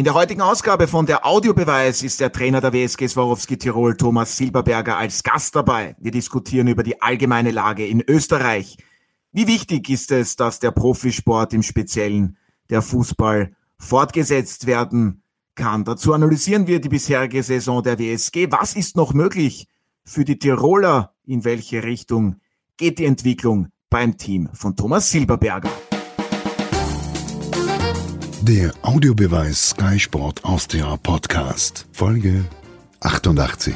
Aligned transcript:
In 0.00 0.04
der 0.04 0.14
heutigen 0.14 0.40
Ausgabe 0.40 0.88
von 0.88 1.04
der 1.04 1.26
Audiobeweis 1.26 2.02
ist 2.02 2.20
der 2.20 2.32
Trainer 2.32 2.62
der 2.62 2.72
WSG 2.72 3.06
Swarovski 3.06 3.58
Tirol 3.58 3.98
Thomas 3.98 4.34
Silberberger 4.34 4.96
als 4.96 5.22
Gast 5.22 5.54
dabei. 5.54 5.94
Wir 6.00 6.10
diskutieren 6.10 6.68
über 6.68 6.82
die 6.82 7.02
allgemeine 7.02 7.50
Lage 7.50 7.86
in 7.86 8.02
Österreich. 8.08 8.78
Wie 9.32 9.46
wichtig 9.46 9.90
ist 9.90 10.10
es, 10.10 10.36
dass 10.36 10.58
der 10.58 10.70
Profisport 10.70 11.52
im 11.52 11.62
Speziellen 11.62 12.38
der 12.70 12.80
Fußball 12.80 13.54
fortgesetzt 13.76 14.66
werden 14.66 15.22
kann? 15.54 15.84
Dazu 15.84 16.14
analysieren 16.14 16.66
wir 16.66 16.80
die 16.80 16.88
bisherige 16.88 17.42
Saison 17.42 17.82
der 17.82 17.98
WSG. 17.98 18.50
Was 18.50 18.76
ist 18.76 18.96
noch 18.96 19.12
möglich 19.12 19.68
für 20.02 20.24
die 20.24 20.38
Tiroler? 20.38 21.12
In 21.26 21.44
welche 21.44 21.82
Richtung 21.82 22.36
geht 22.78 22.98
die 23.00 23.04
Entwicklung 23.04 23.68
beim 23.90 24.16
Team 24.16 24.48
von 24.54 24.74
Thomas 24.76 25.10
Silberberger? 25.10 25.70
Der 28.42 28.72
Audiobeweis 28.80 29.70
Sky 29.70 29.98
Sport 29.98 30.42
Austria 30.46 30.96
Podcast, 30.96 31.86
Folge 31.92 32.42
88. 33.00 33.74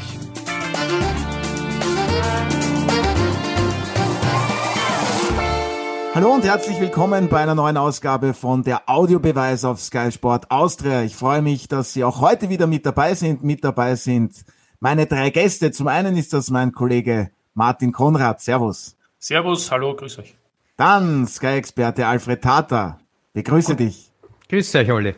Hallo 6.14 6.32
und 6.32 6.44
herzlich 6.44 6.80
willkommen 6.80 7.28
bei 7.28 7.42
einer 7.42 7.54
neuen 7.54 7.76
Ausgabe 7.76 8.32
von 8.32 8.62
der 8.62 8.88
Audiobeweis 8.88 9.66
auf 9.66 9.80
Sky 9.80 10.10
Sport 10.10 10.50
Austria. 10.50 11.02
Ich 11.02 11.14
freue 11.14 11.42
mich, 11.42 11.68
dass 11.68 11.92
Sie 11.92 12.02
auch 12.02 12.22
heute 12.22 12.48
wieder 12.48 12.66
mit 12.66 12.86
dabei 12.86 13.14
sind. 13.14 13.44
Mit 13.44 13.64
dabei 13.64 13.96
sind 13.96 14.46
meine 14.80 15.04
drei 15.04 15.28
Gäste. 15.28 15.72
Zum 15.72 15.88
einen 15.88 16.16
ist 16.16 16.32
das 16.32 16.48
mein 16.48 16.72
Kollege 16.72 17.30
Martin 17.52 17.92
Konrad. 17.92 18.40
Servus. 18.40 18.96
Servus, 19.18 19.70
hallo, 19.70 19.94
grüß 19.94 20.20
euch. 20.20 20.34
Dann 20.78 21.26
Sky-Experte 21.26 22.06
Alfred 22.06 22.40
Tata. 22.40 22.98
Begrüße 23.34 23.76
dich. 23.76 24.13
Grüß 24.54 24.72
euch 24.76 24.92
alle. 24.92 25.16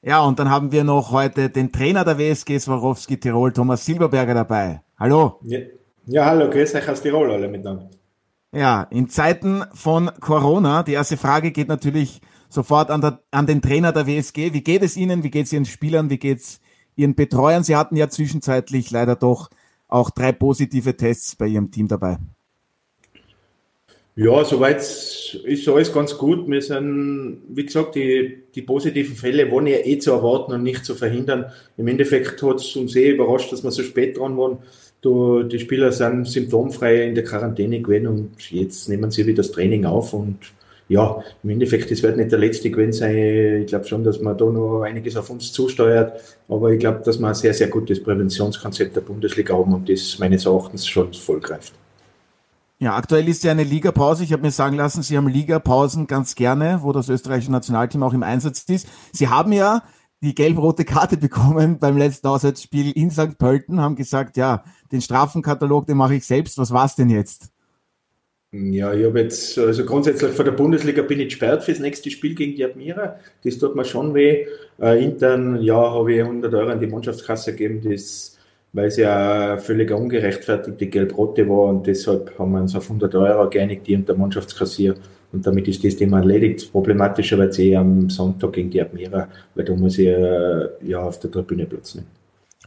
Ja, 0.00 0.22
und 0.22 0.38
dann 0.38 0.48
haben 0.48 0.70
wir 0.70 0.84
noch 0.84 1.10
heute 1.10 1.50
den 1.50 1.72
Trainer 1.72 2.04
der 2.04 2.18
WSG 2.18 2.60
Swarovski 2.60 3.18
Tirol, 3.18 3.52
Thomas 3.52 3.84
Silberberger 3.84 4.32
dabei. 4.32 4.80
Hallo. 4.96 5.40
Ja, 5.42 5.58
ja 6.06 6.24
hallo, 6.26 6.48
grüß 6.50 6.76
euch 6.76 6.88
aus 6.88 7.02
Tirol 7.02 7.32
alle 7.32 7.48
miteinander. 7.48 7.90
Ja, 8.52 8.84
in 8.90 9.08
Zeiten 9.08 9.64
von 9.72 10.08
Corona, 10.20 10.84
die 10.84 10.92
erste 10.92 11.16
Frage 11.16 11.50
geht 11.50 11.66
natürlich 11.66 12.20
sofort 12.48 12.92
an, 12.92 13.00
der, 13.00 13.24
an 13.32 13.46
den 13.46 13.60
Trainer 13.60 13.90
der 13.90 14.06
WSG. 14.06 14.52
Wie 14.52 14.62
geht 14.62 14.84
es 14.84 14.96
Ihnen? 14.96 15.24
Wie 15.24 15.32
geht 15.32 15.46
es 15.46 15.52
Ihren 15.52 15.64
Spielern? 15.64 16.08
Wie 16.08 16.18
geht 16.18 16.38
es 16.38 16.60
Ihren 16.94 17.16
Betreuern? 17.16 17.64
Sie 17.64 17.74
hatten 17.74 17.96
ja 17.96 18.08
zwischenzeitlich 18.08 18.92
leider 18.92 19.16
doch 19.16 19.50
auch 19.88 20.10
drei 20.10 20.30
positive 20.30 20.96
Tests 20.96 21.34
bei 21.34 21.48
Ihrem 21.48 21.72
Team 21.72 21.88
dabei. 21.88 22.18
Ja, 24.16 24.44
soweit 24.44 24.76
ist 24.78 25.68
alles 25.68 25.92
ganz 25.92 26.16
gut. 26.16 26.48
Wir 26.48 26.62
sind, 26.62 27.42
wie 27.48 27.66
gesagt, 27.66 27.96
die, 27.96 28.44
die 28.54 28.62
positiven 28.62 29.16
Fälle 29.16 29.50
waren 29.50 29.66
ja 29.66 29.78
eh 29.78 29.98
zu 29.98 30.12
erwarten 30.12 30.52
und 30.52 30.62
nicht 30.62 30.84
zu 30.84 30.94
verhindern. 30.94 31.46
Im 31.76 31.88
Endeffekt 31.88 32.40
hat 32.40 32.56
es 32.60 32.76
uns 32.76 32.94
eh 32.94 33.10
überrascht, 33.10 33.50
dass 33.50 33.64
wir 33.64 33.72
so 33.72 33.82
spät 33.82 34.16
dran 34.16 34.36
waren. 34.36 34.58
Du, 35.00 35.42
die 35.42 35.58
Spieler 35.58 35.90
sind 35.90 36.28
symptomfrei 36.28 37.08
in 37.08 37.16
der 37.16 37.24
Quarantäne 37.24 37.82
gewesen 37.82 38.06
und 38.06 38.50
jetzt 38.52 38.88
nehmen 38.88 39.10
sie 39.10 39.26
wieder 39.26 39.42
das 39.42 39.50
Training 39.50 39.84
auf 39.84 40.14
und 40.14 40.38
ja, 40.88 41.22
im 41.42 41.50
Endeffekt, 41.50 41.90
es 41.90 42.02
wird 42.02 42.16
nicht 42.16 42.30
der 42.30 42.38
letzte 42.38 42.70
gewesen 42.70 42.92
sein. 42.92 43.62
Ich 43.62 43.66
glaube 43.66 43.86
schon, 43.86 44.04
dass 44.04 44.20
man 44.20 44.36
da 44.38 44.44
noch 44.44 44.82
einiges 44.82 45.16
auf 45.16 45.30
uns 45.30 45.52
zusteuert. 45.52 46.20
Aber 46.48 46.70
ich 46.70 46.78
glaube, 46.78 47.02
dass 47.04 47.18
wir 47.18 47.26
ein 47.26 47.34
sehr, 47.34 47.54
sehr 47.54 47.68
gutes 47.68 48.02
Präventionskonzept 48.02 48.94
der 48.94 49.00
Bundesliga 49.00 49.54
haben 49.54 49.72
und 49.74 49.88
das 49.88 50.18
meines 50.18 50.46
Erachtens 50.46 50.86
schon 50.86 51.12
voll 51.14 51.40
greift. 51.40 51.72
Ja, 52.84 52.96
aktuell 52.96 53.26
ist 53.30 53.42
ja 53.44 53.50
eine 53.50 53.64
Ligapause. 53.64 54.24
Ich 54.24 54.32
habe 54.34 54.42
mir 54.42 54.50
sagen 54.50 54.76
lassen, 54.76 55.02
Sie 55.02 55.16
haben 55.16 55.26
Ligapausen 55.26 56.06
ganz 56.06 56.34
gerne, 56.34 56.80
wo 56.82 56.92
das 56.92 57.08
österreichische 57.08 57.50
Nationalteam 57.50 58.02
auch 58.02 58.12
im 58.12 58.22
Einsatz 58.22 58.62
ist. 58.68 58.86
Sie 59.10 59.28
haben 59.28 59.52
ja 59.52 59.84
die 60.20 60.34
gelb-rote 60.34 60.84
Karte 60.84 61.16
bekommen 61.26 61.78
beim 61.78 61.96
letzten 61.96 62.26
Auswärtsspiel 62.26 62.92
in 62.92 63.10
St. 63.10 63.38
Pölten, 63.38 63.80
haben 63.80 63.96
gesagt, 63.96 64.36
ja, 64.36 64.64
den 64.92 65.00
Strafenkatalog, 65.00 65.86
den 65.86 65.96
mache 65.96 66.16
ich 66.16 66.26
selbst. 66.26 66.58
Was 66.58 66.72
war's 66.72 66.94
denn 66.94 67.08
jetzt? 67.08 67.48
Ja, 68.52 68.92
ich 68.92 69.06
habe 69.06 69.18
jetzt, 69.18 69.56
also 69.56 69.86
grundsätzlich 69.86 70.32
von 70.32 70.44
der 70.44 70.52
Bundesliga 70.52 71.00
bin 71.00 71.20
ich 71.20 71.28
gesperrt 71.28 71.64
fürs 71.64 71.78
nächste 71.78 72.10
Spiel 72.10 72.34
gegen 72.34 72.54
die 72.54 72.66
Admira. 72.66 73.18
Das 73.44 73.56
tut 73.56 73.74
mir 73.76 73.86
schon 73.86 74.12
weh. 74.12 74.44
Äh, 74.78 75.02
intern, 75.02 75.58
ja, 75.62 75.90
habe 75.90 76.12
ich 76.12 76.20
100 76.20 76.52
Euro 76.52 76.68
an 76.68 76.80
die 76.80 76.86
Mannschaftskasse 76.86 77.52
gegeben, 77.52 77.80
das, 77.90 78.36
weil 78.74 78.88
es 78.88 78.96
ja 78.96 79.56
völlig 79.56 79.90
ungerechtfertigte 79.92 80.88
Gelb-Rote 80.88 81.48
war 81.48 81.68
und 81.68 81.86
deshalb 81.86 82.36
haben 82.38 82.52
wir 82.52 82.60
uns 82.60 82.74
auf 82.74 82.84
100 82.84 83.14
Euro 83.14 83.48
geeinigt, 83.48 83.86
die 83.86 83.94
und 83.94 84.08
der 84.08 84.16
Mannschaftskassier. 84.16 84.96
Und 85.32 85.46
damit 85.46 85.66
ist 85.68 85.82
das 85.84 85.96
Thema 85.96 86.18
erledigt. 86.18 86.70
Problematischer 86.70 87.38
wird 87.38 87.52
es 87.52 87.58
eh 87.60 87.76
am 87.76 88.10
Sonntag 88.10 88.52
gegen 88.52 88.70
die 88.70 88.80
Admira, 88.80 89.28
weil 89.54 89.64
da 89.64 89.74
muss 89.74 89.98
ich 89.98 90.08
äh, 90.08 90.68
ja 90.82 91.02
auf 91.02 91.18
der 91.20 91.30
Tribüne 91.30 91.66
Platz 91.66 91.94
nehmen. 91.94 92.08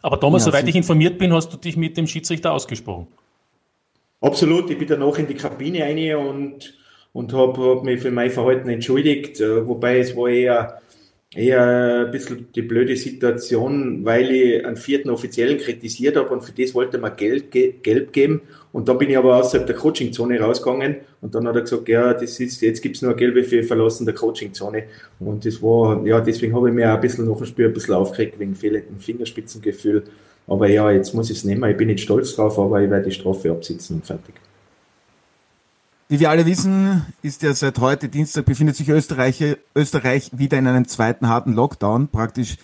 Aber 0.01 0.19
Thomas, 0.19 0.45
ja, 0.45 0.51
soweit 0.51 0.68
ich 0.68 0.75
informiert 0.75 1.18
bin, 1.18 1.34
hast 1.34 1.51
du 1.51 1.57
dich 1.57 1.75
mit 1.75 1.97
dem 1.97 2.07
Schiedsrichter 2.07 2.53
ausgesprochen. 2.53 3.07
Absolut, 4.22 4.69
ich 4.69 4.78
bin 4.78 4.88
danach 4.88 5.18
in 5.18 5.28
die 5.28 5.34
Kabine 5.34 5.81
rein 5.81 6.16
und, 6.16 6.74
und 7.12 7.34
habe 7.34 7.62
hab 7.62 7.84
mich 7.84 8.00
für 8.00 8.12
mein 8.12 8.31
Verhalten 8.31 8.69
entschuldigt, 8.69 9.41
äh, 9.41 9.68
wobei 9.68 10.00
es 10.00 10.16
war 10.16 10.29
eher, 10.29 10.81
eher 11.35 12.05
ein 12.05 12.11
bisschen 12.11 12.47
die 12.55 12.61
blöde 12.61 12.95
Situation, 12.95 14.05
weil 14.05 14.31
ich 14.31 14.65
einen 14.65 14.77
vierten 14.77 15.09
Offiziellen 15.09 15.57
kritisiert 15.57 16.15
habe 16.15 16.29
und 16.29 16.41
für 16.41 16.53
das 16.53 16.73
wollte 16.73 16.97
man 16.97 17.15
Geld, 17.15 17.51
Gelb 17.51 18.13
geben 18.13 18.41
und 18.71 18.88
dann 18.88 18.97
bin 18.97 19.09
ich 19.09 19.17
aber 19.17 19.35
außerhalb 19.38 19.67
der 19.67 19.75
Coachingzone 19.75 20.39
rausgegangen 20.39 20.97
und 21.21 21.35
dann 21.35 21.47
hat 21.47 21.55
er 21.55 21.61
gesagt, 21.61 21.89
ja, 21.89 22.13
das 22.13 22.39
ist, 22.39 22.61
jetzt 22.61 22.81
gibt's 22.81 23.01
nur 23.01 23.15
Gelbe 23.15 23.43
für 23.43 23.61
Verlassen 23.63 24.05
der 24.05 24.15
Coachingzone 24.15 24.83
und 25.19 25.45
das 25.45 25.61
war, 25.61 26.05
ja, 26.05 26.21
deswegen 26.21 26.55
habe 26.55 26.69
ich 26.69 26.75
mir 26.75 26.93
ein 26.93 27.01
bisschen 27.01 27.27
nach 27.27 27.38
dem 27.38 27.45
Spiel 27.45 27.65
ein 27.67 27.73
bisschen 27.73 27.95
aufgeregt 27.95 28.39
wegen 28.39 28.55
fehlendem 28.55 28.99
Fingerspitzengefühl 28.99 30.03
aber 30.47 30.69
ja, 30.69 30.89
jetzt 30.91 31.13
muss 31.13 31.29
ich 31.29 31.38
es 31.38 31.44
nehmen. 31.44 31.69
Ich 31.69 31.77
bin 31.77 31.88
nicht 31.88 32.01
stolz 32.01 32.35
drauf, 32.35 32.57
aber 32.57 32.81
ich 32.81 32.89
werde 32.89 33.09
die 33.09 33.11
Strafe 33.11 33.51
absitzen 33.51 33.97
und 33.97 34.05
fertig. 34.05 34.35
Wie 36.09 36.22
wir 36.22 36.29
alle 36.29 36.45
wissen, 36.45 37.06
ist 37.22 37.44
ja 37.44 37.53
seit 37.53 37.79
heute 37.79 38.07
Dienstag 38.07 38.45
befindet 38.45 38.78
sich 38.78 38.88
Österreich, 38.88 39.44
Österreich 39.75 40.31
wieder 40.31 40.57
in 40.57 40.66
einem 40.66 40.88
zweiten 40.88 41.28
harten 41.28 41.51
Lockdown. 41.51 42.07
Praktisch 42.07 42.56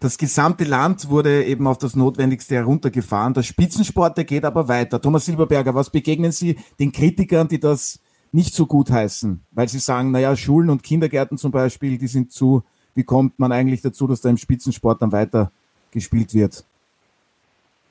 das 0.00 0.18
gesamte 0.18 0.64
Land 0.64 1.08
wurde 1.08 1.44
eben 1.44 1.66
auf 1.66 1.78
das 1.78 1.96
Notwendigste 1.96 2.56
heruntergefahren. 2.56 3.32
Der 3.32 3.42
Spitzensport, 3.42 4.18
der 4.18 4.24
geht 4.24 4.44
aber 4.44 4.68
weiter. 4.68 5.00
Thomas 5.00 5.24
Silberberger, 5.24 5.74
was 5.74 5.88
begegnen 5.88 6.30
Sie 6.30 6.56
den 6.78 6.92
Kritikern, 6.92 7.48
die 7.48 7.58
das 7.58 8.00
nicht 8.32 8.54
so 8.54 8.66
gut 8.66 8.90
heißen? 8.90 9.40
Weil 9.50 9.68
sie 9.68 9.78
sagen, 9.78 10.10
naja, 10.10 10.36
Schulen 10.36 10.68
und 10.68 10.82
Kindergärten 10.82 11.38
zum 11.38 11.52
Beispiel, 11.52 11.96
die 11.96 12.06
sind 12.06 12.32
zu. 12.32 12.64
Wie 12.94 13.04
kommt 13.04 13.38
man 13.38 13.50
eigentlich 13.50 13.80
dazu, 13.80 14.08
dass 14.08 14.20
da 14.20 14.28
im 14.28 14.36
Spitzensport 14.36 15.00
dann 15.00 15.12
weiter 15.12 15.50
gespielt 15.90 16.34
wird? 16.34 16.64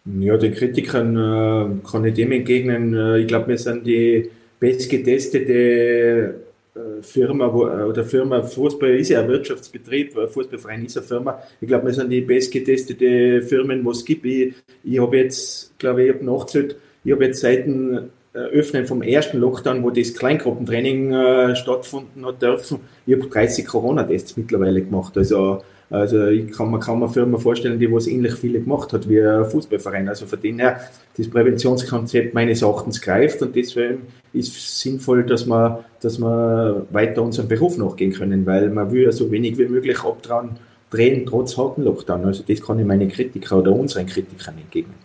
Ja, 0.06 0.38
den 0.38 0.54
Kritikern 0.54 1.16
äh, 1.18 1.90
kann 1.90 2.06
ich 2.06 2.14
dem 2.14 2.32
entgegnen. 2.32 2.94
Äh, 2.94 3.20
ich 3.20 3.28
glaube, 3.28 3.48
wir 3.48 3.58
sind 3.58 3.88
die 3.88 4.30
bestgetestete 4.60 6.36
äh, 6.76 7.02
Firma 7.02 7.52
wo, 7.54 7.68
äh, 7.68 7.84
oder 7.84 8.04
Firma 8.04 8.42
Fußball 8.42 8.92
ist 8.92 9.10
ja 9.10 9.22
ein 9.22 9.28
Wirtschaftsbetrieb, 9.28 10.14
Fußballverein 10.14 10.86
ist 10.86 10.98
eine 10.98 11.06
Firma. 11.06 11.42
Ich 11.62 11.68
glaube, 11.68 11.88
wir 11.88 11.94
sind 11.94 12.10
die 12.10 12.22
bestgetestete 12.22 13.42
Firmen, 13.42 13.86
was 13.86 13.98
es 13.98 14.06
gibt. 14.06 14.26
Ich, 14.26 14.54
ich 14.84 15.00
habe 15.00 15.18
jetzt, 15.18 15.78
glaube 15.80 16.04
ich, 16.04 16.10
ich 16.10 16.16
habe 16.16 16.26
nachgezählt, 16.26 16.76
ich 17.04 17.12
habe 17.12 17.26
jetzt 17.26 17.42
seit 17.42 17.66
dem 17.66 18.10
Öffnen 18.34 18.86
vom 18.86 19.02
ersten 19.02 19.40
Lockdown, 19.40 19.84
wo 19.84 19.90
das 19.90 20.14
Kleingruppentraining 20.14 21.12
äh, 21.12 21.56
stattfinden 21.56 22.26
hat 22.26 22.42
dürfen, 22.42 22.80
ich 23.06 23.16
habe 23.16 23.28
30 23.28 23.66
Corona-Tests 23.66 24.38
mittlerweile 24.38 24.82
gemacht. 24.82 25.18
Also 25.18 25.64
also 25.90 26.28
ich 26.28 26.52
kann, 26.52 26.70
man 26.70 26.80
kann 26.80 27.00
mir 27.00 27.10
Firma 27.10 27.38
vorstellen, 27.38 27.80
die 27.80 27.92
was 27.92 28.06
ähnlich 28.06 28.34
viele 28.36 28.60
gemacht 28.60 28.94
hat 28.94 29.10
wie 29.10 29.22
ein 29.22 29.46
Fußballverein. 29.46 30.08
Also 30.08 30.28
von 30.28 30.40
dem 30.40 30.60
her, 30.60 30.80
das 31.18 31.28
Präventionskonzept 31.28 32.34
meines 32.34 32.62
Erachtens 32.62 33.02
greift 33.02 33.42
und 33.42 33.56
deswegen 33.56 34.04
ist 34.32 34.56
es 34.56 34.82
sinnvoll, 34.82 35.24
dass 35.24 35.48
wir, 35.48 35.84
dass 36.02 36.20
wir 36.20 36.86
weiter 36.92 37.24
unserem 37.24 37.48
Beruf 37.48 37.78
nachgehen 37.78 38.14
können, 38.14 38.46
weil 38.46 38.70
man 38.70 38.92
will 38.92 39.04
ja 39.04 39.12
so 39.12 39.32
wenig 39.32 39.58
wie 39.58 39.66
möglich 39.66 40.04
abdran 40.04 40.58
drehen, 40.92 41.26
trotz 41.26 41.58
harten 41.58 41.84
Lockdown. 41.84 42.26
Also 42.26 42.44
das 42.48 42.62
kann 42.62 42.80
ich 42.80 42.86
meinen 42.86 43.10
Kritiker 43.10 43.58
oder 43.58 43.72
unseren 43.72 44.06
Kritikern 44.06 44.58
entgegnen. 44.60 44.96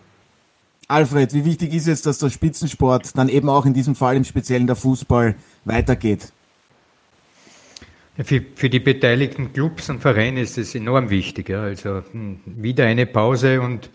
Alfred, 0.87 1.33
wie 1.33 1.45
wichtig 1.45 1.73
ist 1.73 1.87
es, 1.87 2.03
dass 2.03 2.19
der 2.19 2.29
Spitzensport 2.29 3.17
dann 3.17 3.27
eben 3.27 3.49
auch 3.49 3.65
in 3.65 3.73
diesem 3.73 3.95
Fall 3.95 4.15
im 4.15 4.23
Speziellen 4.23 4.67
der 4.67 4.75
Fußball 4.75 5.33
weitergeht? 5.65 6.31
Für, 8.23 8.41
für 8.55 8.69
die 8.69 8.79
beteiligten 8.79 9.51
Clubs 9.51 9.89
und 9.89 9.99
Vereine 9.99 10.41
ist 10.41 10.57
es 10.57 10.73
enorm 10.73 11.09
wichtig. 11.09 11.49
Ja. 11.49 11.63
Also 11.63 12.01
hm, 12.11 12.39
wieder 12.45 12.85
eine 12.85 13.05
Pause 13.05 13.59
und 13.61 13.89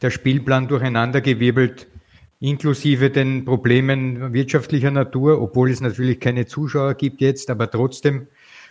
der 0.00 0.10
Spielplan 0.10 0.68
durcheinandergewirbelt, 0.68 1.86
inklusive 2.40 3.10
den 3.10 3.44
Problemen 3.44 4.32
wirtschaftlicher 4.32 4.90
Natur, 4.90 5.42
obwohl 5.42 5.70
es 5.70 5.80
natürlich 5.80 6.20
keine 6.20 6.46
Zuschauer 6.46 6.94
gibt 6.94 7.20
jetzt, 7.20 7.50
aber 7.50 7.70
trotzdem, 7.70 8.28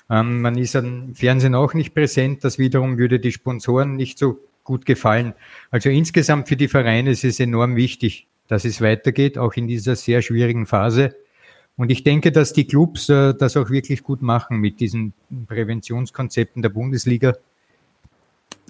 ähm, 0.10 0.42
man 0.42 0.58
ist 0.58 0.76
am 0.76 1.14
Fernsehen 1.14 1.54
auch 1.54 1.74
nicht 1.74 1.94
präsent. 1.94 2.44
Das 2.44 2.58
wiederum 2.58 2.98
würde 2.98 3.20
die 3.20 3.32
Sponsoren 3.32 3.98
nicht 3.98 4.18
so 4.18 4.40
gut 4.64 4.86
gefallen. 4.86 5.34
Also 5.70 5.90
insgesamt 5.90 6.48
für 6.48 6.56
die 6.56 6.70
Vereine 6.70 7.12
ist 7.12 7.24
es 7.24 7.40
enorm 7.40 7.76
wichtig, 7.76 8.28
dass 8.48 8.66
es 8.66 8.82
weitergeht, 8.82 9.38
auch 9.38 9.54
in 9.54 9.68
dieser 9.68 9.96
sehr 9.96 10.24
schwierigen 10.24 10.66
Phase. 10.66 11.16
Und 11.78 11.92
ich 11.92 12.04
denke, 12.04 12.32
dass 12.32 12.54
die 12.54 12.66
Clubs 12.66 13.08
äh, 13.08 13.36
das 13.36 13.56
auch 13.56 13.70
wirklich 13.70 14.04
gut 14.04 14.22
machen 14.22 14.58
mit 14.58 14.80
diesen 14.80 15.14
Präventionskonzepten 15.48 16.62
der 16.64 16.70
Bundesliga. 16.70 17.36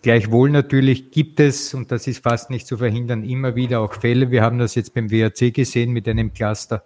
Gleichwohl 0.01 0.51
natürlich 0.51 1.09
gibt 1.09 1.39
es, 1.39 1.73
und 1.73 1.91
das 1.91 2.05
ist 2.05 2.21
fast 2.23 2.49
nicht 2.49 2.67
zu 2.67 2.77
verhindern, 2.77 3.23
immer 3.23 3.55
wieder 3.55 3.79
auch 3.79 3.93
Fälle. 3.93 4.29
Wir 4.29 4.43
haben 4.43 4.59
das 4.59 4.75
jetzt 4.75 4.93
beim 4.93 5.09
WRC 5.09 5.53
gesehen 5.53 5.91
mit 5.91 6.07
einem 6.07 6.33
Cluster. 6.33 6.83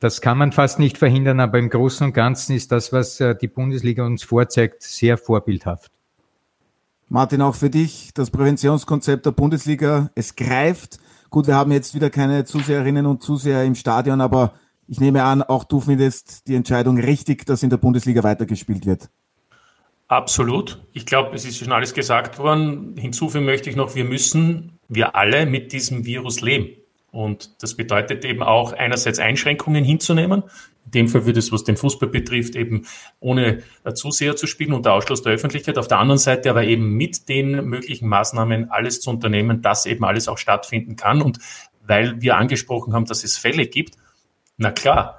Das 0.00 0.20
kann 0.20 0.38
man 0.38 0.50
fast 0.50 0.80
nicht 0.80 0.98
verhindern, 0.98 1.38
aber 1.38 1.58
im 1.60 1.70
Großen 1.70 2.06
und 2.06 2.12
Ganzen 2.12 2.56
ist 2.56 2.72
das, 2.72 2.92
was 2.92 3.20
äh, 3.20 3.36
die 3.36 3.46
Bundesliga 3.46 4.04
uns 4.04 4.24
vorzeigt, 4.24 4.82
sehr 4.82 5.16
vorbildhaft. 5.16 5.92
Martin, 7.08 7.42
auch 7.42 7.54
für 7.54 7.70
dich 7.70 8.12
das 8.14 8.30
Präventionskonzept 8.30 9.26
der 9.26 9.32
Bundesliga, 9.32 10.10
es 10.14 10.34
greift. 10.34 10.98
Gut, 11.30 11.46
wir 11.46 11.54
haben 11.54 11.70
jetzt 11.70 11.94
wieder 11.94 12.08
keine 12.08 12.44
Zuseherinnen 12.44 13.04
und 13.06 13.22
Zuseher 13.22 13.64
im 13.64 13.74
Stadion, 13.74 14.20
aber 14.22 14.54
ich 14.88 15.00
nehme 15.00 15.22
an, 15.22 15.42
auch 15.42 15.64
du 15.64 15.80
findest 15.80 16.46
die 16.48 16.54
Entscheidung 16.54 16.98
richtig, 16.98 17.46
dass 17.46 17.62
in 17.62 17.70
der 17.70 17.76
Bundesliga 17.76 18.22
weitergespielt 18.22 18.86
wird. 18.86 19.08
Absolut. 20.08 20.78
Ich 20.92 21.06
glaube, 21.06 21.34
es 21.34 21.46
ist 21.46 21.58
schon 21.58 21.72
alles 21.72 21.94
gesagt 21.94 22.38
worden. 22.38 22.96
Hinzufügen 22.98 23.46
möchte 23.46 23.70
ich 23.70 23.76
noch, 23.76 23.94
wir 23.94 24.04
müssen, 24.04 24.78
wir 24.88 25.16
alle 25.16 25.46
mit 25.46 25.72
diesem 25.72 26.04
Virus 26.04 26.42
leben. 26.42 26.76
Und 27.10 27.62
das 27.62 27.74
bedeutet 27.76 28.24
eben 28.24 28.42
auch 28.42 28.72
einerseits 28.72 29.18
Einschränkungen 29.18 29.84
hinzunehmen. 29.84 30.42
In 30.86 30.90
dem 30.90 31.08
Fall 31.08 31.26
würde 31.26 31.38
es, 31.38 31.52
was 31.52 31.62
den 31.62 31.76
Fußball 31.76 32.08
betrifft, 32.08 32.56
eben 32.56 32.86
ohne 33.20 33.62
Zuseher 33.94 34.34
zu 34.34 34.46
spielen 34.46 34.72
unter 34.72 34.94
Ausschluss 34.94 35.22
der 35.22 35.32
Öffentlichkeit. 35.32 35.78
Auf 35.78 35.88
der 35.88 35.98
anderen 35.98 36.18
Seite 36.18 36.50
aber 36.50 36.64
eben 36.64 36.94
mit 36.96 37.28
den 37.28 37.66
möglichen 37.66 38.08
Maßnahmen 38.08 38.70
alles 38.70 39.00
zu 39.00 39.10
unternehmen, 39.10 39.62
dass 39.62 39.86
eben 39.86 40.04
alles 40.04 40.28
auch 40.28 40.38
stattfinden 40.38 40.96
kann. 40.96 41.22
Und 41.22 41.38
weil 41.86 42.20
wir 42.20 42.36
angesprochen 42.36 42.94
haben, 42.94 43.04
dass 43.04 43.24
es 43.24 43.36
Fälle 43.36 43.66
gibt, 43.66 43.96
na 44.62 44.70
klar, 44.70 45.18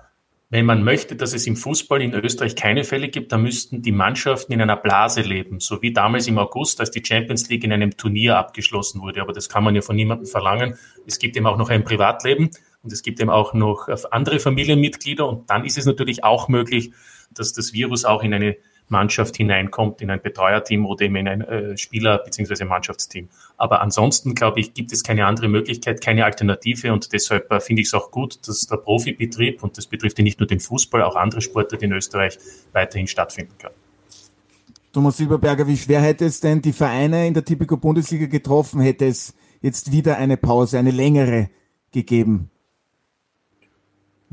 wenn 0.50 0.66
man 0.66 0.84
möchte, 0.84 1.16
dass 1.16 1.34
es 1.34 1.48
im 1.48 1.56
Fußball 1.56 2.01
in 2.01 2.13
Österreich 2.13 2.56
keine 2.56 2.84
Fälle 2.84 3.10
gibt, 3.10 3.31
dann 3.31 3.42
müssten 3.42 3.81
die 3.81 3.92
Mannschaften 3.92 4.54
in 4.54 4.62
einer 4.62 4.78
Blase 4.78 5.22
leben, 5.22 5.60
so 5.60 5.81
wie 5.81 5.92
damals 5.92 6.28
im 6.28 6.38
August, 6.38 6.80
als 6.80 6.92
die 6.92 7.04
Champions 7.04 7.50
League 7.50 7.63
in 7.63 7.74
einem 7.74 7.98
Turnier 7.98 8.38
abgeschlossen 8.38 9.01
wurde. 9.01 9.22
Aber 9.22 9.34
das 9.34 9.50
kann 9.50 9.63
man 9.63 9.75
ja 9.75 9.81
von 9.81 9.95
niemandem 9.95 10.28
verlangen. 10.28 10.78
Es 11.07 11.18
gibt 11.19 11.36
eben 11.36 11.48
auch 11.48 11.57
noch 11.57 11.69
ein 11.69 11.84
Privatleben 11.84 12.51
und 12.84 12.94
es 12.94 13.01
gibt 13.01 13.19
eben 13.19 13.31
auch 13.31 13.54
noch 13.54 13.88
andere 14.12 14.40
Familienmitglieder 14.40 15.28
und 15.28 15.50
dann 15.50 15.66
ist 15.66 15.78
es 15.78 15.86
natürlich 15.86 16.24
auch 16.24 16.48
möglich, 16.48 16.92
dass 17.31 17.54
das 17.54 17.74
Virus 17.74 18.06
auch 18.06 18.24
in 18.24 18.34
eine 18.34 18.56
Mannschaft 18.89 19.38
hineinkommt, 19.38 20.01
in 20.01 20.09
ein 20.09 20.21
Betreuerteam 20.21 20.85
oder 20.85 21.06
eben 21.06 21.15
in 21.15 21.27
ein 21.27 21.41
äh, 21.41 21.77
Spieler- 21.77 22.19
bzw. 22.19 22.65
Mannschaftsteam. 22.65 23.30
Aber 23.57 23.81
ansonsten, 23.81 24.35
glaube 24.35 24.59
ich, 24.59 24.74
gibt 24.74 24.91
es 24.91 25.03
keine 25.03 25.25
andere 25.25 25.47
Möglichkeit, 25.47 26.01
keine 26.01 26.25
Alternative 26.25 26.91
und 26.94 27.13
deshalb 27.13 27.51
äh, 27.51 27.59
finde 27.59 27.81
ich 27.81 27.88
es 27.88 27.94
auch 27.94 28.12
gut, 28.12 28.47
dass 28.47 28.68
der 28.68 28.77
Profibetrieb, 28.77 29.63
und 29.63 29.77
das 29.77 29.88
betrifft 29.88 30.18
ja 30.19 30.24
nicht 30.24 30.39
nur 30.39 30.47
den 30.47 30.59
Fußball, 30.59 31.01
auch 31.01 31.15
andere 31.15 31.41
Sportarten 31.41 31.85
in 31.85 31.94
Österreich 31.94 32.38
weiterhin 32.71 33.07
stattfinden 33.07 33.57
kann. 33.57 33.71
Thomas 34.91 35.18
Silberberger, 35.18 35.65
wie 35.68 35.77
schwer 35.77 36.01
hätte 36.01 36.25
es 36.25 36.39
denn 36.39 36.62
die 36.62 36.71
Vereine 36.71 37.25
in 37.25 37.33
der 37.33 37.44
Tipico 37.44 37.77
Bundesliga 37.77 38.27
getroffen, 38.27 38.80
hätte 38.80 39.07
es 39.07 39.33
jetzt 39.62 39.91
wieder 39.91 40.18
eine 40.18 40.38
Pause, 40.38 40.77
eine 40.77 40.91
längere 40.91 41.50
gegeben? 41.91 42.51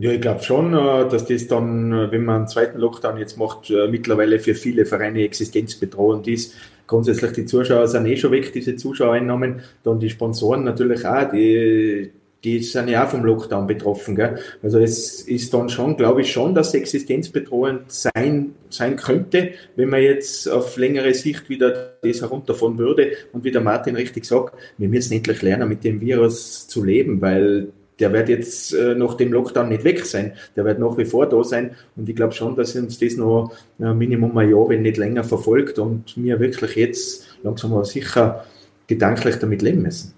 Ja, 0.00 0.12
ich 0.12 0.22
glaube 0.22 0.42
schon, 0.42 0.72
äh, 0.72 1.08
dass 1.10 1.26
das 1.26 1.46
dann, 1.46 1.92
äh, 1.92 2.10
wenn 2.10 2.24
man 2.24 2.36
einen 2.36 2.48
zweiten 2.48 2.78
Lockdown 2.78 3.18
jetzt 3.18 3.36
macht, 3.36 3.68
äh, 3.68 3.86
mittlerweile 3.86 4.38
für 4.38 4.54
viele 4.54 4.86
Vereine 4.86 5.22
existenzbedrohend 5.22 6.26
ist. 6.26 6.54
Grundsätzlich 6.86 7.32
die 7.32 7.44
Zuschauer 7.44 7.86
sind 7.86 8.06
eh 8.06 8.16
schon 8.16 8.32
weg, 8.32 8.50
diese 8.50 8.76
Zuschauereinnahmen. 8.76 9.60
Dann 9.82 10.00
die 10.00 10.08
Sponsoren 10.08 10.64
natürlich 10.64 11.04
auch, 11.04 11.30
die, 11.30 12.12
die 12.42 12.62
sind 12.62 12.88
ja 12.88 13.04
auch 13.04 13.10
vom 13.10 13.26
Lockdown 13.26 13.66
betroffen. 13.66 14.16
Gell? 14.16 14.38
Also 14.62 14.78
es 14.78 15.20
ist 15.20 15.52
dann 15.52 15.68
schon, 15.68 15.98
glaube 15.98 16.22
ich 16.22 16.32
schon, 16.32 16.54
dass 16.54 16.72
existenzbedrohend 16.72 17.92
sein, 17.92 18.54
sein 18.70 18.96
könnte, 18.96 19.50
wenn 19.76 19.90
man 19.90 20.00
jetzt 20.00 20.48
auf 20.48 20.78
längere 20.78 21.12
Sicht 21.12 21.50
wieder 21.50 21.98
das 22.00 22.22
herunterfahren 22.22 22.78
würde. 22.78 23.12
Und 23.34 23.44
wie 23.44 23.50
der 23.50 23.60
Martin 23.60 23.96
richtig 23.96 24.24
sagt, 24.24 24.54
wir 24.78 24.88
müssen 24.88 25.12
endlich 25.12 25.42
lernen, 25.42 25.68
mit 25.68 25.84
dem 25.84 26.00
Virus 26.00 26.66
zu 26.68 26.82
leben, 26.82 27.20
weil 27.20 27.68
der 28.00 28.12
wird 28.12 28.28
jetzt 28.28 28.72
äh, 28.72 28.94
nach 28.94 29.14
dem 29.14 29.32
Lockdown 29.32 29.68
nicht 29.68 29.84
weg 29.84 30.04
sein. 30.04 30.32
Der 30.56 30.64
wird 30.64 30.78
nach 30.78 30.96
wie 30.96 31.04
vor 31.04 31.28
da 31.28 31.44
sein. 31.44 31.72
Und 31.96 32.08
ich 32.08 32.16
glaube 32.16 32.32
schon, 32.32 32.56
dass 32.56 32.74
uns 32.74 32.98
das 32.98 33.16
noch 33.16 33.52
äh, 33.78 33.92
Minimum 33.92 34.36
ein 34.36 34.50
Jahr, 34.50 34.68
wenn 34.68 34.82
nicht 34.82 34.96
länger, 34.96 35.24
verfolgt 35.24 35.78
und 35.78 36.16
wir 36.16 36.40
wirklich 36.40 36.76
jetzt 36.76 37.26
langsam 37.42 37.72
aber 37.72 37.84
sicher 37.84 38.44
gedanklich 38.86 39.36
damit 39.36 39.62
leben 39.62 39.82
müssen. 39.82 40.14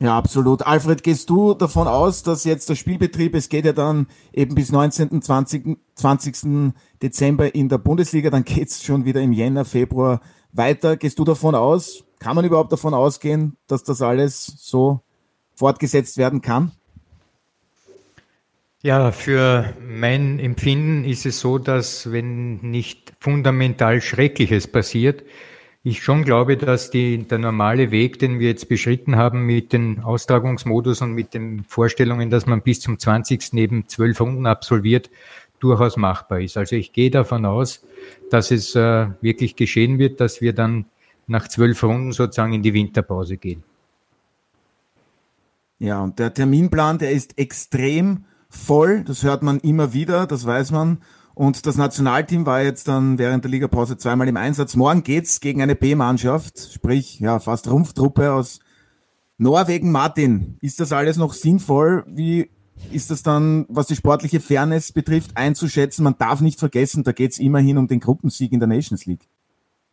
Ja, 0.00 0.18
absolut. 0.18 0.66
Alfred, 0.66 1.02
gehst 1.02 1.30
du 1.30 1.54
davon 1.54 1.88
aus, 1.88 2.22
dass 2.22 2.44
jetzt 2.44 2.68
der 2.68 2.74
Spielbetrieb, 2.74 3.34
es 3.34 3.48
geht 3.48 3.64
ja 3.64 3.72
dann 3.72 4.06
eben 4.32 4.54
bis 4.54 4.70
19. 4.70 5.22
20. 5.22 5.78
20. 5.94 6.74
Dezember 7.02 7.54
in 7.54 7.68
der 7.68 7.78
Bundesliga, 7.78 8.28
dann 8.28 8.44
geht's 8.44 8.84
schon 8.84 9.06
wieder 9.06 9.22
im 9.22 9.32
Jänner, 9.32 9.64
Februar 9.64 10.20
weiter. 10.52 10.96
Gehst 10.96 11.18
du 11.18 11.24
davon 11.24 11.54
aus, 11.54 12.04
kann 12.18 12.36
man 12.36 12.44
überhaupt 12.44 12.72
davon 12.72 12.92
ausgehen, 12.92 13.56
dass 13.66 13.82
das 13.82 14.02
alles 14.02 14.44
so 14.58 15.03
fortgesetzt 15.54 16.18
werden 16.18 16.40
kann? 16.40 16.72
Ja, 18.82 19.12
für 19.12 19.72
mein 19.80 20.38
Empfinden 20.38 21.04
ist 21.04 21.24
es 21.24 21.40
so, 21.40 21.58
dass 21.58 22.12
wenn 22.12 22.56
nicht 22.56 23.14
fundamental 23.18 24.02
Schreckliches 24.02 24.66
passiert, 24.66 25.24
ich 25.86 26.02
schon 26.02 26.24
glaube, 26.24 26.56
dass 26.56 26.90
die, 26.90 27.18
der 27.18 27.38
normale 27.38 27.90
Weg, 27.90 28.18
den 28.18 28.40
wir 28.40 28.48
jetzt 28.48 28.70
beschritten 28.70 29.16
haben 29.16 29.44
mit 29.44 29.74
dem 29.74 30.02
Austragungsmodus 30.02 31.02
und 31.02 31.12
mit 31.12 31.34
den 31.34 31.64
Vorstellungen, 31.64 32.30
dass 32.30 32.46
man 32.46 32.62
bis 32.62 32.80
zum 32.80 32.98
20. 32.98 33.52
neben 33.52 33.86
zwölf 33.86 34.18
Runden 34.20 34.46
absolviert, 34.46 35.10
durchaus 35.60 35.96
machbar 35.96 36.40
ist. 36.40 36.56
Also 36.56 36.76
ich 36.76 36.92
gehe 36.92 37.10
davon 37.10 37.44
aus, 37.44 37.84
dass 38.30 38.50
es 38.50 38.74
äh, 38.74 39.08
wirklich 39.20 39.56
geschehen 39.56 39.98
wird, 39.98 40.20
dass 40.20 40.40
wir 40.40 40.54
dann 40.54 40.86
nach 41.26 41.48
zwölf 41.48 41.82
Runden 41.82 42.12
sozusagen 42.12 42.54
in 42.54 42.62
die 42.62 42.74
Winterpause 42.74 43.36
gehen. 43.36 43.62
Ja, 45.78 46.02
und 46.02 46.18
der 46.18 46.32
Terminplan, 46.32 46.98
der 46.98 47.12
ist 47.12 47.38
extrem 47.38 48.24
voll. 48.48 49.04
Das 49.04 49.22
hört 49.22 49.42
man 49.42 49.60
immer 49.60 49.92
wieder, 49.92 50.26
das 50.26 50.46
weiß 50.46 50.70
man. 50.70 50.98
Und 51.34 51.66
das 51.66 51.76
Nationalteam 51.76 52.46
war 52.46 52.62
jetzt 52.62 52.86
dann 52.86 53.18
während 53.18 53.44
der 53.44 53.50
Ligapause 53.50 53.96
zweimal 53.96 54.28
im 54.28 54.36
Einsatz. 54.36 54.76
Morgen 54.76 55.02
geht's 55.02 55.40
gegen 55.40 55.62
eine 55.62 55.74
B-Mannschaft, 55.74 56.70
sprich, 56.72 57.18
ja, 57.18 57.40
fast 57.40 57.68
Rumpftruppe 57.68 58.32
aus 58.32 58.60
Norwegen. 59.36 59.90
Martin, 59.90 60.58
ist 60.60 60.78
das 60.78 60.92
alles 60.92 61.16
noch 61.16 61.32
sinnvoll? 61.32 62.04
Wie 62.06 62.50
ist 62.92 63.10
das 63.10 63.24
dann, 63.24 63.66
was 63.68 63.88
die 63.88 63.96
sportliche 63.96 64.38
Fairness 64.38 64.92
betrifft, 64.92 65.36
einzuschätzen? 65.36 66.04
Man 66.04 66.16
darf 66.18 66.40
nicht 66.40 66.60
vergessen, 66.60 67.02
da 67.02 67.10
geht's 67.10 67.40
immerhin 67.40 67.78
um 67.78 67.88
den 67.88 67.98
Gruppensieg 67.98 68.52
in 68.52 68.60
der 68.60 68.68
Nations 68.68 69.04
League. 69.06 69.28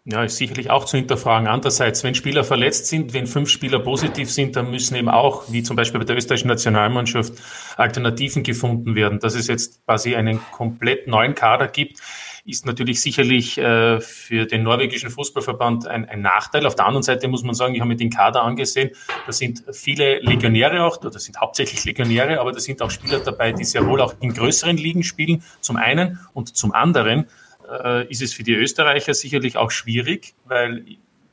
Ja, 0.03 0.23
ist 0.23 0.37
sicherlich 0.37 0.71
auch 0.71 0.85
zu 0.85 0.97
hinterfragen. 0.97 1.47
Andererseits, 1.47 2.03
wenn 2.03 2.15
Spieler 2.15 2.43
verletzt 2.43 2.87
sind, 2.87 3.13
wenn 3.13 3.27
fünf 3.27 3.49
Spieler 3.49 3.77
positiv 3.77 4.31
sind, 4.31 4.55
dann 4.55 4.71
müssen 4.71 4.95
eben 4.95 5.09
auch, 5.09 5.43
wie 5.51 5.61
zum 5.61 5.75
Beispiel 5.75 5.99
bei 5.99 6.05
der 6.05 6.17
österreichischen 6.17 6.47
Nationalmannschaft, 6.47 7.33
Alternativen 7.77 8.41
gefunden 8.41 8.95
werden. 8.95 9.19
Dass 9.19 9.35
es 9.35 9.45
jetzt 9.45 9.85
quasi 9.85 10.15
einen 10.15 10.41
komplett 10.53 11.05
neuen 11.07 11.35
Kader 11.35 11.67
gibt, 11.67 11.99
ist 12.45 12.65
natürlich 12.65 12.99
sicherlich 12.99 13.59
äh, 13.59 14.01
für 14.01 14.47
den 14.47 14.63
norwegischen 14.63 15.11
Fußballverband 15.11 15.85
ein, 15.85 16.09
ein, 16.09 16.21
Nachteil. 16.21 16.65
Auf 16.65 16.73
der 16.73 16.87
anderen 16.87 17.03
Seite 17.03 17.27
muss 17.27 17.43
man 17.43 17.53
sagen, 17.53 17.75
ich 17.75 17.81
habe 17.81 17.89
mir 17.89 17.95
den 17.95 18.09
Kader 18.09 18.41
angesehen, 18.41 18.89
da 19.27 19.31
sind 19.31 19.63
viele 19.71 20.19
Legionäre 20.21 20.83
auch, 20.83 20.97
oder 20.97 21.19
sind 21.19 21.39
hauptsächlich 21.39 21.85
Legionäre, 21.85 22.39
aber 22.39 22.51
da 22.51 22.59
sind 22.59 22.81
auch 22.81 22.89
Spieler 22.89 23.19
dabei, 23.19 23.51
die 23.51 23.63
sehr 23.63 23.85
wohl 23.85 24.01
auch 24.01 24.15
in 24.19 24.33
größeren 24.33 24.77
Ligen 24.77 25.03
spielen, 25.03 25.43
zum 25.59 25.75
einen 25.75 26.19
und 26.33 26.55
zum 26.57 26.71
anderen 26.71 27.27
äh, 27.71 28.07
ist 28.07 28.21
es 28.21 28.33
für 28.33 28.43
die 28.43 28.53
Österreicher 28.53 29.13
sicherlich 29.13 29.57
auch 29.57 29.71
schwierig, 29.71 30.33
weil 30.45 30.85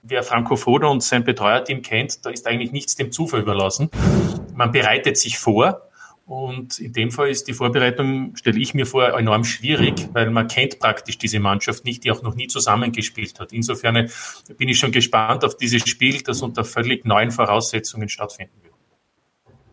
wer 0.02 0.23
Franco 0.23 0.57
Foda 0.57 0.88
und 0.88 1.02
sein 1.02 1.25
Betreuerteam 1.25 1.83
kennt, 1.83 2.25
da 2.25 2.30
ist 2.30 2.47
eigentlich 2.47 2.73
nichts 2.73 2.97
dem 2.97 3.12
Zufall 3.12 3.40
überlassen. 3.40 3.90
Man 4.54 4.73
bereitet 4.73 5.16
sich 5.18 5.38
vor 5.38 5.88
und 6.28 6.78
in 6.78 6.92
dem 6.92 7.11
Fall 7.11 7.30
ist 7.30 7.49
die 7.49 7.54
Vorbereitung, 7.54 8.37
stelle 8.37 8.61
ich 8.61 8.75
mir 8.75 8.85
vor, 8.85 9.18
enorm 9.18 9.45
schwierig, 9.45 10.09
weil 10.12 10.30
man 10.30 10.47
kennt 10.47 10.78
praktisch 10.78 11.16
diese 11.16 11.40
Mannschaft 11.40 11.85
nicht, 11.85 12.04
die 12.04 12.11
auch 12.11 12.23
noch 12.23 12.35
nie 12.35 12.49
zusammengespielt 12.49 13.40
hat. 13.40 13.52
Insofern 13.52 14.11
bin 14.59 14.68
ich 14.68 14.78
schon 14.78 14.92
gespannt 14.92 15.45
auf 15.45 15.57
dieses 15.57 15.88
Spiel, 15.88 16.23
das 16.23 16.42
unter 16.42 16.64
völlig 16.64 17.07
neuen 17.07 17.30
Voraussetzungen 17.30 18.11
stattfinden 18.11 18.62
wird. 18.62 18.67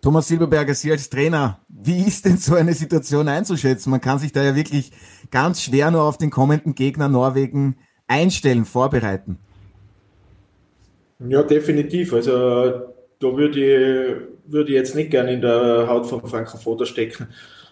Thomas 0.05 0.27
Silberberger, 0.27 0.75
Sie 0.75 0.91
als 0.91 1.09
Trainer, 1.09 1.62
wie 1.67 2.00
ist 2.00 2.25
denn 2.25 2.38
so 2.38 2.53
eine 2.53 2.75
Situation 2.75 3.27
einzuschätzen? 3.27 3.89
Man 3.89 4.01
kann 4.01 4.19
sich 4.19 4.31
da 4.31 4.43
ja 4.43 4.55
wirklich 4.55 4.91
ganz 5.31 5.63
schwer 5.63 5.89
nur 5.89 6.03
auf 6.03 6.19
den 6.19 6.29
kommenden 6.29 6.75
Gegner 6.75 7.09
Norwegen 7.09 7.77
einstellen, 8.05 8.65
vorbereiten. 8.65 9.39
Ja, 11.27 11.41
definitiv. 11.41 12.13
Also 12.13 12.31
da 12.31 12.85
würde 13.19 13.59
ich, 13.59 14.21
würde 14.45 14.69
ich 14.69 14.75
jetzt 14.75 14.93
nicht 14.93 15.09
gerne 15.09 15.33
in 15.33 15.41
der 15.41 15.88
Haut 15.89 16.05
von 16.05 16.21
Foda 16.21 16.85
stecken. 16.85 17.29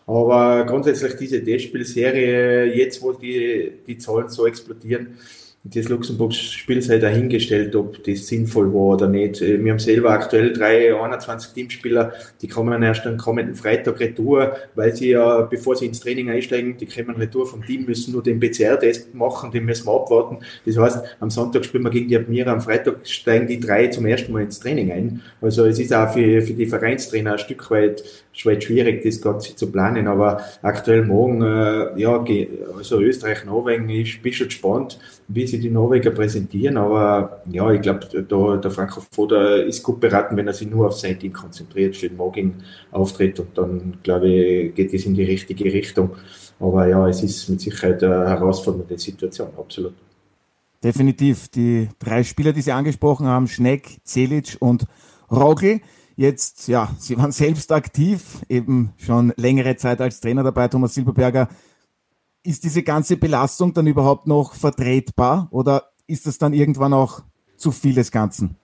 Aber 0.08 0.66
grundsätzlich 0.66 1.14
diese 1.14 1.44
Testspielserie, 1.44 2.76
jetzt 2.76 3.00
wo 3.04 3.12
die, 3.12 3.74
die 3.86 4.00
Zahlen 4.00 4.30
so 4.30 4.48
explodieren, 4.48 5.20
das 5.66 5.88
Luxemburg-Spiel 5.88 6.82
sei 6.82 6.98
dahingestellt, 7.00 7.74
ob 7.78 8.04
das 8.04 8.28
sinnvoll 8.28 8.74
war 8.74 8.96
oder 8.96 9.08
nicht. 9.08 9.40
Wir 9.40 9.72
haben 9.72 9.80
selber 9.80 10.10
aktuell 10.10 10.52
drei 10.52 10.94
21 10.94 11.54
Teamspieler, 11.54 12.12
die 12.42 12.50
kommen 12.50 12.84
erst 12.84 13.08
am 13.08 13.16
kommenden 13.16 13.56
Freitag 13.56 13.98
retour, 14.02 14.58
weil 14.76 14.94
sie 14.94 15.12
ja, 15.12 15.42
bevor 15.44 15.78
sie 15.78 15.86
ins 15.86 16.02
Training 16.02 16.30
einsteigen, 16.30 16.76
die 16.76 16.86
kommen 16.86 17.16
retour 17.16 17.48
vom 17.48 17.66
Team, 17.66 17.86
müssen 17.86 18.12
nur 18.12 18.22
den 18.22 18.42
PCR-Test 18.42 19.16
machen, 19.16 19.52
den 19.52 19.64
müssen 19.64 19.88
wir 19.88 19.94
abwarten. 19.94 20.40
Das 20.66 20.78
heißt, 20.78 21.18
am 21.22 21.30
Sonntag 21.30 21.64
spielen 21.64 21.84
wir 21.84 21.92
gegen 21.92 22.10
die 22.10 22.18
Admira, 22.18 22.52
am 22.52 22.60
Freitag 22.60 23.08
steigen 23.08 23.48
die 23.48 23.62
drei 23.62 23.88
zum 23.88 24.06
ersten 24.06 24.34
Mal 24.34 24.44
ins 24.44 24.60
Training 24.60 24.92
ein. 24.92 25.22
Also 25.40 25.64
es 25.64 25.80
ist 25.80 25.94
auch 25.94 26.12
für, 26.12 26.42
für 26.42 26.54
die 26.54 26.66
Vereinstrainer 26.66 27.34
ein 27.34 27.40
Stück 27.40 27.72
weit 27.72 28.04
schwierig, 28.34 29.04
das 29.04 29.22
Ganze 29.22 29.56
zu 29.56 29.72
planen, 29.72 30.08
aber 30.08 30.42
aktuell 30.62 31.06
morgen, 31.06 31.42
äh, 31.42 32.00
ja, 32.00 32.24
also 32.76 33.00
Österreich, 33.00 33.46
Norwegen, 33.46 33.88
ich 33.90 34.22
bin 34.22 34.34
schon 34.34 34.48
gespannt, 34.48 35.00
wie 35.28 35.48
sie 35.48 35.60
die 35.60 35.70
Norweger 35.70 36.12
präsentieren, 36.12 36.78
aber 36.78 37.44
ja, 37.52 37.72
ich 37.72 37.82
glaube, 37.82 38.26
da, 38.28 38.58
der 38.58 38.72
Foda 39.12 39.56
ist 39.58 39.84
gut 39.84 40.00
beraten, 40.00 40.36
wenn 40.36 40.48
er 40.48 40.54
sich 40.54 40.70
nur 40.70 40.88
auf 40.88 40.94
sein 40.94 41.20
Team 41.20 41.34
konzentriert 41.34 41.96
für 41.96 42.10
den 42.10 42.18
Morgen-Auftritt 42.18 43.40
und 43.40 43.58
dann, 43.58 43.98
glaube 44.04 44.28
ich, 44.28 44.76
geht 44.76 44.94
es 44.94 45.06
in 45.06 45.14
die 45.14 45.24
richtige 45.24 45.66
Richtung. 45.66 46.12
Aber 46.60 46.88
ja, 46.88 47.08
es 47.08 47.22
ist 47.24 47.50
mit 47.50 47.62
Sicherheit 47.62 48.04
eine 48.04 48.30
herausfordernde 48.30 48.98
Situation, 48.98 49.50
absolut. 49.58 49.94
Definitiv. 50.84 51.48
Die 51.48 51.90
drei 52.00 52.24
Spieler, 52.24 52.52
die 52.52 52.62
Sie 52.62 52.72
angesprochen 52.72 53.26
haben, 53.26 53.48
Schneck, 53.48 54.00
Zelic 54.04 54.58
und 54.60 54.86
Rogel, 55.32 55.80
jetzt, 56.16 56.68
ja, 56.68 56.90
Sie 57.00 57.18
waren 57.18 57.32
selbst 57.32 57.72
aktiv, 57.72 58.42
eben 58.50 58.94
schon 58.98 59.34
längere 59.38 59.76
Zeit 59.76 60.02
als 60.02 60.20
Trainer 60.20 60.44
dabei, 60.44 60.68
Thomas 60.68 60.94
Silberberger 60.94 61.50
ist 62.44 62.64
diese 62.64 62.84
ganze 62.84 63.18
Belastung 63.18 63.74
dann 63.74 63.88
überhaupt 63.88 64.28
noch 64.28 64.54
vertretbar 64.54 65.48
oder 65.52 65.92
ist 66.08 66.28
das 66.28 66.38
dann 66.38 66.54
irgendwann 66.54 66.94
auch 66.94 67.22
zu 67.56 67.72
viel 67.72 67.96
des 67.96 68.12
Ganzen? 68.12 68.58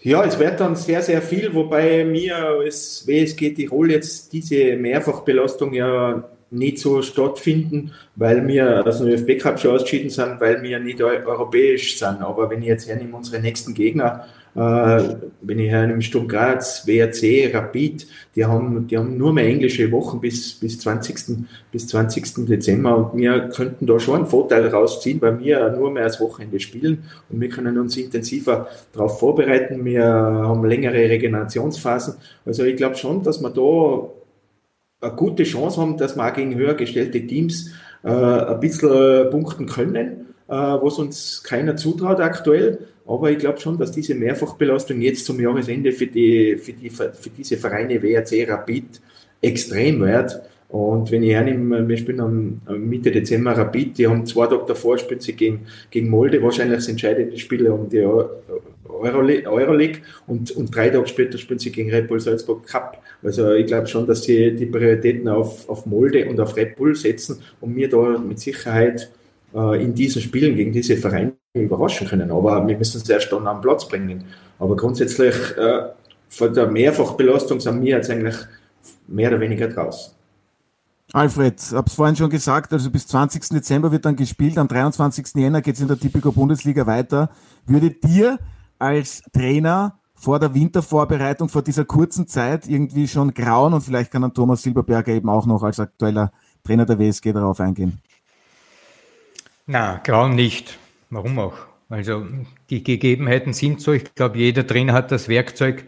Ja, 0.00 0.24
es 0.24 0.38
wird 0.38 0.60
dann 0.60 0.76
sehr, 0.76 1.02
sehr 1.02 1.20
viel, 1.20 1.52
wobei 1.54 2.04
mir 2.04 2.36
als 2.36 3.06
WSG 3.06 3.52
Tirol 3.52 3.90
jetzt 3.90 4.32
diese 4.32 4.76
Mehrfachbelastung 4.76 5.74
ja 5.74 6.24
nicht 6.50 6.78
so 6.78 7.02
stattfinden, 7.02 7.92
weil 8.16 8.46
wir 8.46 8.86
aus 8.86 8.98
dem 8.98 9.08
ÖFB 9.08 9.38
Cup 9.38 9.60
schon 9.60 9.74
ausgeschieden 9.74 10.08
sind, 10.08 10.40
weil 10.40 10.62
wir 10.62 10.78
nicht 10.78 11.02
europäisch 11.02 11.98
sind. 11.98 12.22
Aber 12.22 12.48
wenn 12.48 12.62
ich 12.62 12.68
jetzt 12.68 12.88
hernehme, 12.88 13.16
unsere 13.16 13.42
nächsten 13.42 13.74
Gegner, 13.74 14.26
wenn 14.54 15.58
ich 15.58 15.70
hernehme 15.70 16.02
Sturm 16.02 16.28
Graz, 16.28 16.86
WRC, 16.86 17.54
Rapid, 17.54 18.06
die 18.34 18.44
haben, 18.44 18.86
die 18.86 18.98
haben 18.98 19.16
nur 19.16 19.32
mehr 19.32 19.46
englische 19.46 19.90
Wochen 19.92 20.20
bis, 20.20 20.54
bis 20.54 20.78
20. 20.80 21.46
bis 21.70 21.88
20. 21.88 22.46
Dezember 22.46 22.96
und 22.96 23.18
wir 23.18 23.48
könnten 23.48 23.86
da 23.86 23.98
schon 24.00 24.16
einen 24.16 24.26
Vorteil 24.26 24.66
rausziehen, 24.66 25.20
weil 25.20 25.38
wir 25.38 25.70
nur 25.70 25.90
mehr 25.90 26.04
als 26.04 26.20
Wochenende 26.20 26.60
spielen 26.60 27.04
und 27.30 27.40
wir 27.40 27.48
können 27.48 27.78
uns 27.78 27.96
intensiver 27.96 28.68
darauf 28.92 29.18
vorbereiten. 29.18 29.84
Wir 29.84 30.04
haben 30.04 30.64
längere 30.64 31.08
Regenerationsphasen. 31.08 32.14
Also 32.44 32.64
ich 32.64 32.76
glaube 32.76 32.96
schon, 32.96 33.22
dass 33.22 33.40
wir 33.40 33.50
da 33.50 34.08
eine 35.00 35.16
gute 35.16 35.44
Chance 35.44 35.80
haben, 35.80 35.96
dass 35.96 36.16
wir 36.16 36.26
auch 36.26 36.32
gegen 36.32 36.54
höher 36.54 36.74
gestellte 36.74 37.24
Teams 37.26 37.70
äh, 38.02 38.10
ein 38.10 38.60
bisschen 38.60 39.30
punkten 39.30 39.66
können, 39.66 40.26
äh, 40.48 40.52
was 40.54 40.98
uns 40.98 41.42
keiner 41.42 41.76
zutraut 41.76 42.20
aktuell. 42.20 42.88
Aber 43.08 43.30
ich 43.30 43.38
glaube 43.38 43.58
schon, 43.58 43.78
dass 43.78 43.90
diese 43.90 44.14
Mehrfachbelastung 44.14 45.00
jetzt 45.00 45.24
zum 45.24 45.40
Jahresende 45.40 45.92
für, 45.92 46.06
die, 46.06 46.58
für, 46.58 46.74
die, 46.74 46.90
für 46.90 47.30
diese 47.36 47.56
Vereine 47.56 48.02
WRC 48.02 48.46
Rapid 48.46 49.00
extrem 49.40 50.00
wird. 50.00 50.38
Und 50.68 51.10
wenn 51.10 51.22
ich 51.22 51.32
hernehme, 51.32 51.88
wir 51.88 51.96
spielen 51.96 52.20
am 52.20 52.60
Mitte 52.86 53.10
Dezember 53.10 53.56
Rapid, 53.56 53.96
die 53.96 54.06
haben 54.06 54.26
zwei 54.26 54.46
Tage 54.46 54.64
davor 54.68 54.98
spielen 54.98 55.20
sie 55.20 55.32
gegen, 55.32 55.60
gegen 55.90 56.10
Molde, 56.10 56.42
wahrscheinlich 56.42 56.76
das 56.76 56.88
entscheidende 56.88 57.38
Spiel 57.38 57.66
um 57.68 57.88
die 57.88 58.02
Euroleague 58.02 60.02
und, 60.26 60.50
und 60.50 60.74
drei 60.74 60.90
Tage 60.90 61.08
später 61.08 61.38
spielen 61.38 61.58
sie 61.58 61.72
gegen 61.72 61.90
Red 61.90 62.08
Bull 62.08 62.20
Salzburg 62.20 62.66
Cup. 62.66 63.02
Also 63.22 63.54
ich 63.54 63.64
glaube 63.64 63.86
schon, 63.86 64.06
dass 64.06 64.24
sie 64.24 64.54
die 64.54 64.66
Prioritäten 64.66 65.26
auf, 65.28 65.66
auf 65.70 65.86
Molde 65.86 66.28
und 66.28 66.38
auf 66.38 66.54
Red 66.54 66.76
Bull 66.76 66.94
setzen 66.94 67.40
und 67.62 67.74
mir 67.74 67.88
da 67.88 68.18
mit 68.18 68.38
Sicherheit 68.38 69.10
äh, 69.58 69.82
in 69.82 69.94
diesen 69.94 70.22
Spielen 70.22 70.54
gegen 70.54 70.70
diese 70.70 70.96
Vereine 70.96 71.32
überraschen 71.52 72.06
können. 72.06 72.30
Aber 72.30 72.64
wir 72.66 72.78
müssen 72.78 73.00
es 73.00 73.08
erst 73.08 73.32
dann 73.32 73.46
am 73.46 73.60
Platz 73.60 73.88
bringen. 73.88 74.24
Aber 74.58 74.76
grundsätzlich 74.76 75.34
äh, 75.56 75.88
von 76.28 76.54
der 76.54 76.68
Mehrfachbelastung 76.68 77.58
sind 77.58 77.82
wir 77.82 77.96
jetzt 77.96 78.08
eigentlich 78.10 78.36
mehr 79.08 79.30
oder 79.30 79.40
weniger 79.40 79.68
draußen. 79.68 80.14
Alfred, 81.14 81.58
es 81.58 81.94
vorhin 81.94 82.16
schon 82.16 82.28
gesagt, 82.28 82.72
also 82.72 82.90
bis 82.90 83.06
20. 83.06 83.48
Dezember 83.48 83.90
wird 83.90 84.04
dann 84.04 84.14
gespielt, 84.14 84.58
am 84.58 84.68
23. 84.68 85.34
Jänner 85.36 85.62
geht 85.62 85.76
es 85.76 85.80
in 85.80 85.88
der 85.88 85.98
Tipico 85.98 86.32
Bundesliga 86.32 86.86
weiter. 86.86 87.30
Würde 87.66 87.90
dir 87.90 88.38
als 88.78 89.22
Trainer 89.32 89.98
vor 90.14 90.38
der 90.38 90.52
Wintervorbereitung, 90.52 91.48
vor 91.48 91.62
dieser 91.62 91.86
kurzen 91.86 92.26
Zeit 92.26 92.68
irgendwie 92.68 93.08
schon 93.08 93.32
grauen 93.32 93.72
und 93.72 93.80
vielleicht 93.80 94.10
kann 94.10 94.22
dann 94.22 94.34
Thomas 94.34 94.62
Silberberger 94.62 95.12
eben 95.12 95.30
auch 95.30 95.46
noch 95.46 95.62
als 95.62 95.80
aktueller 95.80 96.30
Trainer 96.62 96.84
der 96.84 96.98
WSG 96.98 97.32
darauf 97.32 97.60
eingehen. 97.60 97.98
Na, 99.70 100.00
grauen 100.02 100.34
nicht. 100.34 100.78
Warum 101.10 101.38
auch? 101.38 101.58
Also 101.90 102.26
die 102.70 102.82
Gegebenheiten 102.82 103.52
sind 103.52 103.82
so. 103.82 103.92
Ich 103.92 104.14
glaube, 104.14 104.38
jeder 104.38 104.66
Trainer 104.66 104.94
hat 104.94 105.12
das 105.12 105.28
Werkzeug, 105.28 105.84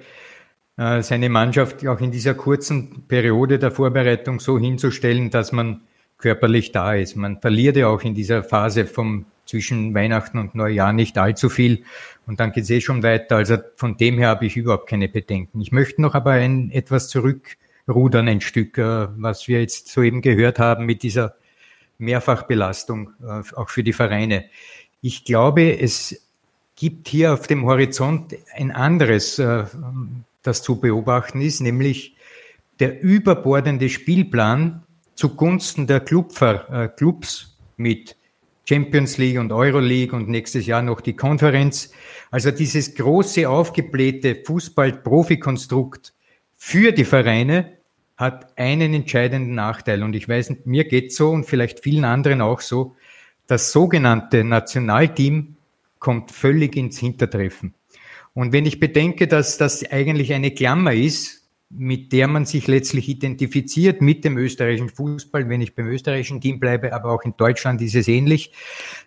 äh, 0.76 1.02
seine 1.02 1.30
Mannschaft 1.30 1.86
auch 1.86 1.98
in 2.00 2.10
dieser 2.10 2.34
kurzen 2.34 3.06
Periode 3.08 3.58
der 3.58 3.70
Vorbereitung 3.70 4.38
so 4.38 4.58
hinzustellen, 4.58 5.30
dass 5.30 5.52
man 5.52 5.80
körperlich 6.18 6.72
da 6.72 6.92
ist. 6.92 7.16
Man 7.16 7.40
verliert 7.40 7.78
ja 7.78 7.86
auch 7.86 8.02
in 8.02 8.14
dieser 8.14 8.44
Phase 8.44 8.84
vom 8.84 9.24
zwischen 9.46 9.94
Weihnachten 9.94 10.36
und 10.36 10.54
Neujahr 10.54 10.92
nicht 10.92 11.16
allzu 11.16 11.48
viel 11.48 11.84
und 12.26 12.38
dann 12.38 12.52
geht 12.52 12.64
es 12.64 12.70
eh 12.70 12.82
schon 12.82 13.02
weiter. 13.02 13.36
Also 13.36 13.56
von 13.76 13.96
dem 13.96 14.18
her 14.18 14.28
habe 14.28 14.44
ich 14.44 14.58
überhaupt 14.58 14.90
keine 14.90 15.08
Bedenken. 15.08 15.58
Ich 15.62 15.72
möchte 15.72 16.02
noch 16.02 16.14
aber 16.14 16.32
ein 16.32 16.70
etwas 16.70 17.08
zurückrudern, 17.08 18.28
ein 18.28 18.42
Stück, 18.42 18.76
äh, 18.76 19.08
was 19.16 19.48
wir 19.48 19.62
jetzt 19.62 19.88
soeben 19.88 20.20
gehört 20.20 20.58
haben 20.58 20.84
mit 20.84 21.02
dieser 21.02 21.39
Mehrfachbelastung, 22.00 23.10
äh, 23.22 23.42
auch 23.54 23.68
für 23.68 23.84
die 23.84 23.92
Vereine. 23.92 24.46
Ich 25.00 25.24
glaube, 25.24 25.78
es 25.78 26.26
gibt 26.76 27.08
hier 27.08 27.32
auf 27.32 27.46
dem 27.46 27.64
Horizont 27.66 28.34
ein 28.54 28.70
anderes, 28.70 29.38
äh, 29.38 29.64
das 30.42 30.62
zu 30.62 30.80
beobachten 30.80 31.40
ist, 31.40 31.60
nämlich 31.60 32.16
der 32.80 33.02
überbordende 33.02 33.88
Spielplan 33.88 34.82
zugunsten 35.14 35.86
der 35.86 36.00
Clubver, 36.00 36.94
Clubs 36.96 37.58
mit 37.76 38.16
Champions 38.66 39.18
League 39.18 39.38
und 39.38 39.52
Euroleague 39.52 40.16
und 40.16 40.28
nächstes 40.28 40.64
Jahr 40.64 40.80
noch 40.80 41.02
die 41.02 41.14
Konferenz. 41.14 41.92
Also 42.30 42.50
dieses 42.50 42.94
große 42.94 43.46
aufgeblähte 43.46 44.36
Fußball-Profi-Konstrukt 44.46 46.14
für 46.56 46.92
die 46.92 47.04
Vereine 47.04 47.79
hat 48.20 48.56
einen 48.58 48.94
entscheidenden 48.94 49.54
Nachteil. 49.54 50.02
Und 50.02 50.14
ich 50.14 50.28
weiß, 50.28 50.54
mir 50.64 50.84
geht 50.84 51.12
so 51.12 51.30
und 51.30 51.44
vielleicht 51.44 51.80
vielen 51.80 52.04
anderen 52.04 52.40
auch 52.42 52.60
so. 52.60 52.94
Das 53.46 53.72
sogenannte 53.72 54.44
Nationalteam 54.44 55.56
kommt 55.98 56.30
völlig 56.30 56.76
ins 56.76 56.98
Hintertreffen. 56.98 57.74
Und 58.34 58.52
wenn 58.52 58.66
ich 58.66 58.78
bedenke, 58.78 59.26
dass 59.26 59.58
das 59.58 59.90
eigentlich 59.90 60.32
eine 60.32 60.52
Klammer 60.52 60.92
ist, 60.92 61.40
mit 61.70 62.12
der 62.12 62.26
man 62.26 62.46
sich 62.46 62.66
letztlich 62.66 63.08
identifiziert 63.08 64.02
mit 64.02 64.24
dem 64.24 64.36
österreichischen 64.36 64.88
Fußball, 64.88 65.48
wenn 65.48 65.60
ich 65.60 65.74
beim 65.74 65.86
österreichischen 65.86 66.40
Team 66.40 66.58
bleibe, 66.58 66.92
aber 66.92 67.12
auch 67.12 67.22
in 67.22 67.34
Deutschland 67.36 67.80
ist 67.80 67.94
es 67.94 68.08
ähnlich, 68.08 68.52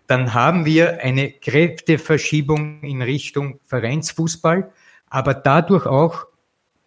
dann 0.07 0.33
haben 0.33 0.65
wir 0.65 1.01
eine 1.03 1.31
Kräfteverschiebung 1.31 2.81
in 2.83 3.01
Richtung 3.01 3.59
Vereinsfußball, 3.65 4.71
aber 5.09 5.33
dadurch 5.33 5.85
auch 5.85 6.25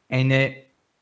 eine, 0.09 0.54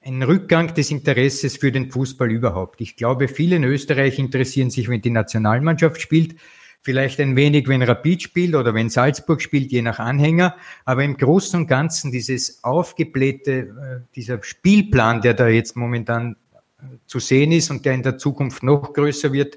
ein 0.05 0.23
Rückgang 0.23 0.75
des 0.75 0.91
Interesses 0.91 1.57
für 1.57 1.73
den 1.73 1.91
Fußball 1.91 2.31
überhaupt. 2.31 2.81
Ich 2.81 2.97
glaube, 2.97 3.29
viele 3.29 3.57
in 3.57 3.65
Österreich 3.65 4.19
interessieren 4.19 4.71
sich, 4.71 4.89
wenn 4.89 5.01
die 5.01 5.11
Nationalmannschaft 5.11 6.01
spielt, 6.01 6.37
Vielleicht 6.85 7.19
ein 7.19 7.35
wenig, 7.35 7.67
wenn 7.67 7.83
Rapid 7.83 8.23
spielt 8.23 8.55
oder 8.55 8.75
wenn 8.75 8.91
Salzburg 8.91 9.41
spielt, 9.41 9.73
je 9.73 9.81
nach 9.81 10.01
Anhänger. 10.01 10.55
Aber 10.85 11.03
im 11.03 11.17
Großen 11.17 11.61
und 11.61 11.67
Ganzen 11.67 12.13
dieses 12.13 12.63
aufgeblähte, 12.63 13.53
äh, 13.53 14.15
dieser 14.15 14.43
Spielplan, 14.43 15.23
der 15.23 15.33
da 15.33 15.49
jetzt 15.49 15.77
momentan 15.77 16.37
äh, 16.53 16.85
zu 17.07 17.21
sehen 17.21 17.53
ist 17.53 17.71
und 17.71 17.87
der 17.87 17.95
in 17.95 18.03
der 18.03 18.19
Zukunft 18.19 18.63
noch 18.63 18.93
größer 18.93 19.33
wird, 19.33 19.57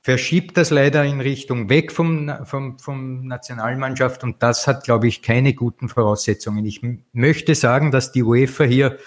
verschiebt 0.00 0.56
das 0.56 0.70
leider 0.70 1.04
in 1.04 1.20
Richtung 1.20 1.68
weg 1.68 1.92
vom, 1.92 2.32
vom, 2.44 2.78
vom 2.78 3.26
Nationalmannschaft 3.26 4.24
und 4.24 4.42
das 4.42 4.66
hat, 4.66 4.84
glaube 4.84 5.06
ich, 5.06 5.20
keine 5.20 5.52
guten 5.52 5.90
Voraussetzungen. 5.90 6.64
Ich 6.64 6.80
möchte 7.12 7.54
sagen, 7.54 7.90
dass 7.90 8.10
die 8.10 8.22
UEFA 8.22 8.64
hier 8.64 8.98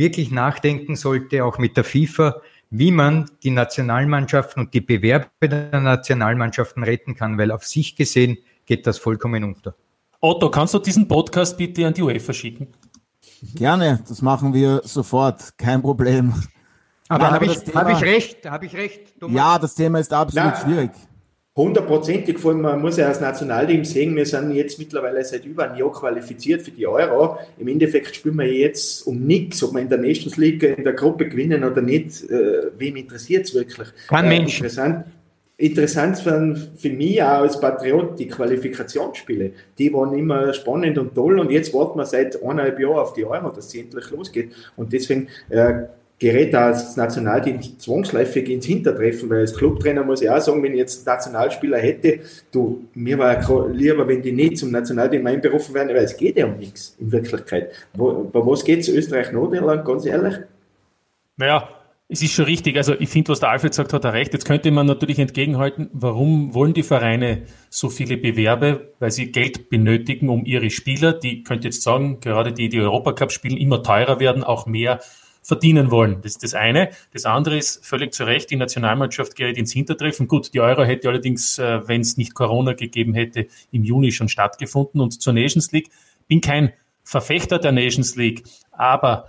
wirklich 0.00 0.30
nachdenken 0.30 0.96
sollte, 0.96 1.44
auch 1.44 1.58
mit 1.58 1.76
der 1.76 1.84
FIFA, 1.84 2.40
wie 2.70 2.90
man 2.90 3.30
die 3.42 3.50
Nationalmannschaften 3.50 4.64
und 4.64 4.74
die 4.74 4.80
Bewerbe 4.80 5.48
der 5.48 5.80
Nationalmannschaften 5.80 6.82
retten 6.82 7.14
kann, 7.14 7.36
weil 7.36 7.52
auf 7.52 7.64
sich 7.64 7.94
gesehen 7.94 8.38
geht 8.64 8.86
das 8.86 8.98
vollkommen 8.98 9.44
unter. 9.44 9.74
Otto, 10.20 10.50
kannst 10.50 10.74
du 10.74 10.78
diesen 10.78 11.06
Podcast 11.06 11.56
bitte 11.56 11.86
an 11.86 11.94
die 11.94 12.02
UEFA 12.02 12.32
schicken? 12.32 12.68
Gerne, 13.54 14.02
das 14.08 14.22
machen 14.22 14.54
wir 14.54 14.80
sofort, 14.84 15.56
kein 15.58 15.82
Problem. 15.82 16.32
Aber 17.08 17.30
habe 17.30 17.46
ich, 17.46 17.74
hab 17.74 17.90
ich 17.90 18.00
recht? 18.02 18.48
Habe 18.48 18.66
ich 18.66 18.74
recht? 18.74 19.18
Thomas? 19.18 19.36
Ja, 19.36 19.58
das 19.58 19.74
Thema 19.74 19.98
ist 19.98 20.12
absolut 20.12 20.52
Na, 20.52 20.60
schwierig. 20.60 20.90
Hundertprozentig, 21.62 22.38
vor 22.38 22.52
allem 22.52 22.62
man 22.62 22.80
muss 22.80 22.96
ja 22.96 23.08
als 23.08 23.20
Nationalteam 23.20 23.84
sehen, 23.84 24.16
wir 24.16 24.26
sind 24.26 24.52
jetzt 24.52 24.78
mittlerweile 24.78 25.24
seit 25.24 25.44
über 25.44 25.64
einem 25.64 25.78
Jahr 25.78 25.92
qualifiziert 25.92 26.62
für 26.62 26.70
die 26.70 26.86
Euro. 26.86 27.38
Im 27.58 27.68
Endeffekt 27.68 28.14
spielen 28.16 28.36
wir 28.36 28.52
jetzt 28.52 29.06
um 29.06 29.26
nichts, 29.26 29.62
ob 29.62 29.74
wir 29.74 29.80
in 29.80 29.88
der 29.88 29.98
Nations 29.98 30.36
League 30.36 30.62
in 30.62 30.84
der 30.84 30.94
Gruppe 30.94 31.28
gewinnen 31.28 31.64
oder 31.64 31.82
nicht. 31.82 32.28
Äh, 32.30 32.70
wem 32.76 32.96
interessiert 32.96 33.46
es 33.46 33.54
wirklich? 33.54 33.88
Kein 34.08 34.26
äh, 34.26 34.28
Mensch. 34.28 34.56
Interessant, 34.58 35.04
interessant 35.56 36.18
für, 36.18 36.56
für 36.76 36.90
mich 36.90 37.22
auch 37.22 37.42
als 37.42 37.60
Patriot 37.60 38.18
die 38.18 38.28
Qualifikationsspiele. 38.28 39.52
Die 39.78 39.92
waren 39.92 40.16
immer 40.18 40.52
spannend 40.54 40.98
und 40.98 41.14
toll 41.14 41.38
und 41.38 41.50
jetzt 41.50 41.72
warten 41.74 41.98
wir 41.98 42.06
seit 42.06 42.42
eineinhalb 42.42 42.80
Jahren 42.80 42.98
auf 42.98 43.12
die 43.12 43.24
Euro, 43.24 43.50
dass 43.50 43.70
sie 43.70 43.80
endlich 43.80 44.10
losgeht. 44.10 44.52
Und 44.76 44.92
deswegen 44.92 45.28
äh, 45.50 45.84
gerät 46.20 46.52
das 46.52 46.96
Nationalteam 46.98 47.60
zwangsläufig 47.78 48.48
ins 48.50 48.66
Hintertreffen, 48.66 49.30
weil 49.30 49.40
als 49.40 49.56
Clubtrainer 49.56 50.04
muss 50.04 50.20
ich 50.20 50.28
auch 50.28 50.40
sagen, 50.40 50.62
wenn 50.62 50.72
ich 50.72 50.78
jetzt 50.78 51.06
Nationalspieler 51.06 51.78
hätte, 51.78 52.20
du, 52.52 52.84
mir 52.94 53.18
war 53.18 53.68
lieber, 53.70 54.06
wenn 54.06 54.20
die 54.20 54.32
nicht 54.32 54.58
zum 54.58 54.70
Nationalteam 54.70 55.26
einberufen 55.26 55.74
werden, 55.74 55.88
weil 55.88 56.04
es 56.04 56.16
geht 56.16 56.36
ja 56.36 56.44
um 56.44 56.58
nichts 56.58 56.94
in 57.00 57.10
Wirklichkeit. 57.10 57.72
Wo, 57.94 58.24
bei 58.24 58.38
was 58.40 58.62
geht 58.64 58.80
es 58.80 58.88
Österreich, 58.88 59.32
Nordirland, 59.32 59.82
ganz 59.84 60.04
ehrlich? 60.04 60.36
Naja, 61.38 61.70
es 62.12 62.20
ist 62.22 62.32
schon 62.32 62.44
richtig. 62.44 62.76
Also 62.76 62.94
ich 62.98 63.08
finde, 63.08 63.30
was 63.30 63.40
der 63.40 63.48
Alfred 63.48 63.72
sagt, 63.72 63.94
hat 63.94 64.04
er 64.04 64.12
recht. 64.12 64.34
Jetzt 64.34 64.44
könnte 64.44 64.70
man 64.72 64.86
natürlich 64.86 65.18
entgegenhalten, 65.18 65.88
warum 65.94 66.52
wollen 66.52 66.74
die 66.74 66.82
Vereine 66.82 67.44
so 67.70 67.88
viele 67.88 68.18
Bewerbe? 68.18 68.92
Weil 68.98 69.10
sie 69.10 69.32
Geld 69.32 69.70
benötigen, 69.70 70.28
um 70.28 70.44
ihre 70.44 70.68
Spieler, 70.68 71.14
die 71.14 71.44
könnt 71.44 71.64
jetzt 71.64 71.82
sagen, 71.82 72.20
gerade 72.20 72.52
die, 72.52 72.68
die 72.68 72.80
Europacup 72.80 73.32
spielen, 73.32 73.56
immer 73.56 73.82
teurer 73.82 74.20
werden, 74.20 74.44
auch 74.44 74.66
mehr 74.66 75.00
verdienen 75.42 75.90
wollen. 75.90 76.22
Das 76.22 76.32
ist 76.32 76.42
das 76.42 76.54
eine. 76.54 76.90
Das 77.12 77.24
andere 77.24 77.56
ist 77.56 77.84
völlig 77.84 78.12
zu 78.12 78.24
Recht, 78.24 78.50
die 78.50 78.56
Nationalmannschaft 78.56 79.36
gerät 79.36 79.56
ins 79.56 79.72
Hintertreffen. 79.72 80.28
Gut, 80.28 80.52
die 80.54 80.60
Euro 80.60 80.84
hätte 80.84 81.08
allerdings, 81.08 81.58
äh, 81.58 81.86
wenn 81.88 82.02
es 82.02 82.16
nicht 82.16 82.34
Corona 82.34 82.74
gegeben 82.74 83.14
hätte, 83.14 83.46
im 83.70 83.84
Juni 83.84 84.12
schon 84.12 84.28
stattgefunden. 84.28 85.00
Und 85.00 85.20
zur 85.20 85.32
Nations 85.32 85.72
League 85.72 85.90
bin 86.28 86.40
kein 86.40 86.72
Verfechter 87.02 87.58
der 87.58 87.72
Nations 87.72 88.14
League, 88.16 88.44
aber 88.70 89.26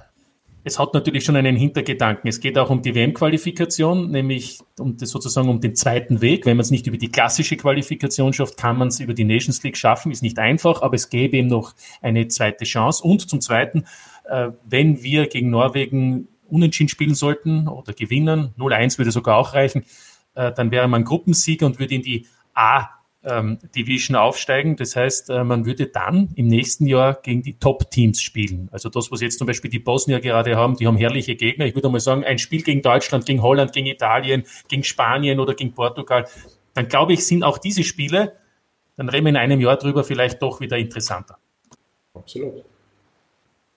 es 0.64 0.78
hat 0.78 0.94
natürlich 0.94 1.24
schon 1.24 1.36
einen 1.36 1.56
Hintergedanken. 1.56 2.28
Es 2.28 2.40
geht 2.40 2.58
auch 2.58 2.70
um 2.70 2.82
die 2.82 2.94
WM-Qualifikation, 2.94 4.12
nämlich 4.12 4.60
um 4.80 4.96
das 4.98 5.10
sozusagen 5.10 5.50
um 5.50 5.60
den 5.60 5.76
zweiten 5.76 6.22
Weg. 6.22 6.46
Wenn 6.46 6.58
man 6.58 6.64
es 6.64 6.72
nicht 6.72 6.88
über 6.88 6.98
die 6.98 7.10
klassische 7.10 7.58
Qualifikation 7.58 8.32
schafft, 8.34 8.58
kann 8.58 8.78
man 8.78 8.90
es 8.90 9.00
über 9.00 9.14
die 9.14 9.24
Nations 9.24 9.64
League 9.64 9.78
schaffen. 9.78 10.12
Ist 10.12 10.22
nicht 10.22 10.38
einfach, 10.38 10.82
aber 10.82 10.96
es 10.96 11.10
gäbe 11.10 11.38
eben 11.38 11.48
noch 11.48 11.74
eine 12.02 12.28
zweite 12.28 12.66
Chance. 12.66 13.04
Und 13.04 13.28
zum 13.30 13.42
Zweiten, 13.42 13.86
äh, 14.26 14.50
wenn 14.64 15.02
wir 15.02 15.28
gegen 15.28 15.50
Norwegen 15.50 16.28
unentschieden 16.48 16.90
spielen 16.90 17.16
sollten 17.16 17.68
oder 17.68 17.94
gewinnen, 17.94 18.54
0-1 18.58 18.98
würde 19.00 19.12
sogar 19.12 19.38
auch 19.38 19.54
reichen, 19.54 19.84
äh, 20.36 20.52
dann 20.52 20.70
wäre 20.70 20.88
man 20.88 21.06
Gruppensieger 21.06 21.66
und 21.66 21.80
würde 21.80 21.96
in 21.96 22.02
die 22.04 22.28
A 22.54 23.01
ähm, 23.24 23.60
Division 23.76 24.16
aufsteigen. 24.16 24.76
Das 24.76 24.96
heißt, 24.96 25.30
äh, 25.30 25.44
man 25.44 25.66
würde 25.66 25.88
dann 25.88 26.30
im 26.36 26.48
nächsten 26.48 26.88
Jahr 26.88 27.16
gegen 27.22 27.44
die 27.44 27.58
Top-Teams 27.58 28.22
spielen. 28.22 28.70
Also 28.72 28.90
das, 28.90 29.12
was 29.12 29.22
jetzt 29.22 29.38
zum 29.38 29.48
Beispiel 29.48 29.70
die 29.70 29.80
Bosnier 29.80 30.20
gerade 30.20 30.56
haben, 30.56 30.76
die 30.76 30.88
haben 30.88 30.98
herrliche 30.98 31.36
Gegner. 31.36 31.66
Ich 31.66 31.76
würde 31.76 31.90
mal 31.90 32.00
sagen, 32.00 32.24
ein 32.24 32.40
Spiel 32.40 32.64
gegen 32.64 32.82
Deutschland, 32.82 33.26
gegen 33.26 33.42
Holland, 33.42 33.74
gegen 33.74 33.88
Italien, 33.88 34.44
gegen 34.68 34.84
Spanien 34.84 35.40
oder 35.40 35.54
gegen 35.54 35.74
Portugal, 35.74 36.28
dann 36.74 36.88
glaube 36.88 37.14
ich, 37.14 37.26
sind 37.26 37.44
auch 37.44 37.58
diese 37.58 37.84
Spiele, 37.84 38.34
dann 38.96 39.10
reden 39.10 39.26
wir 39.26 39.32
in 39.32 39.38
einem 39.38 39.60
Jahr 39.60 39.78
drüber, 39.78 40.04
vielleicht 40.04 40.42
doch 40.42 40.60
wieder 40.60 40.78
interessanter. 40.78 41.38
Absolut. 42.14 42.64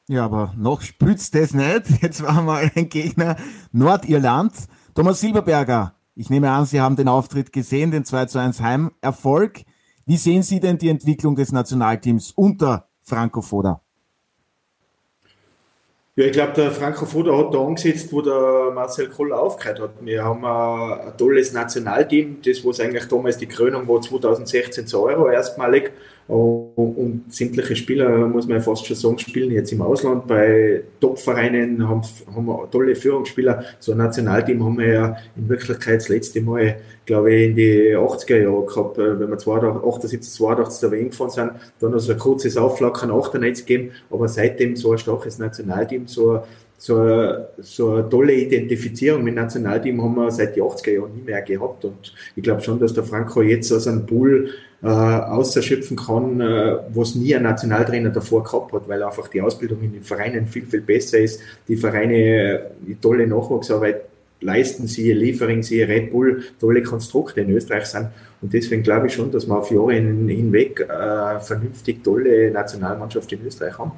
Ja, 0.07 0.27
aber 0.27 0.53
noch 0.57 0.83
spützt 0.83 1.35
das 1.35 1.55
nicht. 1.55 2.03
Jetzt 2.03 2.23
war 2.23 2.43
mal 2.43 2.71
ein 2.75 2.89
Gegner 2.89 3.37
Nordirland. 3.73 4.53
Thomas 4.95 5.21
Silberberger, 5.21 5.95
ich 6.15 6.31
nehme 6.31 6.51
an, 6.51 6.67
Sie 6.67 6.81
haben 6.81 6.97
den 6.97 7.09
Auftritt 7.09 7.53
gesehen, 7.53 7.91
den 7.91 8.05
2 8.05 8.27
zu 8.27 8.39
1 8.39 8.61
Heimerfolg. 8.61 9.65
Wie 10.07 10.17
sehen 10.17 10.43
Sie 10.43 10.61
denn 10.61 10.79
die 10.79 10.89
Entwicklung 10.89 11.35
des 11.35 11.53
Nationalteams 11.53 12.33
unter 12.33 12.89
Franco 13.03 13.43
Foda? 13.43 13.84
Ja, 16.17 16.27
ich 16.27 16.33
glaube, 16.33 16.53
der 16.53 16.71
Franco 16.71 17.07
Foda 17.07 17.37
hat 17.37 17.53
da 17.53 17.59
angesetzt, 17.59 18.13
wo 18.13 18.23
der 18.23 18.71
Marcel 18.73 19.09
Koller 19.09 19.41
aufgehört 19.41 19.81
hat. 19.81 19.91
Wir 20.01 20.23
haben 20.23 20.45
ein, 20.45 21.17
tolles 21.17 21.53
Nationalteam, 21.53 22.37
das 22.41 22.65
was 22.65 22.79
eigentlich 22.79 23.07
damals 23.09 23.37
die 23.37 23.49
Krönung 23.49 23.89
war 23.89 24.01
2016 24.01 24.87
zu 24.87 25.03
Euro 25.03 25.29
erstmalig. 25.29 25.91
Und 26.27 27.25
sämtliche 27.29 27.77
Spieler, 27.77 28.27
muss 28.29 28.47
man 28.47 28.57
ja 28.57 28.63
fast 28.63 28.87
schon 28.87 28.97
sagen, 28.97 29.19
spielen 29.19 29.51
jetzt 29.51 29.73
im 29.73 29.83
Ausland 29.83 30.27
bei 30.27 30.83
Top-Vereinen, 30.99 31.87
haben, 31.87 32.01
haben 32.35 32.47
wir 32.47 32.71
tolle 32.71 32.97
Führungsspieler. 32.97 33.63
So 33.79 33.93
ein 33.93 33.99
Nationalteam 33.99 34.65
haben 34.65 34.79
wir 34.79 34.87
ja 34.87 35.17
in 35.37 35.49
Wirklichkeit 35.51 35.97
das 35.97 36.09
letzte 36.09 36.41
Mal, 36.41 36.77
glaube 37.05 37.35
ich, 37.35 37.51
in 37.51 37.55
die 37.55 37.95
80er 37.95 38.39
Jahre 38.39 38.65
gehabt, 38.65 38.97
äh, 38.97 39.21
wenn 39.21 39.29
wir 39.29 39.37
78, 39.37 40.23
82 40.23 40.81
der 40.81 40.91
WM 40.93 41.11
gefahren 41.11 41.31
sind, 41.31 41.51
dann 41.79 41.91
noch 41.91 41.99
so 41.99 42.13
ein 42.13 42.19
kurzes 42.19 42.57
Aufflackern 42.57 43.11
nach 43.11 43.29
der 43.29 43.41
Netz 43.41 43.67
gegeben, 43.67 43.91
aber 44.11 44.27
seitdem 44.27 44.77
so 44.77 44.93
ein 44.93 44.99
starkes 44.99 45.39
Nationalteam, 45.39 46.04
so 46.09 46.43
so 46.85 46.99
eine, 46.99 47.49
so 47.59 47.93
eine 47.93 48.09
tolle 48.09 48.35
Identifizierung 48.35 49.25
mit 49.25 49.35
Nationalteam 49.35 50.03
haben 50.03 50.17
wir 50.17 50.31
seit 50.31 50.55
den 50.55 50.65
80er 50.65 50.91
Jahren 50.91 51.15
nie 51.15 51.23
mehr 51.23 51.41
gehabt. 51.41 51.85
Und 51.85 52.13
ich 52.37 52.43
glaube 52.43 52.61
schon, 52.61 52.79
dass 52.79 52.93
der 52.93 53.05
Franco 53.05 53.41
jetzt 53.41 53.73
aus 53.73 53.87
einem 53.87 54.05
Pool 54.05 54.51
äh, 54.83 54.87
ausschöpfen 54.87 55.97
kann, 55.97 56.41
äh, 56.41 56.77
was 56.93 57.15
nie 57.15 57.35
ein 57.35 57.45
Nationaltrainer 57.45 58.11
davor 58.11 58.45
gehabt 58.45 58.73
hat, 58.73 58.87
weil 58.87 59.03
einfach 59.03 59.29
die 59.29 59.41
Ausbildung 59.41 59.81
in 59.83 59.93
den 59.93 60.03
Vereinen 60.03 60.47
viel, 60.47 60.67
viel 60.67 60.83
besser 60.83 61.19
ist. 61.19 61.41
Die 61.69 61.77
Vereine 61.77 62.73
die 62.87 62.97
tolle 62.97 63.27
Nachwuchsarbeit 63.27 64.03
leisten, 64.41 64.87
sie 64.87 65.13
Liefering, 65.13 65.63
sie 65.63 65.81
Red 65.83 66.11
Bull, 66.11 66.43
tolle 66.61 66.83
Konstrukte 66.83 67.41
in 67.41 67.51
Österreich 67.51 67.87
sind. 67.87 68.09
Und 68.43 68.53
deswegen 68.53 68.83
glaube 68.83 69.07
ich 69.07 69.15
schon, 69.15 69.31
dass 69.33 69.47
wir 69.47 69.57
auf 69.57 69.71
Jahre 69.71 69.95
hinweg 69.95 70.81
äh, 70.81 71.41
vernünftig 71.41 72.05
tolle 72.05 72.51
Nationalmannschaft 72.51 73.33
in 73.33 73.47
Österreich 73.47 73.79
haben. 73.79 73.93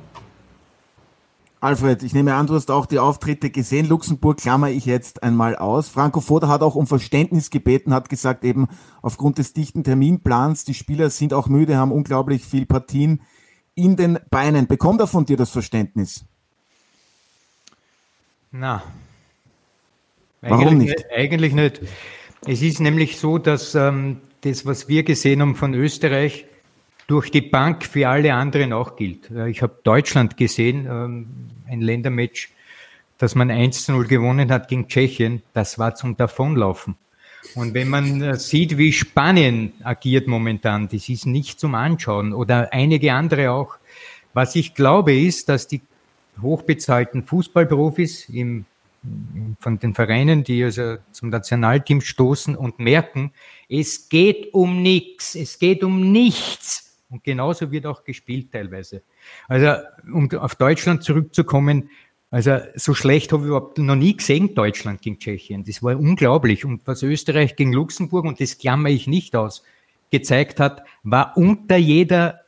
Alfred, 1.67 2.05
ich 2.05 2.15
nehme 2.15 2.33
an, 2.35 2.47
du 2.47 2.55
hast 2.55 2.71
auch 2.71 2.87
die 2.87 3.01
Auftritte 3.01 3.51
gesehen. 3.51 3.89
Luxemburg 3.89 4.37
klammer 4.37 4.71
ich 4.71 4.87
jetzt 4.87 5.25
einmal 5.25 5.57
aus. 5.57 5.89
Franco 5.89 6.21
Foda 6.21 6.47
hat 6.47 6.63
auch 6.63 6.77
um 6.77 6.87
Verständnis 6.87 7.51
gebeten, 7.51 7.93
hat 7.93 8.09
gesagt, 8.09 8.45
eben 8.45 8.69
aufgrund 9.03 9.39
des 9.39 9.53
dichten 9.53 9.83
Terminplans, 9.83 10.65
die 10.65 10.75
Spieler 10.75 11.11
sind 11.11 11.35
auch 11.35 11.49
müde, 11.49 11.77
haben 11.77 11.91
unglaublich 11.91 12.45
viel 12.45 12.67
Partien 12.67 13.21
in 13.75 13.97
den 13.97 14.21
Beinen. 14.31 14.69
Bekommt 14.69 15.01
er 15.01 15.09
von 15.09 15.25
dir 15.25 15.37
das 15.37 15.51
Verständnis? 15.51 16.25
Na, 18.53 18.85
Warum 20.43 20.79
nicht? 20.79 20.97
nicht? 20.97 21.07
Eigentlich 21.13 21.53
nicht. 21.53 21.81
Es 22.47 22.63
ist 22.63 22.79
nämlich 22.79 23.19
so, 23.19 23.39
dass 23.39 23.75
ähm, 23.75 24.21
das, 24.43 24.67
was 24.67 24.87
wir 24.87 25.03
gesehen 25.03 25.41
haben 25.41 25.57
von 25.57 25.75
Österreich, 25.75 26.47
durch 27.07 27.31
die 27.31 27.41
Bank 27.41 27.85
für 27.85 28.09
alle 28.09 28.35
anderen 28.35 28.73
auch 28.73 28.97
gilt. 28.97 29.31
Ich 29.49 29.63
habe 29.63 29.79
Deutschland 29.85 30.37
gesehen, 30.37 30.87
ähm, 30.91 31.27
ein 31.69 31.81
Ländermatch, 31.81 32.51
das 33.19 33.35
man 33.35 33.51
1 33.51 33.87
zu 33.87 33.93
0 33.93 34.07
gewonnen 34.07 34.51
hat 34.51 34.69
gegen 34.69 34.89
Tschechien. 34.89 35.43
Das 35.53 35.79
war 35.79 35.95
zum 35.95 36.17
Davonlaufen. 36.17 36.97
Und 37.55 37.75
wenn 37.75 37.89
man 37.89 38.23
äh, 38.23 38.37
sieht, 38.37 38.77
wie 38.77 38.93
Spanien 38.93 39.73
agiert 39.83 40.27
momentan, 40.27 40.89
das 40.89 41.09
ist 41.09 41.27
nicht 41.27 41.61
zum 41.61 41.75
Anschauen 41.75 42.33
oder 42.33 42.73
einige 42.73 43.13
andere 43.13 43.53
auch. 43.53 43.77
Was 44.35 44.57
ich 44.57 44.75
glaube 44.75 45.17
ist, 45.19 45.49
dass 45.49 45.69
die 45.69 45.81
hochbezahlten 46.43 47.25
Fußballprofis 47.25 48.29
im, 48.29 48.67
von 49.61 49.79
den 49.79 49.95
Vereinen, 49.95 50.45
die 50.45 50.65
also 50.65 50.97
zum 51.13 51.31
Nationalteam 51.31 52.01
stoßen 52.01 52.57
und 52.57 52.79
merken, 52.79 53.33
es 53.69 54.09
geht 54.09 54.53
um 54.53 54.83
nichts, 54.83 55.35
es 55.35 55.59
geht 55.59 55.85
um 55.85 56.13
nichts. 56.13 56.86
Und 57.09 57.23
genauso 57.23 57.71
wird 57.71 57.87
auch 57.87 58.05
gespielt 58.05 58.51
teilweise. 58.53 59.03
Also, 59.49 59.83
um 60.13 60.31
auf 60.33 60.57
Deutschland 60.57 61.05
zurückzukommen, 61.05 61.91
also 62.31 62.59
so 62.75 62.95
schlecht 62.95 63.33
habe 63.33 63.45
ich 63.45 63.49
überhaupt 63.49 63.79
noch 63.79 63.95
nie 63.95 64.17
gesehen, 64.17 64.55
Deutschland 64.55 65.01
gegen 65.01 65.19
Tschechien. 65.19 65.65
Das 65.65 65.83
war 65.83 65.97
unglaublich. 65.97 66.65
Und 66.65 66.87
was 66.87 67.03
Österreich 67.03 67.55
gegen 67.55 67.73
Luxemburg, 67.73 68.25
und 68.25 68.41
das 68.41 68.59
klammer 68.59 68.89
ich 68.89 69.07
nicht 69.07 69.37
aus, 69.37 69.63
gezeigt 70.11 70.59
hat, 70.59 70.83
war 71.05 71.37
unter 71.37 71.77
jeder 71.77 72.41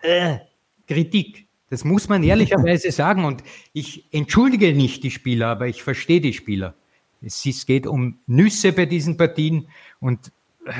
äh, 0.00 0.38
Kritik. 0.86 1.46
Das 1.68 1.84
muss 1.84 2.08
man 2.08 2.22
ehrlicherweise 2.24 2.90
sagen. 2.90 3.24
Und 3.24 3.42
ich 3.72 4.06
entschuldige 4.12 4.72
nicht 4.72 5.02
die 5.02 5.10
Spieler, 5.10 5.48
aber 5.48 5.68
ich 5.68 5.82
verstehe 5.82 6.20
die 6.20 6.32
Spieler. 6.32 6.74
Es, 7.22 7.66
geht 7.66 7.86
um 7.86 8.18
Nüsse 8.26 8.72
bei 8.72 8.86
diesen 8.86 9.16
Partien 9.16 9.68
und 10.00 10.32
äh, 10.64 10.72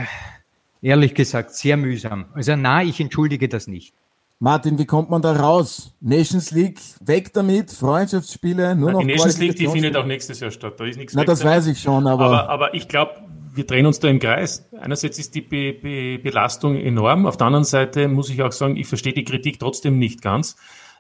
ehrlich 0.83 1.15
gesagt 1.15 1.55
sehr 1.55 1.77
mühsam. 1.77 2.27
Also 2.35 2.57
na, 2.57 2.83
ich 2.83 3.01
entschuldige 3.01 3.49
das 3.49 3.67
nicht. 3.67 3.95
Martin, 4.39 4.79
wie 4.79 4.85
kommt 4.85 5.09
man 5.09 5.23
da 5.23 5.33
raus? 5.33 5.95
Nations 6.01 6.51
League, 6.51 6.79
weg 7.01 7.33
damit, 7.33 7.71
Freundschaftsspiele, 7.71 8.77
nur 8.77 8.93
noch 8.93 9.01
Die 9.01 9.07
Nations 9.07 9.39
League, 9.39 9.57
die 9.57 9.67
findet 9.67 9.97
auch 9.97 10.05
nächstes 10.05 10.41
Jahr 10.41 10.51
statt. 10.51 10.79
Da 10.79 10.85
ist 10.85 10.99
nichts 10.99 11.15
Na, 11.15 11.25
das 11.25 11.43
weiß 11.43 11.69
ich 11.69 11.81
schon, 11.81 12.07
aber. 12.07 12.27
Aber, 12.27 12.49
aber 12.51 12.75
ich 12.75 12.87
glaube, 12.87 13.23
wir 13.55 13.65
drehen 13.65 13.87
uns 13.87 13.99
da 13.99 14.09
im 14.09 14.19
Kreis. 14.19 14.69
Einerseits 14.79 15.19
ist 15.19 15.35
die 15.35 15.41
Be 15.41 15.73
Be 15.73 16.19
Belastung 16.23 16.77
enorm. 16.77 17.25
Auf 17.25 17.39
der 17.39 17.47
anderen 17.47 17.65
Seite 17.65 18.09
muss 18.09 18.29
ich 18.29 18.43
auch 18.43 18.53
sagen, 18.53 18.77
ich 18.77 18.87
verstehe 18.87 19.15
die 19.15 19.25
Kritik 19.25 19.59
trotzdem 19.59 19.99
nicht 19.99 20.21
ganz. 20.21 20.57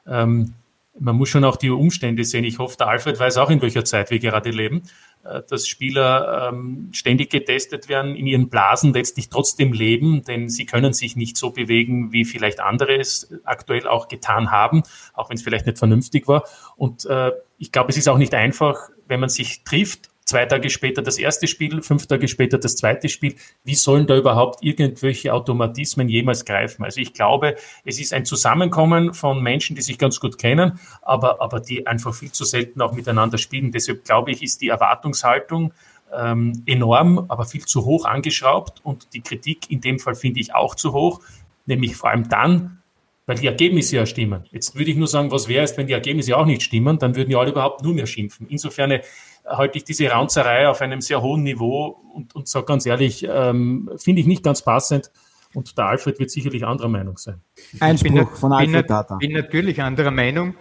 Ähm, 0.06 0.54
man 0.98 1.16
muss 1.16 1.28
schon 1.28 1.44
auch 1.44 1.56
die 1.56 1.68
Umstände 1.68 2.24
sehen. 2.24 2.44
Ich 2.44 2.58
hoffe, 2.58 2.78
der 2.78 2.88
Alfred 2.88 3.20
weiß 3.20 3.36
auch, 3.36 3.50
in 3.50 3.60
welcher 3.60 3.84
Zeit 3.84 4.10
wir 4.10 4.18
gerade 4.18 4.48
leben. 4.48 4.82
Äh, 5.28 5.42
dass 5.48 5.66
Spieler 5.66 6.48
ähm, 6.48 6.88
ständig 6.92 7.30
getestet 7.30 7.88
werden, 7.88 8.14
in 8.14 8.26
ihren 8.26 8.48
Blasen 8.48 8.92
letztlich 8.92 9.28
trotzdem 9.28 9.72
leben, 9.72 10.22
denn 10.22 10.48
sie 10.48 10.66
können 10.66 10.92
sich 10.92 11.16
nicht 11.16 11.36
so 11.36 11.50
bewegen, 11.50 12.12
wie 12.12 12.24
vielleicht 12.24 12.60
andere 12.60 12.96
es 12.96 13.32
aktuell 13.44 13.86
auch 13.86 14.08
getan 14.08 14.50
haben, 14.50 14.82
auch 15.14 15.30
wenn 15.30 15.36
es 15.36 15.42
vielleicht 15.42 15.66
nicht 15.66 15.78
vernünftig 15.78 16.28
war. 16.28 16.44
Und 16.76 17.04
äh, 17.06 17.32
ich 17.58 17.72
glaube, 17.72 17.90
es 17.90 17.96
ist 17.96 18.08
auch 18.08 18.18
nicht 18.18 18.34
einfach, 18.34 18.76
wenn 19.08 19.20
man 19.20 19.28
sich 19.28 19.64
trifft 19.64 20.10
zwei 20.26 20.44
Tage 20.44 20.68
später 20.70 21.02
das 21.02 21.18
erste 21.18 21.46
Spiel, 21.46 21.82
fünf 21.82 22.06
Tage 22.06 22.28
später 22.28 22.58
das 22.58 22.76
zweite 22.76 23.08
Spiel. 23.08 23.36
Wie 23.64 23.76
sollen 23.76 24.06
da 24.06 24.16
überhaupt 24.16 24.62
irgendwelche 24.62 25.32
Automatismen 25.32 26.08
jemals 26.08 26.44
greifen? 26.44 26.84
Also 26.84 27.00
ich 27.00 27.14
glaube, 27.14 27.54
es 27.84 28.00
ist 28.00 28.12
ein 28.12 28.24
Zusammenkommen 28.24 29.14
von 29.14 29.42
Menschen, 29.42 29.76
die 29.76 29.82
sich 29.82 29.98
ganz 29.98 30.20
gut 30.20 30.36
kennen, 30.36 30.78
aber, 31.00 31.40
aber 31.40 31.60
die 31.60 31.86
einfach 31.86 32.12
viel 32.12 32.32
zu 32.32 32.44
selten 32.44 32.82
auch 32.82 32.92
miteinander 32.92 33.38
spielen. 33.38 33.70
Deshalb 33.70 34.04
glaube 34.04 34.32
ich, 34.32 34.42
ist 34.42 34.60
die 34.60 34.68
Erwartungshaltung 34.68 35.72
ähm, 36.12 36.62
enorm, 36.66 37.26
aber 37.28 37.44
viel 37.44 37.64
zu 37.64 37.84
hoch 37.84 38.04
angeschraubt 38.04 38.80
und 38.84 39.14
die 39.14 39.20
Kritik 39.20 39.70
in 39.70 39.80
dem 39.80 39.98
Fall 40.00 40.16
finde 40.16 40.40
ich 40.40 40.54
auch 40.54 40.74
zu 40.74 40.92
hoch, 40.92 41.20
nämlich 41.66 41.96
vor 41.96 42.10
allem 42.10 42.28
dann, 42.28 42.82
weil 43.26 43.36
die 43.36 43.46
Ergebnisse 43.46 43.96
ja 43.96 44.06
stimmen. 44.06 44.44
Jetzt 44.52 44.76
würde 44.76 44.90
ich 44.90 44.96
nur 44.96 45.08
sagen, 45.08 45.32
was 45.32 45.48
wäre 45.48 45.64
es, 45.64 45.76
wenn 45.76 45.88
die 45.88 45.92
Ergebnisse 45.92 46.36
auch 46.36 46.46
nicht 46.46 46.62
stimmen, 46.62 46.98
dann 46.98 47.16
würden 47.16 47.30
ja 47.30 47.38
alle 47.38 47.50
überhaupt 47.50 47.82
nur 47.82 47.92
mehr 47.92 48.06
schimpfen. 48.06 48.46
Insofern 48.48 49.00
halte 49.48 49.78
ich 49.78 49.84
diese 49.84 50.08
Raunzerei 50.08 50.68
auf 50.68 50.80
einem 50.80 51.00
sehr 51.00 51.22
hohen 51.22 51.42
Niveau 51.42 52.00
und, 52.14 52.34
und 52.34 52.48
sage 52.48 52.66
ganz 52.66 52.86
ehrlich, 52.86 53.26
ähm, 53.28 53.90
finde 53.96 54.20
ich 54.20 54.26
nicht 54.26 54.42
ganz 54.42 54.62
passend. 54.62 55.10
Und 55.54 55.78
der 55.78 55.86
Alfred 55.86 56.18
wird 56.18 56.30
sicherlich 56.30 56.66
anderer 56.66 56.88
Meinung 56.88 57.16
sein. 57.16 57.40
Einspruch 57.80 58.12
bin, 58.12 58.26
von 58.26 58.52
Alfred 58.52 58.90
Data. 58.90 59.16
Ich 59.18 59.26
bin 59.26 59.36
natürlich 59.36 59.80
anderer 59.80 60.10
Meinung. 60.10 60.54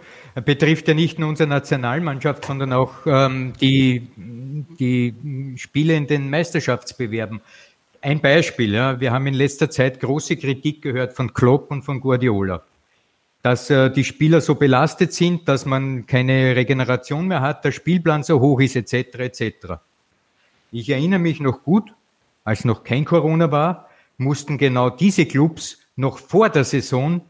Betrifft 0.44 0.88
ja 0.88 0.94
nicht 0.94 1.18
nur 1.18 1.28
unsere 1.28 1.48
Nationalmannschaft, 1.48 2.46
sondern 2.46 2.72
auch 2.72 2.94
ähm, 3.04 3.52
die, 3.60 4.08
die 4.16 5.14
Spiele 5.56 5.94
in 5.94 6.06
den 6.06 6.30
Meisterschaftsbewerben. 6.30 7.42
Ein 8.00 8.20
Beispiel, 8.20 8.72
ja, 8.72 8.98
wir 8.98 9.12
haben 9.12 9.26
in 9.26 9.34
letzter 9.34 9.68
Zeit 9.68 10.00
große 10.00 10.36
Kritik 10.36 10.80
gehört 10.80 11.12
von 11.12 11.34
Klopp 11.34 11.70
und 11.70 11.82
von 11.82 12.00
Guardiola 12.00 12.62
dass 13.42 13.70
äh, 13.70 13.90
die 13.90 14.04
Spieler 14.04 14.40
so 14.40 14.54
belastet 14.54 15.12
sind, 15.12 15.48
dass 15.48 15.66
man 15.66 16.06
keine 16.06 16.56
Regeneration 16.56 17.28
mehr 17.28 17.40
hat, 17.40 17.64
der 17.64 17.72
Spielplan 17.72 18.22
so 18.22 18.40
hoch 18.40 18.60
ist, 18.60 18.76
etc. 18.76 19.18
etc. 19.18 19.54
Ich 20.72 20.90
erinnere 20.90 21.20
mich 21.20 21.40
noch 21.40 21.62
gut, 21.62 21.94
als 22.44 22.64
noch 22.64 22.84
kein 22.84 23.04
Corona 23.04 23.50
war, 23.50 23.88
mussten 24.18 24.58
genau 24.58 24.90
diese 24.90 25.26
Clubs 25.26 25.78
noch 25.96 26.18
vor 26.18 26.48
der 26.48 26.64
Saison 26.64 27.20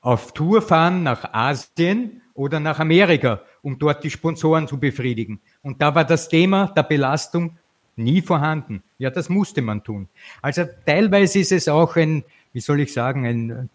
auf 0.00 0.32
Tour 0.32 0.60
fahren 0.60 1.02
nach 1.02 1.32
Asien 1.32 2.20
oder 2.34 2.60
nach 2.60 2.78
Amerika, 2.78 3.40
um 3.62 3.78
dort 3.78 4.04
die 4.04 4.10
Sponsoren 4.10 4.68
zu 4.68 4.78
befriedigen. 4.78 5.40
Und 5.62 5.80
da 5.80 5.94
war 5.94 6.04
das 6.04 6.28
Thema 6.28 6.66
der 6.76 6.82
Belastung 6.82 7.56
nie 7.96 8.20
vorhanden. 8.20 8.82
Ja, 8.98 9.10
das 9.10 9.28
musste 9.28 9.62
man 9.62 9.82
tun. 9.82 10.08
Also 10.42 10.64
teilweise 10.84 11.38
ist 11.38 11.52
es 11.52 11.68
auch 11.68 11.96
ein, 11.96 12.24
wie 12.52 12.60
soll 12.60 12.80
ich 12.80 12.92
sagen, 12.92 13.26
ein, 13.26 13.70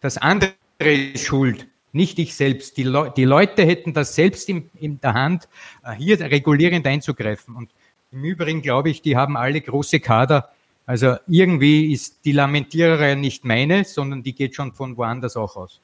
das 0.00 0.16
andere 0.16 0.52
schuld, 1.16 1.66
nicht 1.92 2.18
ich 2.18 2.34
selbst. 2.34 2.76
Die, 2.76 2.84
Le 2.84 3.12
die 3.16 3.24
Leute 3.24 3.64
hätten 3.64 3.92
das 3.92 4.14
selbst 4.14 4.48
in, 4.48 4.70
in 4.78 5.00
der 5.00 5.14
Hand, 5.14 5.48
äh, 5.84 5.92
hier 5.92 6.20
regulierend 6.20 6.86
einzugreifen. 6.86 7.56
Und 7.56 7.70
im 8.12 8.24
Übrigen 8.24 8.62
glaube 8.62 8.90
ich, 8.90 9.02
die 9.02 9.16
haben 9.16 9.36
alle 9.36 9.60
große 9.60 10.00
Kader. 10.00 10.50
Also 10.86 11.16
irgendwie 11.26 11.92
ist 11.92 12.24
die 12.24 12.32
Lamentiererei 12.32 13.14
nicht 13.14 13.44
meine, 13.44 13.84
sondern 13.84 14.22
die 14.22 14.34
geht 14.34 14.54
schon 14.54 14.72
von 14.72 14.96
woanders 14.96 15.36
auch 15.36 15.56
aus. 15.56 15.80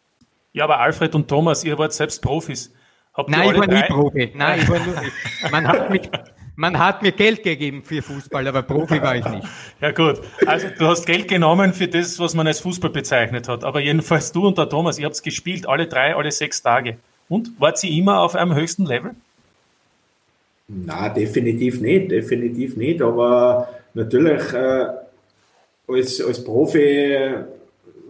Ja, 0.52 0.64
aber 0.64 0.78
Alfred 0.78 1.14
und 1.14 1.28
Thomas, 1.28 1.64
ihr 1.64 1.76
wart 1.76 1.92
selbst 1.92 2.22
Profis. 2.22 2.72
Habt 3.12 3.28
Nein, 3.28 3.50
ich 3.50 3.58
war 3.58 3.66
nie 3.66 3.82
Profi. 3.82 4.32
Nein, 4.34 4.60
ich 4.60 4.68
war 4.68 4.84
nur. 4.84 4.96
Man 5.50 5.68
hat 5.68 5.90
mich, 5.90 6.02
man 6.56 6.78
hat 6.78 7.02
mir 7.02 7.12
Geld 7.12 7.42
gegeben 7.42 7.82
für 7.82 8.02
Fußball, 8.02 8.46
aber 8.46 8.62
Profi 8.62 9.02
war 9.02 9.16
ich 9.16 9.24
nicht. 9.26 9.46
Ja 9.80 9.90
gut, 9.90 10.20
also 10.46 10.68
du 10.78 10.86
hast 10.86 11.04
Geld 11.04 11.28
genommen 11.28 11.74
für 11.74 11.88
das, 11.88 12.18
was 12.18 12.34
man 12.34 12.46
als 12.46 12.60
Fußball 12.60 12.90
bezeichnet 12.90 13.48
hat. 13.48 13.64
Aber 13.64 13.80
jedenfalls 13.80 14.32
du 14.32 14.46
und 14.46 14.56
der 14.56 14.68
Thomas, 14.68 14.98
ihr 14.98 15.06
habt 15.06 15.22
gespielt, 15.22 15.68
alle 15.68 15.86
drei, 15.86 16.14
alle 16.14 16.30
sechs 16.30 16.62
Tage. 16.62 16.96
Und 17.28 17.50
wart 17.58 17.78
sie 17.78 17.98
immer 17.98 18.20
auf 18.20 18.34
einem 18.34 18.54
höchsten 18.54 18.86
Level? 18.86 19.10
Na, 20.68 21.08
definitiv 21.08 21.80
nicht, 21.80 22.10
definitiv 22.10 22.76
nicht. 22.76 23.02
Aber 23.02 23.68
natürlich 23.92 24.52
äh, 24.52 24.86
als, 25.88 26.20
als 26.20 26.42
Profi 26.42 27.18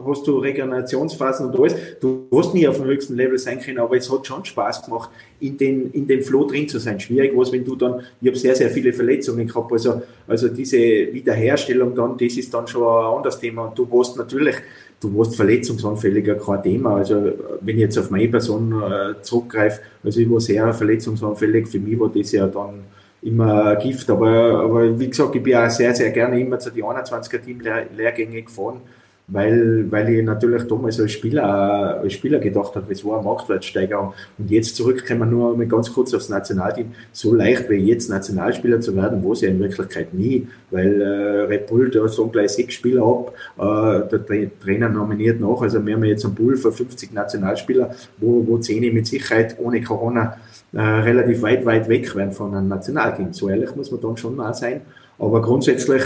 hast 0.06 0.26
du 0.26 0.38
Regenerationsphasen 0.38 1.46
und 1.46 1.58
alles. 1.58 1.74
Du 2.00 2.26
hast 2.34 2.54
nie 2.54 2.66
auf 2.66 2.76
dem 2.76 2.86
höchsten 2.86 3.16
Level 3.16 3.38
sein 3.38 3.60
können, 3.60 3.78
aber 3.78 3.96
es 3.96 4.10
hat 4.10 4.26
schon 4.26 4.44
Spaß 4.44 4.84
gemacht, 4.84 5.10
in, 5.40 5.56
den, 5.56 5.90
in 5.92 6.06
dem 6.06 6.22
Flow 6.22 6.44
drin 6.44 6.68
zu 6.68 6.78
sein. 6.78 7.00
Schwierig 7.00 7.34
war 7.36 7.42
es, 7.42 7.52
wenn 7.52 7.64
du 7.64 7.76
dann, 7.76 8.00
ich 8.20 8.28
habe 8.28 8.38
sehr, 8.38 8.54
sehr 8.54 8.70
viele 8.70 8.92
Verletzungen 8.92 9.46
gehabt, 9.46 9.72
also, 9.72 10.02
also 10.26 10.48
diese 10.48 10.78
Wiederherstellung 10.78 11.94
dann, 11.94 12.16
das 12.16 12.36
ist 12.36 12.52
dann 12.52 12.66
schon 12.66 12.82
ein 12.82 13.16
anderes 13.16 13.38
Thema. 13.38 13.66
Und 13.66 13.78
du 13.78 13.90
warst 13.90 14.16
natürlich, 14.16 14.56
du 15.00 15.16
warst 15.16 15.36
verletzungsanfälliger, 15.36 16.36
kein 16.36 16.62
Thema. 16.62 16.96
Also 16.96 17.32
wenn 17.60 17.76
ich 17.76 17.82
jetzt 17.82 17.98
auf 17.98 18.10
meine 18.10 18.28
Person 18.28 18.82
äh, 18.82 19.22
zurückgreife, 19.22 19.80
also 20.02 20.20
ich 20.20 20.30
war 20.30 20.40
sehr 20.40 20.72
verletzungsanfällig, 20.72 21.68
für 21.68 21.78
mich 21.78 21.98
war 21.98 22.10
das 22.14 22.32
ja 22.32 22.46
dann 22.46 22.84
immer 23.22 23.76
Gift, 23.76 24.10
aber, 24.10 24.60
aber 24.60 24.98
wie 24.98 25.08
gesagt, 25.08 25.34
ich 25.34 25.42
bin 25.42 25.56
auch 25.56 25.70
sehr, 25.70 25.94
sehr 25.94 26.10
gerne 26.10 26.38
immer 26.38 26.58
zu 26.58 26.70
den 26.70 26.84
21er-Team-Lehrgänge 26.84 28.42
gefahren 28.42 28.82
weil, 29.26 29.90
weil 29.90 30.08
ich 30.10 30.24
natürlich 30.24 30.64
damals 30.64 31.00
als 31.00 31.12
Spieler, 31.12 32.00
als 32.00 32.12
Spieler 32.12 32.38
gedacht 32.38 32.74
habe, 32.76 32.92
es 32.92 33.04
war 33.04 33.16
eine 33.16 33.24
Marktwertsteigerung. 33.24 34.12
Und 34.36 34.50
jetzt 34.50 34.76
zurückkommen 34.76 35.20
wir 35.20 35.26
nur 35.26 35.56
mal 35.56 35.66
ganz 35.66 35.92
kurz 35.92 36.12
aufs 36.12 36.28
Nationalteam. 36.28 36.92
So 37.12 37.34
leicht 37.34 37.70
wie 37.70 37.76
jetzt 37.76 38.10
Nationalspieler 38.10 38.80
zu 38.80 38.94
werden, 38.94 39.24
war 39.24 39.32
es 39.32 39.40
ja 39.40 39.48
in 39.48 39.60
Wirklichkeit 39.60 40.12
nie, 40.12 40.46
weil 40.70 41.00
äh, 41.00 41.40
Red 41.44 41.66
Bull, 41.68 41.90
da 41.90 42.06
sagen 42.06 42.32
gleich 42.32 42.50
sechs 42.50 42.74
Spieler 42.74 43.02
ab, 43.02 43.32
äh, 43.56 44.18
der 44.18 44.58
Trainer 44.60 44.90
nominiert 44.90 45.40
nach. 45.40 45.62
Also 45.62 45.84
wir 45.84 45.94
haben 45.94 46.04
jetzt 46.04 46.26
einen 46.26 46.34
Pool 46.34 46.56
für 46.56 46.70
50 46.72 47.12
Nationalspieler, 47.12 47.94
wo, 48.18 48.46
wo 48.46 48.58
zehn 48.58 48.92
mit 48.92 49.06
Sicherheit 49.06 49.56
ohne 49.58 49.82
Corona 49.82 50.36
äh, 50.74 50.80
relativ 50.80 51.40
weit, 51.40 51.64
weit 51.64 51.88
weg 51.88 52.14
werden 52.14 52.32
von 52.32 52.54
einem 52.54 52.68
Nationalteam. 52.68 53.32
So 53.32 53.48
ehrlich 53.48 53.74
muss 53.74 53.90
man 53.90 54.02
dann 54.02 54.18
schon 54.18 54.36
mal 54.36 54.52
sein. 54.52 54.82
Aber 55.18 55.40
grundsätzlich 55.40 56.02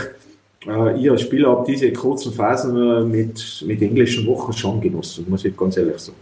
äh, 0.68 1.00
ich 1.00 1.11
als 1.11 1.22
Spieler 1.22 1.50
habe 1.50 1.64
diese 1.66 1.92
kurzen 1.92 2.33
Phasen 2.33 3.11
mit, 3.11 3.64
mit 3.66 3.83
englischen 3.83 4.26
Wochen 4.26 4.52
schon 4.52 4.81
genossen, 4.81 5.26
muss 5.28 5.44
ich 5.44 5.57
ganz 5.57 5.76
ehrlich 5.76 5.98
sagen. 5.98 6.16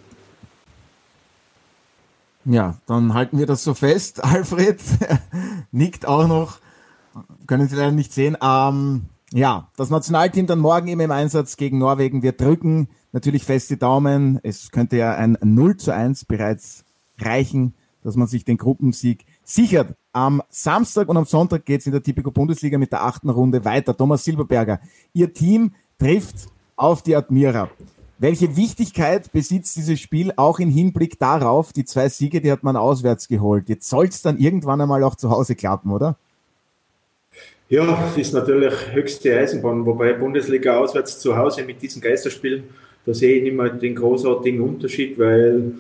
Ja, 2.45 2.77
dann 2.87 3.13
halten 3.13 3.39
wir 3.39 3.47
das 3.47 3.65
so 3.65 3.75
fest. 3.75 4.23
Alfred 4.25 4.81
nickt 5.73 6.07
auch 6.07 6.29
noch. 6.29 6.59
Können 7.47 7.69
Sie 7.69 7.77
leider 7.77 7.93
nicht 7.93 8.13
sehen. 8.13 8.37
Ähm, 8.41 9.07
ja, 9.33 9.69
das 9.77 9.91
Nationalteam 9.91 10.47
dann 10.47 10.61
morgen 10.61 10.87
eben 10.87 11.01
im 11.01 11.11
Einsatz 11.11 11.57
gegen 11.57 11.79
Norwegen. 11.79 12.23
Wir 12.23 12.33
drücken 12.33 12.89
natürlich 13.13 13.45
fest 13.45 13.71
die 13.71 13.79
Daumen. 13.79 14.39
Es 14.43 14.71
könnte 14.71 14.97
ja 14.97 15.15
ein 15.17 15.37
0 15.43 15.77
zu 15.77 15.93
1 15.93 16.27
bereits 16.27 16.85
reichen, 17.19 17.75
dass 18.03 18.15
man 18.15 18.29
sich 18.29 18.45
den 18.45 18.59
Gruppensieg 18.59 19.25
sichert. 19.43 19.97
Am 20.17 20.43
Samstag 20.49 21.11
und 21.11 21.19
am 21.19 21.27
Sonntag 21.27 21.67
geht's 21.67 21.85
in 21.85 21.93
der 21.93 22.03
Tipico 22.03 22.31
Bundesliga 22.31 22.79
mit 22.79 22.91
der 22.91 23.05
achten 23.05 23.29
Runde 23.29 23.63
weiter. 23.67 23.95
Thomas 23.95 24.25
Silberberger, 24.25 24.81
Ihr 25.13 25.31
Team 25.31 25.73
trifft 25.99 26.47
auf 26.75 27.03
die 27.03 27.15
Admira. 27.15 27.69
Welche 28.17 28.57
Wichtigkeit 28.57 29.31
besitzt 29.31 29.77
dieses 29.77 30.01
Spiel 30.01 30.33
auch 30.37 30.59
im 30.59 30.71
Hinblick 30.71 31.19
darauf, 31.19 31.75
die 31.75 31.85
zwei 31.85 32.09
Siege, 32.09 32.41
die 32.41 32.51
hat 32.51 32.63
man 32.63 32.79
auswärts 32.79 33.29
geholt. 33.29 33.69
Jetzt 33.69 33.91
soll 33.91 34.07
es 34.07 34.23
dann 34.23 34.39
irgendwann 34.39 34.81
einmal 34.81 35.05
auch 35.05 35.17
zu 35.17 35.29
Hause 35.29 35.55
klappen, 35.55 35.91
oder? 35.91 36.17
Ja, 37.69 37.85
das 37.85 38.17
ist 38.17 38.33
natürlich 38.33 38.73
höchste 38.93 39.37
Eisenbahn, 39.37 39.85
wobei 39.85 40.15
Bundesliga 40.15 40.79
auswärts 40.79 41.19
zu 41.19 41.37
Hause 41.37 41.63
mit 41.63 41.83
diesen 41.83 42.01
Geisterspielen, 42.01 42.65
da 43.05 43.13
sehe 43.13 43.37
ich 43.37 43.43
nicht 43.43 43.55
mehr 43.55 43.69
den 43.69 43.95
großartigen 43.95 44.63
Unterschied, 44.63 45.19
weil 45.19 45.75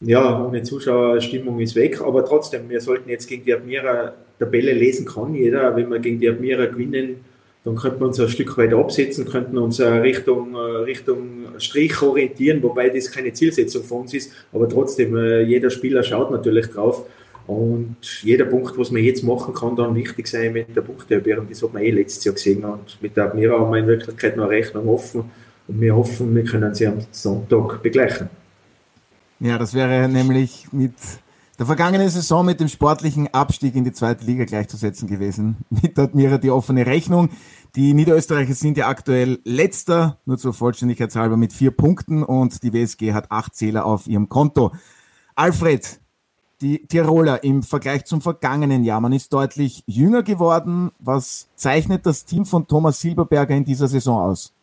ja, 0.00 0.44
ohne 0.46 0.62
Zuschauerstimmung 0.62 1.60
ist 1.60 1.76
weg, 1.76 2.00
aber 2.00 2.24
trotzdem, 2.24 2.68
wir 2.68 2.80
sollten 2.80 3.10
jetzt 3.10 3.26
gegen 3.26 3.44
die 3.44 3.54
Admira 3.54 4.14
Tabelle 4.38 4.72
lesen 4.72 5.06
kann 5.06 5.34
jeder, 5.34 5.76
wenn 5.76 5.90
wir 5.90 5.98
gegen 5.98 6.18
die 6.18 6.28
Admira 6.28 6.66
gewinnen, 6.66 7.16
dann 7.62 7.76
könnten 7.76 8.00
wir 8.00 8.06
uns 8.06 8.18
ein 8.18 8.28
Stück 8.28 8.56
weit 8.56 8.72
absetzen, 8.72 9.26
könnten 9.26 9.58
uns 9.58 9.80
Richtung, 9.80 10.56
Richtung 10.56 11.48
Strich 11.58 12.00
orientieren, 12.00 12.62
wobei 12.62 12.88
das 12.88 13.12
keine 13.12 13.34
Zielsetzung 13.34 13.84
von 13.84 14.00
uns 14.02 14.14
ist, 14.14 14.32
aber 14.52 14.66
trotzdem, 14.66 15.14
äh, 15.16 15.42
jeder 15.42 15.68
Spieler 15.68 16.02
schaut 16.02 16.30
natürlich 16.30 16.68
drauf. 16.68 17.06
Und 17.46 17.96
jeder 18.22 18.44
Punkt, 18.44 18.78
was 18.78 18.92
man 18.92 19.02
jetzt 19.02 19.24
machen 19.24 19.52
kann, 19.52 19.74
dann 19.74 19.94
wichtig 19.94 20.28
sein 20.28 20.52
mit 20.52 20.74
der 20.74 20.82
Punkteerhöhung, 20.82 21.46
das 21.48 21.62
hat 21.62 21.74
man 21.74 21.82
eh 21.82 21.90
letztes 21.90 22.24
Jahr 22.24 22.34
gesehen. 22.34 22.64
Und 22.64 22.96
mit 23.02 23.16
der 23.16 23.24
Admira 23.24 23.58
haben 23.58 23.72
wir 23.72 23.80
in 23.80 23.88
Wirklichkeit 23.88 24.36
noch 24.36 24.44
eine 24.44 24.52
Rechnung 24.52 24.88
offen. 24.88 25.24
Und 25.66 25.80
wir 25.80 25.96
hoffen, 25.96 26.34
wir 26.34 26.44
können 26.44 26.72
sie 26.74 26.86
am 26.86 26.98
Sonntag 27.10 27.82
begleichen. 27.82 28.30
Ja, 29.40 29.56
das 29.56 29.72
wäre 29.72 30.06
nämlich 30.08 30.68
mit 30.70 30.94
der 31.58 31.66
vergangenen 31.66 32.10
Saison 32.10 32.44
mit 32.44 32.60
dem 32.60 32.68
sportlichen 32.68 33.32
Abstieg 33.32 33.74
in 33.74 33.84
die 33.84 33.92
zweite 33.92 34.24
Liga 34.24 34.44
gleichzusetzen 34.44 35.08
gewesen. 35.08 35.58
Mit 35.70 35.98
Admira 35.98 36.38
die 36.38 36.50
offene 36.50 36.86
Rechnung. 36.86 37.30
Die 37.76 37.94
Niederösterreicher 37.94 38.54
sind 38.54 38.76
ja 38.76 38.88
aktuell 38.88 39.40
letzter, 39.44 40.18
nur 40.24 40.38
zur 40.38 40.52
Vollständigkeitshalber 40.52 41.36
mit 41.36 41.52
vier 41.52 41.70
Punkten 41.70 42.22
und 42.22 42.62
die 42.62 42.72
WSG 42.72 43.12
hat 43.12 43.30
acht 43.30 43.54
Zähler 43.54 43.84
auf 43.84 44.06
ihrem 44.06 44.28
Konto. 44.28 44.72
Alfred, 45.34 46.00
die 46.60 46.86
Tiroler 46.86 47.44
im 47.44 47.62
Vergleich 47.62 48.04
zum 48.04 48.20
vergangenen 48.20 48.84
Jahr. 48.84 49.00
Man 49.00 49.12
ist 49.12 49.32
deutlich 49.32 49.84
jünger 49.86 50.22
geworden. 50.22 50.90
Was 50.98 51.48
zeichnet 51.56 52.04
das 52.06 52.24
Team 52.24 52.44
von 52.44 52.66
Thomas 52.66 53.00
Silberberger 53.00 53.54
in 53.54 53.64
dieser 53.64 53.88
Saison 53.88 54.20
aus? 54.20 54.54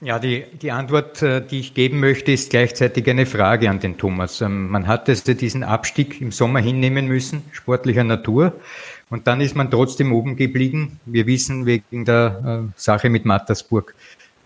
Ja, 0.00 0.18
die, 0.18 0.44
die 0.60 0.70
Antwort, 0.70 1.22
äh, 1.22 1.44
die 1.44 1.60
ich 1.60 1.74
geben 1.74 2.00
möchte, 2.00 2.32
ist 2.32 2.50
gleichzeitig 2.50 3.08
eine 3.08 3.26
Frage 3.26 3.70
an 3.70 3.80
den 3.80 3.96
Thomas. 3.96 4.40
Ähm, 4.40 4.68
man 4.70 4.86
hat 4.86 5.08
also 5.08 5.34
diesen 5.34 5.62
Abstieg 5.62 6.20
im 6.20 6.32
Sommer 6.32 6.60
hinnehmen 6.60 7.06
müssen, 7.06 7.42
sportlicher 7.52 8.04
Natur. 8.04 8.52
Und 9.10 9.26
dann 9.26 9.40
ist 9.40 9.54
man 9.54 9.70
trotzdem 9.70 10.12
oben 10.12 10.36
geblieben. 10.36 11.00
Wir 11.06 11.26
wissen, 11.26 11.66
wegen 11.66 12.04
der 12.04 12.68
äh, 12.68 12.72
Sache 12.76 13.10
mit 13.10 13.24
Mattersburg 13.24 13.94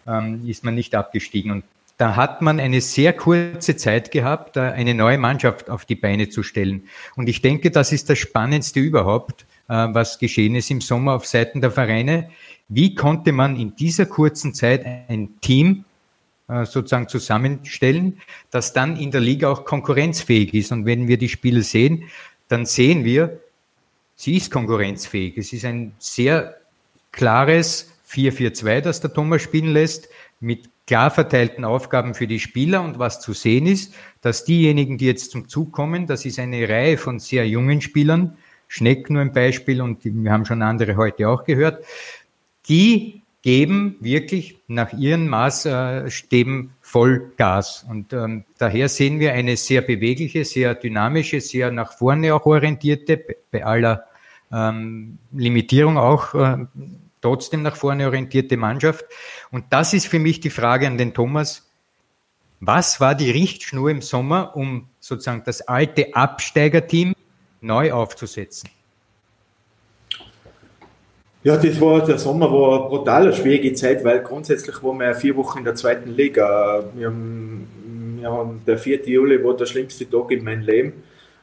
ähm, 0.06 0.42
ist 0.46 0.64
man 0.64 0.74
nicht 0.74 0.94
abgestiegen. 0.94 1.50
Und 1.50 1.64
da 1.96 2.14
hat 2.14 2.42
man 2.42 2.60
eine 2.60 2.80
sehr 2.80 3.12
kurze 3.12 3.76
Zeit 3.76 4.12
gehabt, 4.12 4.56
eine 4.56 4.94
neue 4.94 5.18
Mannschaft 5.18 5.68
auf 5.68 5.84
die 5.84 5.96
Beine 5.96 6.28
zu 6.28 6.44
stellen. 6.44 6.84
Und 7.16 7.28
ich 7.28 7.42
denke, 7.42 7.72
das 7.72 7.92
ist 7.92 8.08
das 8.08 8.18
Spannendste 8.18 8.78
überhaupt, 8.78 9.46
äh, 9.68 9.88
was 9.90 10.18
geschehen 10.18 10.54
ist 10.54 10.70
im 10.70 10.80
Sommer 10.80 11.14
auf 11.14 11.26
Seiten 11.26 11.60
der 11.60 11.72
Vereine. 11.72 12.30
Wie 12.68 12.94
konnte 12.94 13.32
man 13.32 13.56
in 13.56 13.74
dieser 13.76 14.06
kurzen 14.06 14.52
Zeit 14.52 14.84
ein 14.84 15.40
Team 15.40 15.84
äh, 16.48 16.66
sozusagen 16.66 17.08
zusammenstellen, 17.08 18.20
das 18.50 18.74
dann 18.74 18.96
in 18.96 19.10
der 19.10 19.22
Liga 19.22 19.48
auch 19.50 19.64
konkurrenzfähig 19.64 20.52
ist? 20.52 20.70
Und 20.70 20.84
wenn 20.84 21.08
wir 21.08 21.16
die 21.16 21.30
Spiele 21.30 21.62
sehen, 21.62 22.04
dann 22.48 22.66
sehen 22.66 23.04
wir, 23.04 23.40
sie 24.16 24.36
ist 24.36 24.50
konkurrenzfähig. 24.50 25.38
Es 25.38 25.52
ist 25.54 25.64
ein 25.64 25.92
sehr 25.98 26.56
klares 27.10 27.90
4-4-2, 28.10 28.80
das 28.82 29.00
der 29.00 29.14
Thomas 29.14 29.42
spielen 29.42 29.72
lässt, 29.72 30.08
mit 30.40 30.68
klar 30.86 31.10
verteilten 31.10 31.64
Aufgaben 31.64 32.14
für 32.14 32.26
die 32.26 32.40
Spieler. 32.40 32.82
Und 32.82 32.98
was 32.98 33.20
zu 33.20 33.32
sehen 33.32 33.66
ist, 33.66 33.94
dass 34.20 34.44
diejenigen, 34.44 34.98
die 34.98 35.06
jetzt 35.06 35.30
zum 35.30 35.48
Zug 35.48 35.72
kommen, 35.72 36.06
das 36.06 36.26
ist 36.26 36.38
eine 36.38 36.68
Reihe 36.68 36.98
von 36.98 37.18
sehr 37.18 37.48
jungen 37.48 37.80
Spielern, 37.80 38.36
Schneck 38.70 39.08
nur 39.08 39.22
ein 39.22 39.32
Beispiel 39.32 39.80
und 39.80 40.04
wir 40.04 40.30
haben 40.30 40.44
schon 40.44 40.60
andere 40.60 40.96
heute 40.96 41.28
auch 41.28 41.44
gehört, 41.44 41.84
die 42.68 43.22
geben 43.42 43.96
wirklich 44.00 44.58
nach 44.66 44.92
ihren 44.92 45.28
Maßstäben 45.28 46.74
voll 46.80 47.32
Gas. 47.36 47.86
Und 47.88 48.12
ähm, 48.12 48.44
daher 48.58 48.88
sehen 48.88 49.20
wir 49.20 49.32
eine 49.32 49.56
sehr 49.56 49.80
bewegliche, 49.82 50.44
sehr 50.44 50.74
dynamische, 50.74 51.40
sehr 51.40 51.70
nach 51.70 51.96
vorne 51.96 52.34
auch 52.34 52.46
orientierte, 52.46 53.24
bei 53.50 53.64
aller 53.64 54.04
ähm, 54.52 55.18
Limitierung 55.32 55.98
auch 55.98 56.34
äh, 56.34 56.66
trotzdem 57.20 57.62
nach 57.62 57.76
vorne 57.76 58.06
orientierte 58.06 58.56
Mannschaft. 58.56 59.04
Und 59.50 59.66
das 59.70 59.94
ist 59.94 60.06
für 60.06 60.18
mich 60.18 60.40
die 60.40 60.50
Frage 60.50 60.86
an 60.86 60.98
den 60.98 61.14
Thomas. 61.14 61.70
Was 62.60 63.00
war 63.00 63.14
die 63.14 63.30
Richtschnur 63.30 63.90
im 63.90 64.02
Sommer, 64.02 64.56
um 64.56 64.88
sozusagen 64.98 65.44
das 65.44 65.62
alte 65.62 66.14
Absteigerteam 66.14 67.14
neu 67.60 67.92
aufzusetzen? 67.92 68.68
Ja, 71.48 71.56
das 71.56 71.80
war, 71.80 72.04
der 72.04 72.18
Sommer 72.18 72.52
war 72.52 72.78
eine 72.78 72.88
brutal 72.90 73.32
schwierige 73.32 73.72
Zeit, 73.72 74.04
weil 74.04 74.20
grundsätzlich 74.20 74.82
waren 74.82 75.00
wir 75.00 75.14
vier 75.14 75.34
Wochen 75.34 75.60
in 75.60 75.64
der 75.64 75.74
zweiten 75.74 76.10
Liga. 76.10 76.84
Wir 76.94 77.06
haben, 77.06 77.66
wir 78.20 78.30
haben 78.30 78.60
der 78.66 78.76
4. 78.76 79.08
Juli 79.08 79.42
war 79.42 79.56
der 79.56 79.64
schlimmste 79.64 80.06
Tag 80.10 80.30
in 80.30 80.44
meinem 80.44 80.60
Leben. 80.60 80.92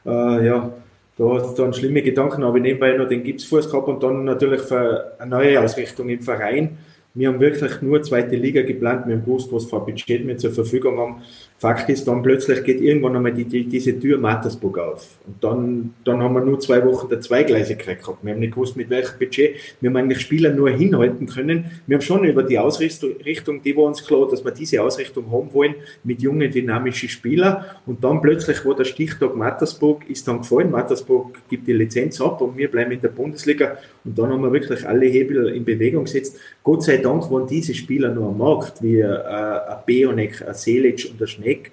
Äh, 0.06 0.46
ja, 0.46 0.72
da 1.18 1.34
hat 1.34 1.46
es 1.46 1.54
dann 1.54 1.74
schlimme 1.74 2.02
Gedanken, 2.02 2.44
aber 2.44 2.60
nebenbei 2.60 2.92
noch 2.92 3.08
den 3.08 3.24
Gipsfuß 3.24 3.68
gehabt 3.68 3.88
und 3.88 4.00
dann 4.00 4.22
natürlich 4.22 4.60
für 4.60 5.16
eine 5.18 5.28
neue 5.28 5.60
Ausrichtung 5.60 6.08
im 6.08 6.20
Verein. 6.20 6.78
Wir 7.14 7.26
haben 7.26 7.40
wirklich 7.40 7.82
nur 7.82 8.00
zweite 8.00 8.36
Liga 8.36 8.62
geplant, 8.62 9.08
wir 9.08 9.16
haben 9.16 9.24
gewusst, 9.24 9.52
was 9.52 9.64
für 9.64 9.80
Budget 9.80 10.24
wir 10.24 10.38
zur 10.38 10.52
Verfügung 10.52 11.00
haben. 11.00 11.22
Fakt 11.58 11.88
ist, 11.88 12.06
dann 12.06 12.22
plötzlich 12.22 12.62
geht 12.64 12.82
irgendwann 12.82 13.16
einmal 13.16 13.32
die, 13.32 13.46
die, 13.46 13.64
diese 13.64 13.98
Tür 13.98 14.18
Mattersburg 14.18 14.78
auf. 14.78 15.16
Und 15.26 15.42
dann, 15.42 15.94
dann 16.04 16.22
haben 16.22 16.34
wir 16.34 16.42
nur 16.42 16.60
zwei 16.60 16.84
Wochen 16.84 17.08
der 17.08 17.22
Zweigleisigkeit 17.22 18.00
gehabt. 18.00 18.18
Wir 18.22 18.34
haben 18.34 18.40
nicht 18.40 18.52
gewusst, 18.52 18.76
mit 18.76 18.90
welchem 18.90 19.18
Budget. 19.18 19.54
Wir 19.80 19.88
haben 19.88 19.96
eigentlich 19.96 20.20
Spieler 20.20 20.52
nur 20.52 20.68
hinhalten 20.68 21.26
können. 21.26 21.70
Wir 21.86 21.96
haben 21.96 22.02
schon 22.02 22.24
über 22.24 22.42
die 22.42 22.58
Ausrichtung, 22.58 23.62
die 23.62 23.74
war 23.74 23.84
uns 23.84 24.04
klar, 24.04 24.28
dass 24.28 24.44
wir 24.44 24.50
diese 24.50 24.82
Ausrichtung 24.82 25.32
haben 25.32 25.52
wollen, 25.54 25.76
mit 26.04 26.20
jungen, 26.20 26.50
dynamischen 26.50 27.08
Spielern. 27.08 27.64
Und 27.86 28.04
dann 28.04 28.20
plötzlich 28.20 28.62
war 28.66 28.76
der 28.76 28.84
Stichtag 28.84 29.34
Mattersburg, 29.34 30.08
ist 30.10 30.28
dann 30.28 30.40
gefallen. 30.40 30.70
Mattersburg 30.70 31.38
gibt 31.48 31.66
die 31.66 31.72
Lizenz 31.72 32.20
ab 32.20 32.42
und 32.42 32.58
wir 32.58 32.70
bleiben 32.70 32.90
in 32.90 33.00
der 33.00 33.08
Bundesliga. 33.08 33.78
Und 34.04 34.18
dann 34.18 34.30
haben 34.30 34.42
wir 34.42 34.52
wirklich 34.52 34.86
alle 34.86 35.06
Hebel 35.06 35.48
in 35.48 35.64
Bewegung 35.64 36.04
gesetzt. 36.04 36.38
Gott 36.62 36.84
sei 36.84 36.98
Dank 36.98 37.30
waren 37.30 37.46
diese 37.46 37.72
Spieler 37.72 38.14
nur 38.14 38.28
am 38.28 38.36
Markt, 38.36 38.82
wie 38.82 38.98
äh, 38.98 39.06
ein 39.06 39.78
Beonek, 39.86 40.46
ein 40.46 40.54
Selic 40.54 41.08
und 41.10 41.20
ein 41.22 41.26
Schnee 41.26 41.45
Eck, 41.46 41.70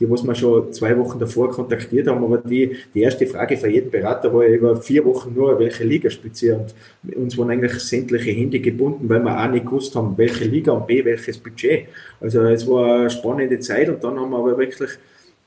die 0.00 0.10
was 0.10 0.24
wir 0.24 0.34
schon 0.34 0.72
zwei 0.72 0.98
Wochen 0.98 1.18
davor 1.18 1.50
kontaktiert 1.50 2.08
haben, 2.08 2.24
aber 2.24 2.38
die, 2.38 2.76
die 2.92 3.02
erste 3.02 3.26
Frage 3.26 3.56
für 3.56 3.68
jeden 3.68 3.90
Berater 3.90 4.34
war 4.34 4.44
über 4.44 4.74
vier 4.76 5.04
Wochen 5.04 5.32
nur, 5.34 5.58
welche 5.58 5.84
Liga 5.84 6.10
spielt 6.10 6.42
und 6.42 6.74
uns 7.14 7.38
waren 7.38 7.50
eigentlich 7.50 7.74
sämtliche 7.74 8.32
Hände 8.32 8.58
gebunden, 8.58 9.08
weil 9.08 9.22
wir 9.22 9.38
auch 9.38 9.50
nicht 9.50 9.66
gewusst 9.66 9.94
haben, 9.94 10.16
welche 10.16 10.44
Liga 10.44 10.72
und 10.72 10.86
B, 10.86 11.04
welches 11.04 11.38
Budget. 11.38 11.86
Also 12.20 12.40
es 12.42 12.66
war 12.66 13.00
eine 13.00 13.10
spannende 13.10 13.60
Zeit. 13.60 13.88
Und 13.88 14.02
dann 14.02 14.18
haben 14.18 14.30
wir 14.30 14.38
aber 14.38 14.58
wirklich 14.58 14.90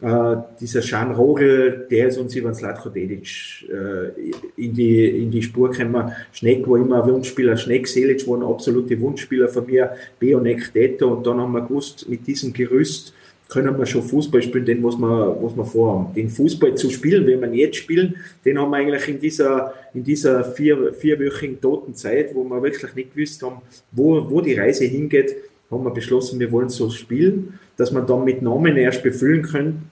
äh, 0.01 0.35
dieser 0.59 0.81
Schan 0.81 1.11
Rogel, 1.11 1.87
der 1.89 2.07
ist 2.09 2.17
uns 2.17 2.35
Ivan 2.35 2.53
Slatko 2.53 2.89
Dedic 2.89 3.65
äh, 3.69 4.61
in, 4.61 4.73
die, 4.73 5.23
in 5.23 5.31
die 5.31 5.41
Spur 5.41 5.71
gekommen. 5.71 6.11
Schneck 6.31 6.67
war 6.67 6.77
immer 6.77 7.03
ein 7.03 7.09
Wunschspieler, 7.09 7.57
Schneck, 7.57 7.87
Selic 7.87 8.27
waren 8.27 8.43
absolute 8.43 8.99
Wunschspieler 8.99 9.47
von 9.47 9.65
mir, 9.65 9.91
Beonek, 10.19 10.73
Deto 10.73 11.13
und 11.13 11.25
dann 11.25 11.39
haben 11.39 11.53
wir 11.53 11.61
gewusst, 11.61 12.07
mit 12.09 12.27
diesem 12.27 12.51
Gerüst 12.53 13.13
können 13.49 13.77
wir 13.77 13.85
schon 13.85 14.01
Fußball 14.01 14.41
spielen, 14.41 14.65
den 14.65 14.83
was 14.83 14.97
wir, 14.97 15.37
was 15.41 15.55
wir 15.55 15.65
vorhaben. 15.65 16.13
Den 16.13 16.29
Fußball 16.29 16.75
zu 16.75 16.89
spielen, 16.89 17.27
wenn 17.27 17.41
wir 17.41 17.59
jetzt 17.59 17.77
spielen, 17.77 18.15
den 18.43 18.59
haben 18.59 18.71
wir 18.71 18.77
eigentlich 18.77 19.07
in 19.07 19.19
dieser, 19.19 19.73
in 19.93 20.03
dieser 20.03 20.43
vier, 20.43 20.93
vierwöchigen 20.93 21.61
toten 21.61 21.93
Zeit, 21.93 22.33
wo 22.33 22.43
wir 22.43 22.61
wirklich 22.61 22.95
nicht 22.95 23.13
gewusst 23.13 23.41
haben, 23.43 23.61
wo, 23.91 24.29
wo 24.29 24.41
die 24.41 24.55
Reise 24.55 24.85
hingeht, 24.85 25.35
haben 25.69 25.83
wir 25.83 25.91
beschlossen, 25.91 26.39
wir 26.39 26.51
wollen 26.51 26.69
so 26.69 26.89
spielen, 26.89 27.59
dass 27.77 27.91
wir 27.91 28.01
dann 28.01 28.23
mit 28.23 28.41
Namen 28.41 28.77
erst 28.77 29.03
befüllen 29.03 29.43
können, 29.43 29.89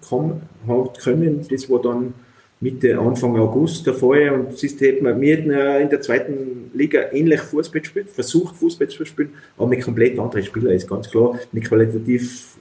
können. 1.04 1.46
Das 1.50 1.70
war 1.70 1.82
dann 1.82 2.14
Mitte, 2.64 2.98
Anfang 2.98 3.38
August 3.38 3.86
der 3.86 3.94
Fall. 3.94 4.30
Und 4.30 4.58
siehst, 4.58 4.80
wir, 4.80 5.22
wir 5.22 5.36
hätten 5.36 5.52
in 5.52 5.90
der 5.90 6.02
zweiten 6.02 6.72
Liga 6.74 7.12
ähnlich 7.12 7.42
Fußball 7.42 7.82
gespielt, 7.82 8.10
versucht 8.10 8.56
Fußball 8.56 8.88
zu 8.88 9.06
spielen, 9.06 9.32
aber 9.58 9.68
mit 9.68 9.82
komplett 9.82 10.18
anderen 10.18 10.44
Spielern, 10.44 10.72
ist 10.72 10.88
ganz 10.88 11.10
klar, 11.10 11.38
mit 11.52 11.66
qualitativ 11.66 12.58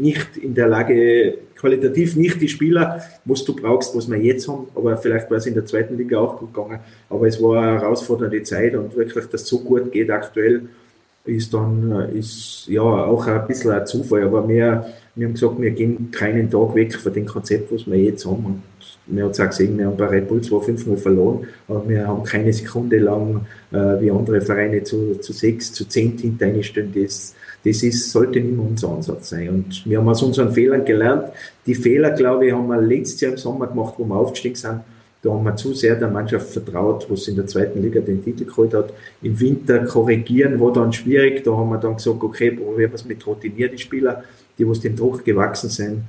nicht 0.00 0.36
in 0.36 0.54
der 0.54 0.68
Lage, 0.68 1.38
qualitativ 1.56 2.16
nicht 2.16 2.40
die 2.40 2.48
Spieler, 2.48 3.02
was 3.24 3.44
du 3.44 3.54
brauchst, 3.54 3.96
was 3.96 4.10
wir 4.10 4.18
jetzt 4.18 4.48
haben, 4.48 4.68
aber 4.74 4.96
vielleicht 4.96 5.30
war 5.30 5.38
es 5.38 5.46
in 5.46 5.54
der 5.54 5.64
zweiten 5.64 5.96
Liga 5.96 6.18
auch 6.18 6.38
gut 6.38 6.54
gegangen, 6.54 6.80
aber 7.10 7.26
es 7.26 7.42
war 7.42 7.62
eine 7.62 7.80
herausfordernde 7.80 8.42
Zeit 8.42 8.74
und 8.74 8.96
wirklich, 8.96 9.26
dass 9.26 9.42
es 9.42 9.48
so 9.48 9.60
gut 9.60 9.90
geht 9.92 10.10
aktuell, 10.10 10.68
ist 11.28 11.52
dann, 11.52 12.10
ist 12.14 12.66
ja 12.68 12.80
auch 12.80 13.26
ein 13.26 13.46
bisschen 13.46 13.72
ein 13.72 13.86
Zufall, 13.86 14.24
aber 14.24 14.48
wir, 14.48 14.86
wir 15.14 15.26
haben 15.26 15.34
gesagt, 15.34 15.60
wir 15.60 15.70
gehen 15.72 16.10
keinen 16.10 16.50
Tag 16.50 16.74
weg 16.74 16.94
von 16.94 17.12
dem 17.12 17.26
Konzept, 17.26 17.70
was 17.72 17.86
wir 17.86 17.98
jetzt 17.98 18.24
haben. 18.24 18.44
Und 18.46 18.62
wir 19.06 19.24
haben 19.24 19.30
es 19.30 19.40
auch 19.40 19.48
gesehen, 19.48 19.76
wir 19.78 19.86
haben 19.86 19.96
bei 19.96 20.06
Red 20.06 20.28
Bull 20.28 20.40
zwar 20.40 20.60
5-0 20.60 20.96
verloren, 20.96 21.46
aber 21.66 21.86
wir 21.88 22.06
haben 22.06 22.24
keine 22.24 22.52
Sekunde 22.52 22.98
lang 22.98 23.46
äh, 23.72 24.00
wie 24.00 24.10
andere 24.10 24.40
Vereine 24.40 24.82
zu, 24.82 25.16
zu 25.16 25.32
6, 25.32 25.72
zu 25.72 25.86
10 25.86 26.18
hinter 26.18 26.46
einstellen, 26.46 26.92
das 26.94 27.34
das 27.68 27.82
ist, 27.82 28.10
sollte 28.10 28.40
mehr 28.40 28.66
unser 28.66 28.88
Ansatz 28.88 29.30
sein. 29.30 29.48
Und 29.50 29.82
wir 29.84 29.98
haben 29.98 30.08
aus 30.08 30.22
unseren 30.22 30.50
Fehlern 30.50 30.84
gelernt. 30.84 31.24
Die 31.66 31.74
Fehler, 31.74 32.12
glaube 32.12 32.46
ich, 32.46 32.52
haben 32.52 32.68
wir 32.68 32.80
letztes 32.80 33.20
Jahr 33.20 33.32
im 33.32 33.38
Sommer 33.38 33.66
gemacht, 33.66 33.94
wo 33.98 34.04
wir 34.04 34.16
aufgestiegen 34.16 34.56
sind. 34.56 34.80
Da 35.20 35.30
haben 35.30 35.44
wir 35.44 35.56
zu 35.56 35.74
sehr 35.74 35.96
der 35.96 36.08
Mannschaft 36.08 36.48
vertraut, 36.50 37.06
wo 37.10 37.16
sie 37.16 37.32
in 37.32 37.36
der 37.36 37.46
zweiten 37.46 37.82
Liga 37.82 38.00
den 38.00 38.24
Titel 38.24 38.44
geholt 38.44 38.72
hat. 38.72 38.94
Im 39.20 39.38
Winter 39.38 39.84
korrigieren 39.84 40.58
war 40.60 40.72
dann 40.72 40.92
schwierig. 40.92 41.44
Da 41.44 41.56
haben 41.56 41.70
wir 41.70 41.78
dann 41.78 41.96
gesagt, 41.96 42.22
okay, 42.22 42.52
probieren 42.52 42.90
wir 42.90 42.94
es 42.94 43.04
mit 43.04 43.26
routinierten 43.26 43.78
Spielern, 43.78 44.22
die 44.56 44.68
was 44.68 44.80
dem 44.80 44.96
Druck 44.96 45.24
gewachsen 45.24 45.70
sind. 45.70 46.04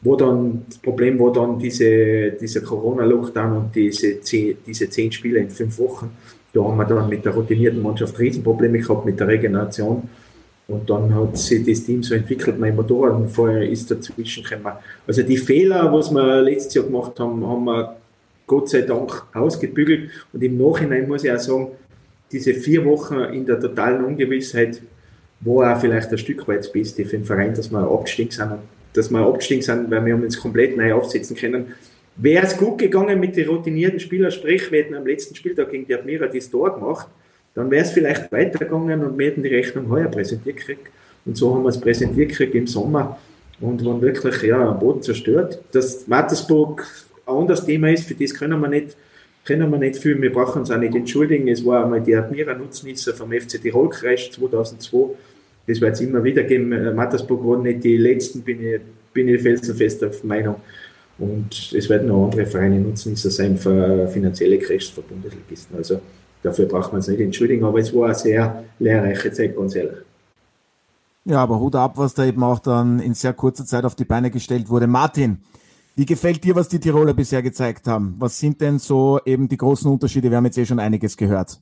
Wo 0.00 0.16
dann, 0.16 0.64
das 0.66 0.78
Problem 0.78 1.18
war 1.20 1.32
dann 1.32 1.58
diese, 1.58 2.32
dieser 2.32 2.62
Corona-Lockdown 2.62 3.56
und 3.56 3.74
diese 3.74 4.20
zehn, 4.20 4.56
diese 4.66 4.88
zehn 4.90 5.12
Spiele 5.12 5.38
in 5.38 5.50
fünf 5.50 5.78
Wochen. 5.78 6.10
Da 6.52 6.62
haben 6.62 6.76
wir 6.76 6.84
dann 6.84 7.08
mit 7.08 7.24
der 7.24 7.32
routinierten 7.32 7.82
Mannschaft 7.82 8.18
Riesenprobleme 8.18 8.78
gehabt 8.78 9.04
mit 9.04 9.20
der 9.20 9.28
Regeneration. 9.28 10.08
Und 10.66 10.88
dann 10.88 11.14
hat 11.14 11.36
sich 11.36 11.64
das 11.64 11.84
Team 11.84 12.02
so 12.02 12.14
entwickelt, 12.14 12.58
mein 12.58 12.74
Motorradfeuer 12.74 13.64
ist 13.64 13.90
dazwischen 13.90 14.42
gekommen. 14.42 14.72
Also 15.06 15.22
die 15.22 15.36
Fehler, 15.36 15.92
was 15.92 16.10
wir 16.10 16.40
letztes 16.40 16.74
Jahr 16.74 16.86
gemacht 16.86 17.18
haben, 17.20 17.46
haben 17.46 17.64
wir 17.64 17.96
Gott 18.46 18.70
sei 18.70 18.82
Dank 18.82 19.24
ausgebügelt. 19.34 20.10
Und 20.32 20.42
im 20.42 20.56
Nachhinein 20.56 21.06
muss 21.06 21.24
ich 21.24 21.32
auch 21.32 21.38
sagen, 21.38 21.68
diese 22.32 22.54
vier 22.54 22.84
Wochen 22.84 23.18
in 23.32 23.44
der 23.44 23.60
totalen 23.60 24.04
Ungewissheit 24.04 24.80
war 25.40 25.76
auch 25.76 25.80
vielleicht 25.80 26.10
ein 26.10 26.18
Stück 26.18 26.48
weit 26.48 26.60
das 26.60 26.72
Beste 26.72 27.04
für 27.04 27.16
den 27.16 27.24
Verein, 27.24 27.54
dass 27.54 27.70
wir 27.70 27.80
abgestiegen 27.80 28.32
sind. 28.32 28.52
Dass 28.94 29.10
wir 29.10 29.20
abgestiegen 29.20 29.62
sind, 29.62 29.90
weil 29.90 30.04
wir 30.06 30.14
uns 30.14 30.40
komplett 30.40 30.76
neu 30.76 30.94
aufsetzen 30.94 31.36
können. 31.36 31.74
Wäre 32.16 32.46
es 32.46 32.56
gut 32.56 32.78
gegangen 32.78 33.20
mit 33.20 33.36
den 33.36 33.48
routinierten 33.48 34.00
Spielern, 34.00 34.30
sprich, 34.30 34.70
wir 34.70 34.82
hätten 34.82 34.94
am 34.94 35.06
letzten 35.06 35.34
Spieltag 35.34 35.70
gegen 35.70 35.84
die 35.84 35.94
Admira 35.94 36.26
das 36.26 36.48
Tor 36.48 36.74
gemacht, 36.74 37.08
dann 37.54 37.70
wäre 37.70 37.84
es 37.84 37.92
vielleicht 37.92 38.30
weitergegangen 38.32 39.04
und 39.04 39.18
wir 39.18 39.26
hätten 39.26 39.42
die 39.42 39.54
Rechnung 39.54 39.88
heuer 39.88 40.08
präsentiert 40.08 40.56
gekriegt. 40.56 40.88
Und 41.24 41.36
so 41.36 41.54
haben 41.54 41.62
wir 41.62 41.68
es 41.68 41.80
präsentiert 41.80 42.30
gekriegt 42.30 42.54
im 42.54 42.66
Sommer. 42.66 43.18
und 43.60 43.84
waren 43.84 44.00
wirklich 44.02 44.42
ja, 44.42 44.70
am 44.70 44.78
Boden 44.78 45.02
zerstört. 45.02 45.60
Dass 45.72 46.06
Mattersburg 46.08 46.84
ein 47.26 47.34
anderes 47.34 47.64
Thema 47.64 47.90
ist, 47.90 48.06
für 48.06 48.14
das 48.14 48.34
können 48.34 48.60
wir 48.60 48.68
nicht, 48.68 48.96
können 49.44 49.70
wir 49.70 49.78
nicht 49.78 49.96
viel, 49.96 50.20
wir 50.20 50.32
brauchen 50.32 50.60
uns 50.60 50.70
auch 50.70 50.78
nicht 50.78 50.94
entschuldigen. 50.94 51.48
Es 51.48 51.64
war 51.64 51.84
einmal 51.84 52.00
die 52.00 52.16
Admira 52.16 52.54
Nutznießer 52.54 53.14
vom 53.14 53.30
FC 53.30 53.62
Tirol 53.62 53.88
Kreis 53.88 54.30
2002. 54.32 55.14
Das 55.66 55.80
wird 55.80 55.94
es 55.94 56.00
immer 56.00 56.22
wieder 56.24 56.42
geben. 56.42 56.72
Äh, 56.72 56.92
Mattersburg 56.92 57.44
waren 57.46 57.62
nicht 57.62 57.84
die 57.84 57.96
letzten, 57.96 58.42
bin 58.42 58.60
ich, 58.60 58.80
bin 59.12 59.28
ich 59.28 59.40
felsenfest 59.40 60.04
auf 60.04 60.24
Meinung. 60.24 60.56
Und 61.18 61.72
es 61.72 61.88
werden 61.88 62.10
auch 62.10 62.24
andere 62.24 62.44
Vereine 62.44 62.80
Nutznießer 62.80 63.30
sein 63.30 63.56
für 63.56 64.08
finanzielle 64.08 64.58
Crashs 64.58 64.88
für 64.88 65.02
Bundesligisten. 65.02 65.76
Also 65.76 66.00
dafür 66.44 66.66
braucht 66.66 66.92
man 66.92 67.00
es 67.00 67.08
nicht 67.08 67.20
entschuldigen, 67.20 67.64
aber 67.64 67.78
es 67.78 67.94
war 67.94 68.06
eine 68.06 68.14
sehr 68.14 68.64
lehrreiche 68.78 69.32
Zeit, 69.32 69.56
ganz 69.56 69.74
ehrlich. 69.74 69.98
Ja, 71.24 71.42
aber 71.42 71.58
Hut 71.58 71.74
ab, 71.74 71.96
was 71.96 72.14
da 72.14 72.24
eben 72.24 72.42
auch 72.42 72.58
dann 72.58 73.00
in 73.00 73.14
sehr 73.14 73.32
kurzer 73.32 73.64
Zeit 73.64 73.84
auf 73.84 73.94
die 73.94 74.04
Beine 74.04 74.30
gestellt 74.30 74.68
wurde. 74.68 74.86
Martin, 74.86 75.38
wie 75.96 76.04
gefällt 76.04 76.44
dir, 76.44 76.54
was 76.54 76.68
die 76.68 76.80
Tiroler 76.80 77.14
bisher 77.14 77.42
gezeigt 77.42 77.86
haben? 77.86 78.16
Was 78.18 78.38
sind 78.38 78.60
denn 78.60 78.78
so 78.78 79.20
eben 79.24 79.48
die 79.48 79.56
großen 79.56 79.90
Unterschiede? 79.90 80.30
Wir 80.30 80.36
haben 80.36 80.44
jetzt 80.44 80.58
eh 80.58 80.66
schon 80.66 80.80
einiges 80.80 81.16
gehört. 81.16 81.60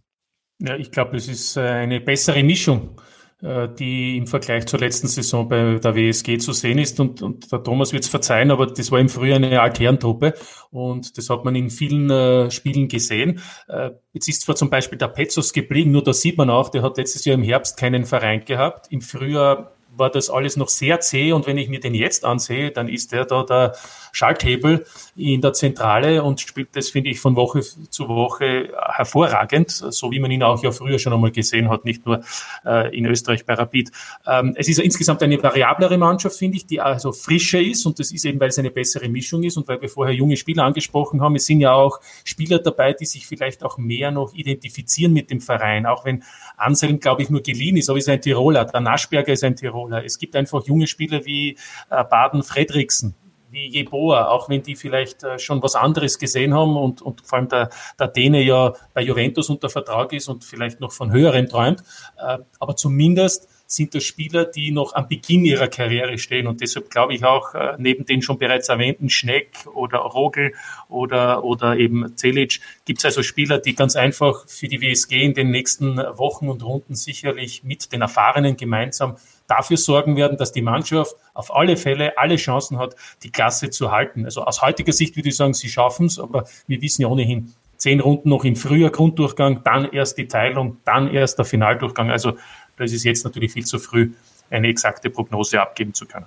Ja, 0.58 0.76
ich 0.76 0.90
glaube, 0.90 1.16
es 1.16 1.28
ist 1.28 1.56
äh, 1.56 1.60
eine 1.60 2.00
bessere 2.00 2.42
Mischung 2.42 2.96
äh, 2.98 3.11
die 3.42 4.16
im 4.16 4.28
Vergleich 4.28 4.66
zur 4.66 4.78
letzten 4.78 5.08
Saison 5.08 5.48
bei 5.48 5.80
der 5.82 5.96
WSG 5.96 6.38
zu 6.38 6.52
sehen 6.52 6.78
ist. 6.78 7.00
Und, 7.00 7.22
und 7.22 7.50
der 7.50 7.62
Thomas 7.62 7.92
wird 7.92 8.04
es 8.04 8.08
verzeihen, 8.08 8.52
aber 8.52 8.66
das 8.66 8.92
war 8.92 9.00
im 9.00 9.08
Frühjahr 9.08 9.36
eine 9.36 9.60
Altherrentruppe 9.60 10.34
und 10.70 11.18
das 11.18 11.28
hat 11.28 11.44
man 11.44 11.56
in 11.56 11.68
vielen 11.68 12.08
äh, 12.08 12.50
Spielen 12.52 12.86
gesehen. 12.86 13.40
Äh, 13.68 13.90
jetzt 14.12 14.28
ist 14.28 14.42
zwar 14.42 14.54
zum 14.54 14.70
Beispiel 14.70 14.98
der 14.98 15.08
Petzos 15.08 15.52
geblieben, 15.52 15.90
nur 15.90 16.04
da 16.04 16.12
sieht 16.12 16.38
man 16.38 16.50
auch, 16.50 16.68
der 16.68 16.82
hat 16.82 16.98
letztes 16.98 17.24
Jahr 17.24 17.34
im 17.34 17.42
Herbst 17.42 17.76
keinen 17.76 18.04
Verein 18.04 18.44
gehabt. 18.44 18.86
Im 18.90 19.00
Frühjahr 19.00 19.72
war 19.96 20.10
das 20.10 20.30
alles 20.30 20.56
noch 20.56 20.68
sehr 20.68 21.00
zäh 21.00 21.32
und 21.32 21.46
wenn 21.46 21.58
ich 21.58 21.68
mir 21.68 21.80
den 21.80 21.94
jetzt 21.94 22.24
ansehe, 22.24 22.70
dann 22.70 22.88
ist 22.88 23.12
der 23.12 23.24
da 23.24 23.42
der 23.42 23.74
Schalthebel 24.12 24.84
in 25.16 25.40
der 25.40 25.52
Zentrale 25.52 26.22
und 26.22 26.40
spielt 26.40 26.76
das, 26.76 26.90
finde 26.90 27.10
ich, 27.10 27.20
von 27.20 27.34
Woche 27.36 27.60
zu 27.62 28.08
Woche 28.08 28.70
hervorragend, 28.76 29.70
so 29.70 30.10
wie 30.10 30.20
man 30.20 30.30
ihn 30.30 30.42
auch 30.42 30.62
ja 30.62 30.70
früher 30.70 30.98
schon 30.98 31.12
einmal 31.12 31.30
gesehen 31.30 31.70
hat, 31.70 31.84
nicht 31.84 32.04
nur 32.04 32.22
äh, 32.64 32.96
in 32.96 33.06
Österreich 33.06 33.46
bei 33.46 33.54
Rapid. 33.54 33.90
Ähm, 34.26 34.54
es 34.56 34.68
ist 34.68 34.78
insgesamt 34.78 35.22
eine 35.22 35.42
variablere 35.42 35.96
Mannschaft, 35.96 36.36
finde 36.36 36.58
ich, 36.58 36.66
die 36.66 36.80
also 36.80 37.12
frischer 37.12 37.60
ist 37.60 37.86
und 37.86 37.98
das 37.98 38.12
ist 38.12 38.24
eben, 38.24 38.38
weil 38.40 38.48
es 38.48 38.58
eine 38.58 38.70
bessere 38.70 39.08
Mischung 39.08 39.42
ist 39.42 39.56
und 39.56 39.66
weil 39.68 39.80
wir 39.80 39.88
vorher 39.88 40.14
junge 40.14 40.36
Spieler 40.36 40.64
angesprochen 40.64 41.20
haben. 41.22 41.36
Es 41.36 41.46
sind 41.46 41.60
ja 41.60 41.72
auch 41.72 42.00
Spieler 42.24 42.58
dabei, 42.58 42.92
die 42.92 43.06
sich 43.06 43.26
vielleicht 43.26 43.64
auch 43.64 43.78
mehr 43.78 44.10
noch 44.10 44.34
identifizieren 44.34 45.12
mit 45.12 45.30
dem 45.30 45.40
Verein, 45.40 45.86
auch 45.86 46.04
wenn 46.04 46.22
Anselm, 46.62 47.00
glaube 47.00 47.22
ich, 47.22 47.30
nur 47.30 47.42
geliehen 47.42 47.76
ist, 47.76 47.88
aber 47.88 47.98
ist 47.98 48.08
ein 48.08 48.20
Tiroler, 48.20 48.64
der 48.64 48.80
Naschberger 48.80 49.32
ist 49.32 49.44
ein 49.44 49.56
Tiroler. 49.56 50.04
Es 50.04 50.18
gibt 50.18 50.36
einfach 50.36 50.64
junge 50.66 50.86
Spieler 50.86 51.24
wie 51.24 51.56
äh, 51.90 52.04
Baden 52.04 52.42
Fredriksen, 52.42 53.14
wie 53.50 53.68
Jeboa, 53.68 54.28
auch 54.28 54.48
wenn 54.48 54.62
die 54.62 54.76
vielleicht 54.76 55.24
äh, 55.24 55.38
schon 55.38 55.62
was 55.62 55.74
anderes 55.74 56.18
gesehen 56.18 56.54
haben 56.54 56.76
und, 56.76 57.02
und 57.02 57.20
vor 57.26 57.38
allem 57.38 57.48
der, 57.48 57.70
der 57.98 58.08
Däne 58.08 58.42
ja 58.42 58.72
bei 58.94 59.02
Juventus 59.02 59.50
unter 59.50 59.68
Vertrag 59.68 60.12
ist 60.12 60.28
und 60.28 60.44
vielleicht 60.44 60.80
noch 60.80 60.92
von 60.92 61.12
höherem 61.12 61.48
träumt. 61.48 61.82
Äh, 62.16 62.38
aber 62.58 62.76
zumindest 62.76 63.48
sind 63.72 63.94
das 63.94 64.04
Spieler, 64.04 64.44
die 64.44 64.70
noch 64.70 64.94
am 64.94 65.08
Beginn 65.08 65.44
ihrer 65.44 65.68
Karriere 65.68 66.18
stehen. 66.18 66.46
Und 66.46 66.60
deshalb 66.60 66.90
glaube 66.90 67.14
ich 67.14 67.24
auch, 67.24 67.54
äh, 67.54 67.74
neben 67.78 68.04
den 68.04 68.22
schon 68.22 68.38
bereits 68.38 68.68
erwähnten 68.68 69.08
Schneck 69.08 69.50
oder 69.74 69.98
Rogel 69.98 70.54
oder, 70.88 71.44
oder 71.44 71.76
eben 71.76 72.16
Celic, 72.16 72.60
gibt 72.84 72.98
es 72.98 73.04
also 73.04 73.22
Spieler, 73.22 73.58
die 73.58 73.74
ganz 73.74 73.96
einfach 73.96 74.46
für 74.46 74.68
die 74.68 74.80
WSG 74.80 75.22
in 75.22 75.34
den 75.34 75.50
nächsten 75.50 75.96
Wochen 75.96 76.48
und 76.48 76.64
Runden 76.64 76.94
sicherlich 76.94 77.64
mit 77.64 77.92
den 77.92 78.02
Erfahrenen 78.02 78.56
gemeinsam 78.56 79.16
dafür 79.46 79.76
sorgen 79.76 80.16
werden, 80.16 80.36
dass 80.38 80.52
die 80.52 80.62
Mannschaft 80.62 81.14
auf 81.34 81.54
alle 81.54 81.76
Fälle 81.76 82.16
alle 82.18 82.36
Chancen 82.36 82.78
hat, 82.78 82.96
die 83.22 83.30
Klasse 83.30 83.70
zu 83.70 83.90
halten. 83.90 84.24
Also 84.24 84.44
aus 84.44 84.62
heutiger 84.62 84.92
Sicht 84.92 85.16
würde 85.16 85.30
ich 85.30 85.36
sagen, 85.36 85.54
sie 85.54 85.68
schaffen 85.68 86.06
es, 86.06 86.18
aber 86.18 86.46
wir 86.66 86.80
wissen 86.80 87.02
ja 87.02 87.08
ohnehin, 87.08 87.52
zehn 87.82 88.00
Runden 88.00 88.28
noch 88.28 88.44
im 88.44 88.54
Frühjahr 88.54 88.90
Grunddurchgang, 88.90 89.62
dann 89.64 89.90
erst 89.90 90.16
die 90.16 90.28
Teilung, 90.28 90.76
dann 90.84 91.12
erst 91.12 91.38
der 91.38 91.44
Finaldurchgang. 91.44 92.10
Also 92.10 92.34
da 92.76 92.84
ist 92.84 92.92
es 92.92 93.04
jetzt 93.04 93.24
natürlich 93.24 93.52
viel 93.52 93.64
zu 93.64 93.78
früh, 93.78 94.12
eine 94.50 94.68
exakte 94.68 95.10
Prognose 95.10 95.60
abgeben 95.60 95.94
zu 95.94 96.06
können. 96.06 96.26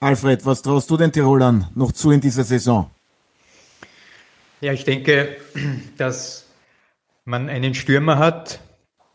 Alfred, 0.00 0.44
was 0.44 0.62
traust 0.62 0.90
du 0.90 0.96
den 0.96 1.10
Tirolern 1.10 1.68
noch 1.74 1.92
zu 1.92 2.10
in 2.10 2.20
dieser 2.20 2.44
Saison? 2.44 2.90
Ja, 4.60 4.72
ich 4.72 4.84
denke, 4.84 5.36
dass 5.96 6.46
man 7.24 7.48
einen 7.48 7.74
Stürmer 7.74 8.18
hat, 8.18 8.60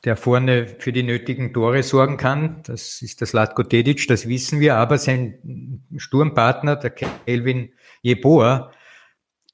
der 0.03 0.17
vorne 0.17 0.67
für 0.79 0.91
die 0.91 1.03
nötigen 1.03 1.53
Tore 1.53 1.83
sorgen 1.83 2.17
kann. 2.17 2.61
Das 2.63 3.01
ist 3.01 3.21
das 3.21 3.33
Latko 3.33 3.63
Tedic, 3.63 4.07
das 4.07 4.27
wissen 4.27 4.59
wir. 4.59 4.75
Aber 4.75 4.97
sein 4.97 5.83
Sturmpartner, 5.95 6.75
der 6.75 6.89
Kelvin 6.89 7.73
Jeboa, 8.01 8.71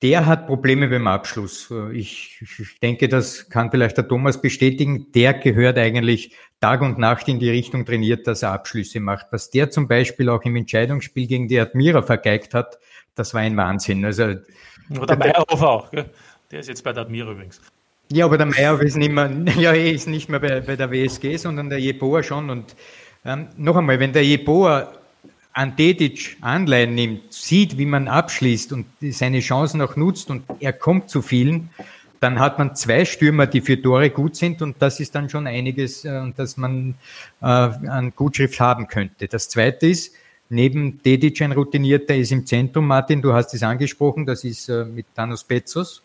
der 0.01 0.25
hat 0.25 0.47
Probleme 0.47 0.87
beim 0.87 1.07
Abschluss. 1.07 1.73
Ich, 1.91 2.39
ich 2.41 2.79
denke, 2.79 3.09
das 3.09 3.49
kann 3.49 3.71
vielleicht 3.71 3.97
der 3.97 4.07
Thomas 4.07 4.41
bestätigen. 4.41 5.11
Der 5.13 5.33
gehört 5.33 5.77
eigentlich 5.77 6.35
Tag 6.61 6.81
und 6.81 6.99
Nacht 6.99 7.27
in 7.27 7.39
die 7.39 7.49
Richtung 7.49 7.85
trainiert, 7.85 8.27
dass 8.27 8.43
er 8.43 8.51
Abschlüsse 8.51 8.99
macht. 8.99 9.27
Was 9.31 9.49
der 9.49 9.71
zum 9.71 9.87
Beispiel 9.87 10.29
auch 10.29 10.43
im 10.43 10.55
Entscheidungsspiel 10.55 11.27
gegen 11.27 11.47
die 11.47 11.59
Admira 11.59 12.01
vergeigt 12.03 12.53
hat, 12.53 12.77
das 13.15 13.33
war 13.33 13.41
ein 13.41 13.57
Wahnsinn. 13.57 14.05
Also, 14.05 14.35
Oder 14.99 15.15
Meyerhoff 15.17 15.61
auch. 15.61 15.91
Gell? 15.91 16.09
Der 16.51 16.59
ist 16.59 16.69
jetzt 16.69 16.83
bei 16.83 16.93
der 16.93 17.03
Admira 17.03 17.31
übrigens. 17.31 17.59
Ja, 18.11 18.25
aber 18.25 18.37
der 18.37 18.45
Meier 18.45 18.79
ist 18.81 18.95
nicht 18.95 19.11
mehr, 19.11 19.29
ja, 19.57 19.73
er 19.73 19.91
ist 19.91 20.07
nicht 20.07 20.29
mehr 20.29 20.39
bei, 20.39 20.61
bei 20.61 20.75
der 20.75 20.91
WSG, 20.91 21.37
sondern 21.37 21.69
der 21.69 21.79
Jeboa 21.79 22.23
schon. 22.23 22.49
Und 22.49 22.75
ähm, 23.25 23.49
noch 23.57 23.75
einmal, 23.75 23.99
wenn 23.99 24.13
der 24.13 24.23
Jeboa 24.23 24.93
an 25.57 25.75
Dedic 25.75 26.37
Anleihen 26.41 26.93
nimmt, 26.93 27.33
sieht, 27.33 27.79
wie 27.79 27.87
man 27.87 28.07
abschließt 28.07 28.73
und 28.73 28.85
seine 29.01 29.39
Chancen 29.39 29.81
auch 29.81 29.95
nutzt 29.95 30.29
und 30.29 30.43
er 30.59 30.71
kommt 30.71 31.09
zu 31.09 31.23
vielen, 31.23 31.71
dann 32.19 32.39
hat 32.39 32.59
man 32.59 32.75
zwei 32.75 33.05
Stürmer, 33.05 33.47
die 33.47 33.61
für 33.61 33.81
Tore 33.81 34.11
gut 34.11 34.35
sind 34.35 34.61
und 34.61 34.75
das 34.79 34.99
ist 34.99 35.15
dann 35.15 35.31
schon 35.31 35.47
einiges, 35.47 36.05
äh, 36.05 36.31
dass 36.35 36.57
man 36.57 36.93
äh, 37.41 37.45
an 37.45 38.13
Gutschrift 38.15 38.59
haben 38.59 38.87
könnte. 38.87 39.27
Das 39.27 39.49
zweite 39.49 39.87
ist, 39.87 40.13
neben 40.49 41.01
Dedic 41.01 41.41
ein 41.41 41.53
Routinierter 41.53 42.15
ist 42.15 42.31
im 42.31 42.45
Zentrum, 42.45 42.85
Martin, 42.85 43.23
du 43.23 43.33
hast 43.33 43.55
es 43.55 43.63
angesprochen, 43.63 44.27
das 44.27 44.43
ist 44.43 44.69
äh, 44.69 44.85
mit 44.85 45.07
Thanos 45.15 45.43
Bezos 45.43 46.03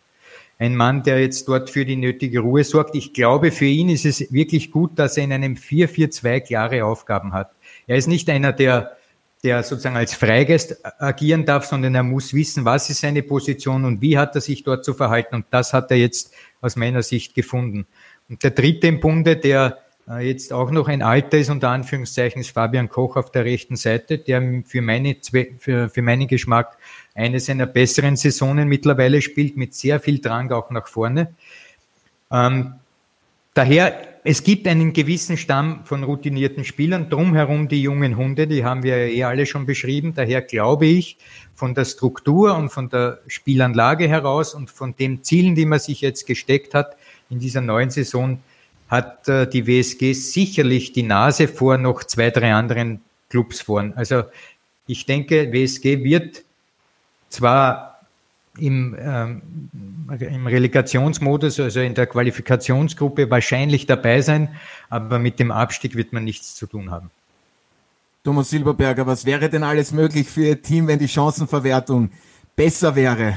ein 0.59 0.77
Mann, 0.77 1.03
der 1.03 1.21
jetzt 1.21 1.47
dort 1.49 1.69
für 1.69 1.85
die 1.85 1.97
nötige 1.97 2.41
Ruhe 2.41 2.65
sorgt. 2.65 2.95
Ich 2.95 3.12
glaube, 3.12 3.51
für 3.51 3.67
ihn 3.67 3.88
ist 3.88 4.07
es 4.07 4.33
wirklich 4.33 4.71
gut, 4.71 4.93
dass 4.99 5.17
er 5.17 5.25
in 5.25 5.33
einem 5.33 5.55
4-4-2 5.55 6.41
klare 6.41 6.85
Aufgaben 6.85 7.33
hat. 7.33 7.51
Er 7.87 7.97
ist 7.97 8.07
nicht 8.07 8.31
einer, 8.31 8.53
der, 8.53 8.97
der 9.42 9.62
sozusagen 9.62 9.96
als 9.96 10.14
Freigeist 10.14 10.85
agieren 11.00 11.44
darf, 11.44 11.64
sondern 11.64 11.94
er 11.94 12.05
muss 12.05 12.33
wissen, 12.33 12.64
was 12.64 12.88
ist 12.90 13.00
seine 13.00 13.22
Position 13.22 13.85
und 13.85 14.00
wie 14.00 14.16
hat 14.16 14.35
er 14.35 14.40
sich 14.40 14.62
dort 14.62 14.85
zu 14.85 14.94
verhalten. 14.94 15.35
Und 15.35 15.46
das 15.50 15.72
hat 15.72 15.90
er 15.90 15.96
jetzt 15.96 16.33
aus 16.61 16.76
meiner 16.76 17.02
Sicht 17.02 17.35
gefunden. 17.35 17.87
Und 18.28 18.44
der 18.44 18.52
dritte 18.52 18.87
im 18.87 19.00
Bunde, 19.00 19.37
der 19.37 19.78
äh, 20.09 20.26
jetzt 20.28 20.52
auch 20.52 20.70
noch 20.70 20.87
ein 20.87 21.02
Alter 21.02 21.38
ist, 21.38 21.50
unter 21.50 21.70
Anführungszeichen, 21.70 22.40
ist 22.40 22.50
Fabian 22.50 22.88
Koch 22.88 23.16
auf 23.16 23.33
der 23.33 23.44
rechten 23.44 23.74
Seite, 23.76 24.18
der 24.18 24.62
für, 24.64 24.81
meine, 24.81 25.16
für, 25.59 25.88
für 25.88 26.02
meinen 26.02 26.28
Geschmack 26.28 26.76
eine 27.14 27.40
seiner 27.40 27.66
besseren 27.66 28.16
Saisonen 28.16 28.68
mittlerweile 28.68 29.22
spielt, 29.22 29.57
mit 29.57 29.74
sehr 29.74 29.98
viel 29.98 30.20
Drang 30.20 30.52
auch 30.52 30.70
nach 30.70 30.87
vorne. 30.87 31.35
Ähm, 32.31 32.74
daher, 33.55 34.12
es 34.24 34.44
gibt 34.44 34.68
einen 34.68 34.92
gewissen 34.92 35.37
Stamm 35.37 35.85
von 35.85 36.04
routinierten 36.04 36.64
Spielern, 36.64 37.11
drumherum 37.11 37.66
die 37.66 37.82
jungen 37.82 38.16
Hunde, 38.16 38.46
die 38.46 38.64
haben 38.64 38.85
wir 38.85 38.96
eh 38.96 39.24
alle 39.24 39.46
schon 39.46 39.66
beschrieben. 39.66 40.14
Daher 40.14 40.42
glaube 40.42 40.87
ich, 40.87 41.16
von 41.54 41.74
der 41.74 41.85
Struktur 41.85 42.56
und 42.56 42.70
von 42.70 42.88
der 42.88 43.18
Spielanlage 43.26 44.08
heraus 44.08 44.54
und 44.54 44.70
von 44.70 44.94
den 44.94 45.24
Zielen, 45.24 45.56
die 45.56 45.66
man 45.66 45.80
sich 45.80 46.00
jetzt 46.00 46.26
gesteckt 46.26 46.72
hat 46.72 46.96
in 47.30 47.40
dieser 47.40 47.61
neuen 47.61 47.90
Saison, 47.90 48.40
hat 48.88 49.26
äh, 49.26 49.48
die 49.48 49.66
WSG 49.66 50.12
sicherlich 50.12 50.92
die 50.92 51.02
Nase 51.02 51.48
vor 51.48 51.78
noch 51.78 52.04
zwei, 52.04 52.30
drei 52.30 52.52
anderen 52.52 53.00
Clubs 53.28 53.61
vorn. 53.61 53.92
Also 53.96 54.24
ich 54.87 55.06
denke, 55.06 55.52
WSG 55.52 56.04
wird 56.04 56.44
zwar 57.28 57.91
im, 58.59 58.97
ähm, 58.99 59.43
im 60.21 60.47
Relegationsmodus, 60.47 61.59
also 61.61 61.81
in 61.81 61.95
der 61.95 62.07
Qualifikationsgruppe 62.07 63.31
wahrscheinlich 63.31 63.87
dabei 63.87 64.21
sein, 64.21 64.49
aber 64.91 65.19
mit 65.19 65.38
dem 65.38 65.51
Abstieg 65.51 65.97
wird 65.97 66.12
man 66.12 66.25
nichts 66.25 66.55
zu 66.55 66.67
tun 66.67 66.91
haben. 66.91 67.11
Thomas 68.25 68.51
Silberberger, 68.51 69.07
was 69.07 69.27
wäre 69.27 69.49
denn 69.49 69.65
alles 69.65 69.93
möglich 69.93 70.29
für 70.29 70.45
Ihr 70.45 70.62
Team, 70.62 70.87
wenn 70.87 70.99
die 70.99 71.09
Chancenverwertung 71.09 72.11
besser 72.55 72.95
wäre? 72.95 73.37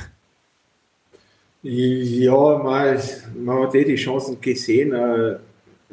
Ja, 1.64 2.60
man, 2.60 3.00
man 3.44 3.64
hat 3.64 3.74
eh 3.74 3.84
die 3.84 3.96
Chancen 3.96 4.40
gesehen. 4.40 4.94
Äh, 4.94 5.38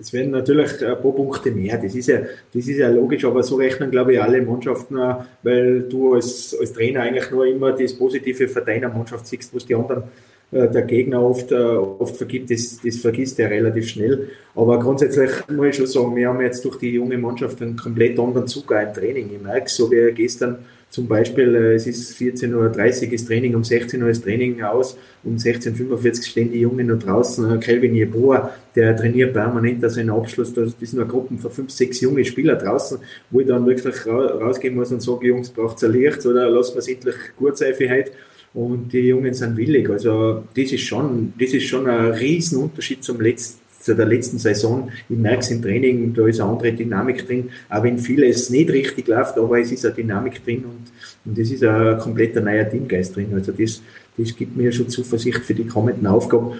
es 0.03 0.12
werden 0.12 0.32
natürlich 0.32 0.84
ein 0.84 1.00
paar 1.00 1.12
Punkte 1.12 1.53
mehr, 1.53 1.78
das 1.78 1.94
ist 1.94 2.09
ja, 2.09 2.18
das 2.53 2.66
ist 2.66 2.76
ja 2.76 2.88
logisch, 2.88 3.24
aber 3.24 3.42
so 3.42 3.57
rechnen, 3.57 3.90
glaube 3.90 4.14
ich, 4.14 4.20
alle 4.20 4.42
Mannschaften, 4.42 4.98
weil 5.42 5.82
du 5.82 6.14
als, 6.14 6.57
als 6.59 6.72
Trainer 6.72 7.03
eigentlich 7.03 7.30
nur 7.30 7.46
immer 7.46 7.72
das 7.72 7.94
Positive 7.94 8.48
für 8.48 8.61
deine 8.62 8.88
Mannschaft 8.88 9.26
siehst, 9.28 9.55
was 9.55 9.64
die 9.64 9.76
anderen 9.76 10.05
äh, 10.50 10.68
der 10.68 10.82
Gegner 10.82 11.22
oft, 11.22 11.53
äh, 11.53 11.55
oft 11.55 12.16
vergibt, 12.16 12.50
das, 12.50 12.80
das 12.84 12.96
vergisst 12.96 13.38
er 13.38 13.50
relativ 13.50 13.88
schnell. 13.88 14.28
Aber 14.57 14.80
grundsätzlich 14.80 15.30
muss 15.48 15.68
ich 15.68 15.76
schon 15.76 15.86
sagen, 15.86 16.16
wir 16.16 16.28
haben 16.28 16.40
jetzt 16.40 16.64
durch 16.64 16.78
die 16.78 16.90
junge 16.90 17.16
Mannschaft 17.16 17.62
einen 17.62 17.76
komplett 17.76 18.18
anderen 18.18 18.48
Zug 18.48 18.70
im 18.72 18.92
Training. 18.92 19.30
Ich 19.32 19.40
merke, 19.40 19.70
so 19.70 19.90
wie 19.90 20.12
gestern 20.12 20.59
zum 20.93 21.09
Beispiel, 21.09 21.55
äh, 21.55 21.74
es 21.74 21.86
ist 21.86 22.14
14.30 22.18 23.07
Uhr 23.07 23.12
ist 23.14 23.26
Training, 23.26 23.55
um 23.55 23.64
16 23.64 24.03
Uhr 24.03 24.11
ist 24.11 24.24
Training 24.24 24.61
aus, 24.61 24.99
um 25.24 25.36
16.45 25.36 25.88
Uhr 25.88 26.22
stehen 26.22 26.53
die 26.53 26.61
Jungen 26.61 26.86
noch 26.88 26.99
draußen. 26.99 27.59
Kelvin 27.61 27.95
Jeboa, 27.95 28.51
der 28.76 28.95
trainiert 28.95 29.32
permanent 29.32 29.82
also 29.82 30.01
einen 30.01 30.11
Abschluss, 30.11 30.53
da 30.53 30.66
sind 30.66 30.93
nur 30.93 31.09
Gruppen 31.09 31.38
von 31.38 31.51
fünf, 31.51 31.70
sechs 31.70 32.03
junge 32.03 32.26
Spieler 32.26 32.57
draußen, 32.57 32.99
wo 33.30 33.40
ich 33.40 33.47
dann 33.47 33.64
wirklich 33.64 34.07
rausgehen 34.07 34.74
muss 34.74 34.93
und 34.93 35.01
sage, 35.01 35.28
Jungs, 35.28 35.49
braucht 35.49 35.82
ihr 35.82 35.88
Licht 35.88 36.26
oder 36.26 36.51
lassen 36.51 36.74
wir 36.74 36.80
es 36.80 36.88
endlich 36.88 37.16
gut 37.38 37.57
sein 37.57 37.72
für 37.72 37.88
heute 37.88 38.12
und 38.53 38.93
die 38.93 38.99
Jungen 38.99 39.32
sind 39.32 39.57
willig. 39.57 39.88
Also 39.88 40.45
das 40.55 40.72
ist 40.72 40.82
schon, 40.82 41.32
das 41.38 41.55
ist 41.55 41.64
schon 41.64 41.86
ein 41.86 42.12
Riesenunterschied 42.12 43.03
zum 43.03 43.18
letzten 43.18 43.62
zu 43.83 43.95
der 43.95 44.07
letzten 44.07 44.39
Saison. 44.39 44.91
Ich 45.09 45.16
merke 45.16 45.41
es 45.41 45.51
im 45.51 45.61
Training, 45.61 46.14
da 46.14 46.26
ist 46.26 46.41
eine 46.41 46.51
andere 46.51 46.72
Dynamik 46.72 47.26
drin, 47.26 47.51
auch 47.68 47.83
wenn 47.83 47.99
vieles 47.99 48.49
nicht 48.51 48.70
richtig 48.70 49.09
läuft, 49.09 49.37
aber 49.37 49.59
es 49.59 49.72
ist 49.72 49.85
eine 49.85 49.95
Dynamik 49.95 50.45
drin 50.45 50.64
und, 50.64 50.93
und 51.24 51.39
es 51.39 51.51
ist 51.51 51.64
ein 51.64 51.99
kompletter 51.99 52.41
neuer 52.41 52.68
Teamgeist 52.68 53.16
drin. 53.16 53.28
Also 53.35 53.53
das, 53.53 53.83
das 54.16 54.37
gibt 54.37 54.57
mir 54.57 54.70
schon 54.72 54.89
Zuversicht 54.89 55.41
für 55.41 55.55
die 55.55 55.66
kommenden 55.66 56.07
Aufgaben. 56.07 56.53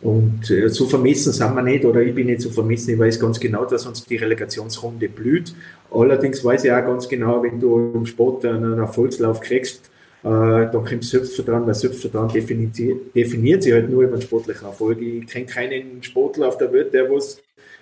Und 0.00 0.48
äh, 0.50 0.68
so 0.68 0.86
vermessen 0.86 1.32
sind 1.32 1.54
wir 1.54 1.62
nicht, 1.62 1.84
oder 1.84 2.00
ich 2.00 2.14
bin 2.14 2.28
nicht 2.28 2.40
so 2.40 2.50
vermessen, 2.50 2.94
ich 2.94 2.98
weiß 2.98 3.18
ganz 3.18 3.40
genau, 3.40 3.64
dass 3.64 3.84
uns 3.84 4.04
die 4.04 4.16
Relegationsrunde 4.16 5.08
blüht. 5.08 5.54
Allerdings 5.90 6.44
weiß 6.44 6.64
ich 6.64 6.72
auch 6.72 6.84
ganz 6.84 7.08
genau, 7.08 7.42
wenn 7.42 7.58
du 7.58 7.92
im 7.94 8.06
Sport 8.06 8.44
einen 8.44 8.78
Erfolgslauf 8.78 9.40
kriegst, 9.40 9.90
äh, 10.24 10.28
da 10.28 10.84
kommt 10.86 11.04
Selbstvertrauen, 11.04 11.66
weil 11.66 11.74
Selbstvertrauen 11.74 12.28
definiert, 12.28 13.14
definiert 13.14 13.62
sich 13.62 13.72
halt 13.72 13.88
nur 13.88 14.02
über 14.02 14.16
den 14.16 14.22
sportlichen 14.22 14.66
Erfolg. 14.66 15.00
Ich 15.00 15.26
kenne 15.26 15.46
keinen 15.46 16.02
Sportler 16.02 16.48
auf 16.48 16.58
der 16.58 16.72
Welt, 16.72 16.92
der 16.92 17.08
was 17.10 17.40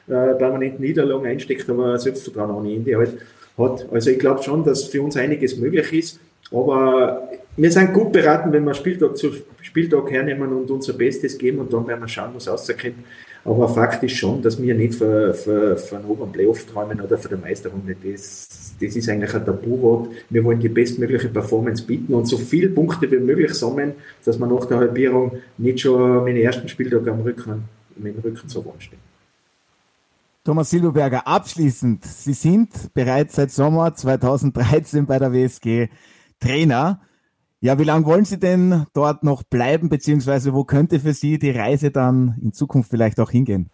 äh, 0.08 0.34
permanent 0.34 0.78
Niederlagen 0.78 1.26
einsteckt, 1.26 1.68
aber 1.70 1.98
Selbstvertrauen 1.98 2.50
ohne 2.50 2.74
Ende 2.74 2.96
halt 2.96 3.16
hat. 3.56 3.86
Also 3.90 4.10
ich 4.10 4.18
glaube 4.18 4.42
schon, 4.42 4.64
dass 4.64 4.84
für 4.84 5.02
uns 5.02 5.16
einiges 5.16 5.56
möglich 5.56 5.92
ist, 5.92 6.20
aber 6.52 7.30
wir 7.56 7.72
sind 7.72 7.94
gut 7.94 8.12
beraten, 8.12 8.52
wenn 8.52 8.64
wir 8.64 8.74
Spieltag 8.74 9.16
zu 9.16 9.32
Spieltag 9.62 10.10
hernehmen 10.10 10.52
und 10.52 10.70
unser 10.70 10.92
Bestes 10.92 11.38
geben 11.38 11.58
und 11.58 11.72
dann 11.72 11.86
werden 11.88 12.02
wir 12.02 12.08
schauen, 12.08 12.30
was 12.34 12.48
rauskommt. 12.48 12.96
Aber 13.46 13.68
Fakt 13.68 14.02
ist 14.02 14.16
schon, 14.16 14.42
dass 14.42 14.60
wir 14.60 14.74
nicht 14.74 14.96
für, 14.96 15.32
für, 15.32 15.76
für 15.76 15.96
einen 15.96 16.06
oberen 16.06 16.32
Playoff 16.32 16.66
träumen 16.66 17.00
oder 17.00 17.16
für 17.16 17.28
die 17.28 17.40
Meisterrunde. 17.40 17.94
Das, 18.02 18.74
das 18.80 18.96
ist 18.96 19.08
eigentlich 19.08 19.32
ein 19.34 19.44
Tabuwort. 19.44 20.08
Wir 20.28 20.42
wollen 20.42 20.58
die 20.58 20.68
bestmögliche 20.68 21.28
Performance 21.28 21.84
bieten 21.84 22.12
und 22.12 22.26
so 22.26 22.38
viele 22.38 22.68
Punkte 22.68 23.08
wie 23.08 23.18
möglich 23.18 23.54
sammeln, 23.54 23.94
dass 24.24 24.38
wir 24.40 24.46
nach 24.48 24.64
der 24.64 24.78
Halbierung 24.78 25.38
nicht 25.58 25.80
schon 25.80 26.26
dem 26.26 26.36
ersten 26.36 26.68
Spieltag 26.68 27.06
am 27.06 27.20
Rücken, 27.20 27.64
mit 27.96 28.16
dem 28.16 28.20
Rücken 28.20 28.48
zur 28.48 28.66
Wand 28.66 28.82
stehen. 28.82 28.98
Thomas 30.42 30.70
Silberberger, 30.70 31.26
abschließend. 31.26 32.04
Sie 32.04 32.32
sind 32.32 32.94
bereits 32.94 33.36
seit 33.36 33.52
Sommer 33.52 33.94
2013 33.94 35.06
bei 35.06 35.20
der 35.20 35.32
WSG 35.32 35.88
Trainer. 36.40 37.00
Ja, 37.60 37.78
wie 37.78 37.84
lange 37.84 38.06
wollen 38.06 38.24
Sie 38.24 38.38
denn 38.38 38.86
dort 38.92 39.24
noch 39.24 39.42
bleiben, 39.42 39.88
beziehungsweise 39.88 40.52
wo 40.52 40.64
könnte 40.64 41.00
für 41.00 41.14
Sie 41.14 41.38
die 41.38 41.50
Reise 41.50 41.90
dann 41.90 42.36
in 42.42 42.52
Zukunft 42.52 42.90
vielleicht 42.90 43.18
auch 43.18 43.30
hingehen? 43.30 43.70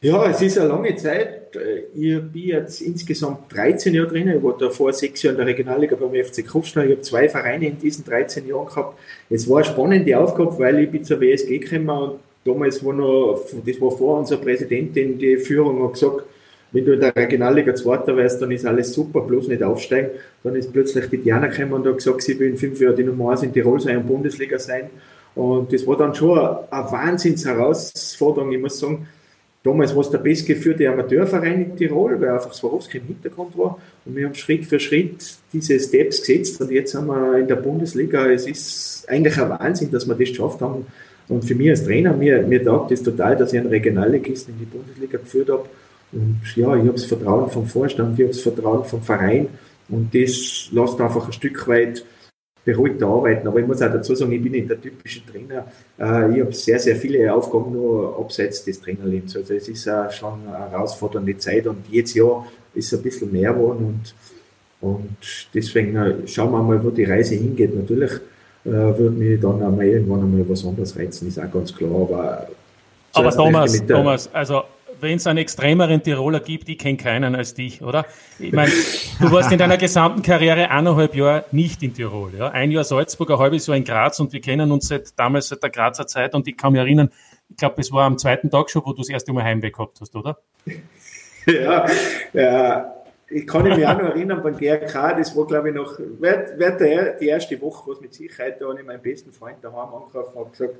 Ja, 0.00 0.28
es 0.28 0.42
ist 0.42 0.58
eine 0.58 0.68
lange 0.68 0.94
Zeit. 0.96 1.56
Ich 1.94 2.20
bin 2.20 2.42
jetzt 2.42 2.82
insgesamt 2.82 3.50
13 3.54 3.94
Jahre 3.94 4.08
drin. 4.08 4.28
Ich 4.28 4.42
war 4.42 4.56
davor 4.56 4.92
sechs 4.92 5.22
Jahre 5.22 5.34
in 5.34 5.38
der 5.38 5.46
Regionalliga 5.46 5.96
beim 5.96 6.12
FC 6.12 6.46
Kufstein. 6.46 6.88
Ich 6.88 6.92
habe 6.92 7.00
zwei 7.00 7.28
Vereine 7.28 7.68
in 7.68 7.78
diesen 7.78 8.04
13 8.04 8.46
Jahren 8.46 8.66
gehabt. 8.66 8.98
Es 9.30 9.48
war 9.48 9.58
eine 9.58 9.64
spannende 9.64 10.18
Aufgabe, 10.18 10.58
weil 10.58 10.80
ich 10.80 10.90
bin 10.90 11.04
zur 11.04 11.20
WSG 11.20 11.58
gekommen 11.58 11.88
und 11.88 12.20
damals 12.44 12.84
war 12.84 12.92
noch, 12.92 13.40
das 13.64 13.80
war 13.80 13.90
vor 13.92 14.18
unserer 14.18 14.40
Präsidentin, 14.40 15.18
die 15.18 15.38
Führung 15.38 15.82
hat 15.84 15.94
gesagt, 15.94 16.24
wenn 16.74 16.84
du 16.84 16.92
in 16.92 17.00
der 17.00 17.14
Regionalliga 17.14 17.72
Zweiter 17.76 18.16
wärst, 18.16 18.42
dann 18.42 18.50
ist 18.50 18.66
alles 18.66 18.92
super, 18.92 19.20
bloß 19.20 19.46
nicht 19.46 19.62
aufsteigen. 19.62 20.10
Dann 20.42 20.56
ist 20.56 20.72
plötzlich 20.72 21.08
die 21.08 21.18
Diana 21.18 21.46
gekommen 21.46 21.74
und 21.74 21.86
hat 21.86 21.98
gesagt, 21.98 22.22
sie 22.22 22.36
will 22.36 22.48
in 22.48 22.56
fünf 22.56 22.80
Jahren 22.80 22.96
die 22.96 23.04
Nummer 23.04 23.30
1 23.30 23.44
in 23.44 23.52
Tirol 23.52 23.80
sein 23.80 23.98
und 23.98 24.08
Bundesliga 24.08 24.58
sein. 24.58 24.90
Und 25.36 25.72
das 25.72 25.86
war 25.86 25.96
dann 25.96 26.12
schon 26.16 26.36
eine 26.36 26.92
Wahnsinnsherausforderung. 26.92 28.50
Ich 28.50 28.60
muss 28.60 28.80
sagen, 28.80 29.06
damals 29.62 29.94
war 29.94 30.02
es 30.02 30.10
der 30.10 30.18
bestgeführte 30.18 30.88
Amateurverein 30.88 31.62
in 31.62 31.76
Tirol, 31.76 32.20
weil 32.20 32.30
einfach 32.30 32.52
Swarovski 32.52 32.98
im 32.98 33.06
Hintergrund 33.06 33.56
war. 33.56 33.78
Und 34.04 34.16
wir 34.16 34.26
haben 34.26 34.34
Schritt 34.34 34.64
für 34.64 34.80
Schritt 34.80 35.24
diese 35.52 35.78
Steps 35.78 36.22
gesetzt 36.22 36.60
und 36.60 36.72
jetzt 36.72 36.90
sind 36.90 37.06
wir 37.06 37.38
in 37.38 37.46
der 37.46 37.56
Bundesliga. 37.56 38.28
Es 38.28 38.48
ist 38.48 39.06
eigentlich 39.08 39.40
ein 39.40 39.48
Wahnsinn, 39.48 39.92
dass 39.92 40.08
wir 40.08 40.16
das 40.16 40.28
geschafft 40.28 40.60
haben. 40.60 40.86
Und 41.28 41.44
für 41.44 41.54
mich 41.54 41.70
als 41.70 41.84
Trainer, 41.84 42.12
mir, 42.14 42.42
mir 42.42 42.64
taugt 42.64 42.90
es 42.90 43.00
das 43.00 43.14
total, 43.14 43.36
dass 43.36 43.52
ich 43.52 43.60
einen 43.60 43.68
Regionalligisten 43.68 44.54
in 44.54 44.58
die 44.58 44.66
Bundesliga 44.66 45.18
geführt 45.18 45.50
habe. 45.50 45.66
Und 46.12 46.40
ja, 46.56 46.74
ich 46.76 46.82
habe 46.82 46.92
das 46.92 47.04
Vertrauen 47.04 47.50
vom 47.50 47.66
Vorstand, 47.66 48.18
ich 48.18 48.24
habe 48.24 48.32
das 48.32 48.42
Vertrauen 48.42 48.84
vom 48.84 49.02
Verein 49.02 49.48
und 49.88 50.14
das 50.14 50.68
lässt 50.70 51.00
einfach 51.00 51.26
ein 51.26 51.32
Stück 51.32 51.66
weit 51.68 52.04
beruhigt 52.64 53.02
arbeiten. 53.02 53.46
Aber 53.46 53.60
ich 53.60 53.66
muss 53.66 53.82
auch 53.82 53.92
dazu 53.92 54.14
sagen, 54.14 54.32
ich 54.32 54.42
bin 54.42 54.52
nicht 54.52 54.70
der 54.70 54.80
typische 54.80 55.20
Trainer. 55.26 55.66
Äh, 55.98 56.34
ich 56.34 56.40
habe 56.40 56.52
sehr, 56.52 56.78
sehr 56.78 56.96
viele 56.96 57.32
Aufgaben 57.32 57.72
nur 57.72 58.18
abseits 58.18 58.64
des 58.64 58.80
Trainerlebens. 58.80 59.36
Also 59.36 59.54
es 59.54 59.68
ist 59.68 59.88
schon 60.10 60.40
eine 60.46 60.70
herausfordernde 60.70 61.36
Zeit 61.36 61.66
und 61.66 61.84
jedes 61.90 62.14
Jahr 62.14 62.46
ist 62.74 62.92
es 62.92 62.98
ein 62.98 63.02
bisschen 63.02 63.30
mehr 63.30 63.52
geworden 63.52 64.02
und, 64.80 64.88
und 64.88 65.48
deswegen 65.52 65.96
äh, 65.96 66.26
schauen 66.26 66.52
wir 66.52 66.62
mal, 66.62 66.82
wo 66.82 66.90
die 66.90 67.04
Reise 67.04 67.34
hingeht. 67.34 67.74
Natürlich 67.74 68.12
äh, 68.64 68.70
würde 68.70 69.10
mich 69.10 69.40
dann 69.40 69.62
einmal 69.62 69.86
irgendwann 69.86 70.20
einmal 70.20 70.48
was 70.48 70.64
anderes 70.64 70.96
reizen, 70.96 71.28
ist 71.28 71.38
auch 71.38 71.50
ganz 71.52 71.74
klar. 71.74 71.90
Aber, 71.90 72.48
aber 73.12 73.30
Thomas, 73.30 73.86
Thomas, 73.86 74.30
also 74.32 74.62
wenn 75.04 75.18
es 75.18 75.26
einen 75.26 75.38
extremeren 75.38 76.02
Tiroler 76.02 76.40
gibt, 76.40 76.68
ich 76.68 76.78
kenne 76.78 76.96
keinen 76.96 77.36
als 77.36 77.54
dich, 77.54 77.82
oder? 77.82 78.04
Ich 78.40 78.52
meine, 78.52 78.72
du 79.20 79.30
warst 79.30 79.52
in 79.52 79.58
deiner 79.58 79.76
gesamten 79.76 80.22
Karriere 80.22 80.70
eineinhalb 80.70 81.14
Jahre 81.14 81.44
nicht 81.52 81.82
in 81.82 81.94
Tirol. 81.94 82.32
Ja? 82.36 82.48
Ein 82.48 82.72
Jahr 82.72 82.82
Salzburg, 82.82 83.30
ein 83.30 83.38
halbes 83.38 83.66
Jahr 83.68 83.76
in 83.76 83.84
Graz 83.84 84.18
und 84.18 84.32
wir 84.32 84.40
kennen 84.40 84.72
uns 84.72 84.88
seit 84.88 85.16
damals 85.18 85.48
seit 85.48 85.62
der 85.62 85.70
Grazer 85.70 86.06
Zeit 86.06 86.34
und 86.34 86.48
ich 86.48 86.56
kann 86.56 86.72
mich 86.72 86.80
erinnern, 86.80 87.10
ich 87.48 87.56
glaube, 87.56 87.80
es 87.80 87.92
war 87.92 88.04
am 88.04 88.18
zweiten 88.18 88.50
Tag 88.50 88.70
schon, 88.70 88.82
wo 88.84 88.92
du 88.92 89.02
das 89.02 89.10
erste 89.10 89.32
Mal 89.32 89.44
Heimweh 89.44 89.70
gehabt 89.70 90.00
hast, 90.00 90.16
oder? 90.16 90.38
Ja, 91.46 91.84
ja. 92.32 92.94
Ich 93.28 93.46
kann 93.46 93.64
mich 93.64 93.86
auch 93.86 93.98
noch 93.98 94.08
erinnern, 94.08 94.42
beim 94.42 94.56
GRK, 94.56 95.18
das 95.18 95.36
war 95.36 95.46
glaube 95.46 95.68
ich 95.68 95.74
noch, 95.74 95.98
der, 95.98 97.18
die 97.18 97.26
erste 97.26 97.60
Woche, 97.60 97.90
was 97.90 98.00
mit 98.00 98.14
Sicherheit, 98.14 98.58
da 98.60 98.68
habe 98.68 98.80
ich 98.80 98.86
meinen 98.86 99.02
besten 99.02 99.30
Freund 99.30 99.56
daheim 99.60 99.92
angerufen 99.92 100.38
und 100.38 100.52
gesagt, 100.52 100.76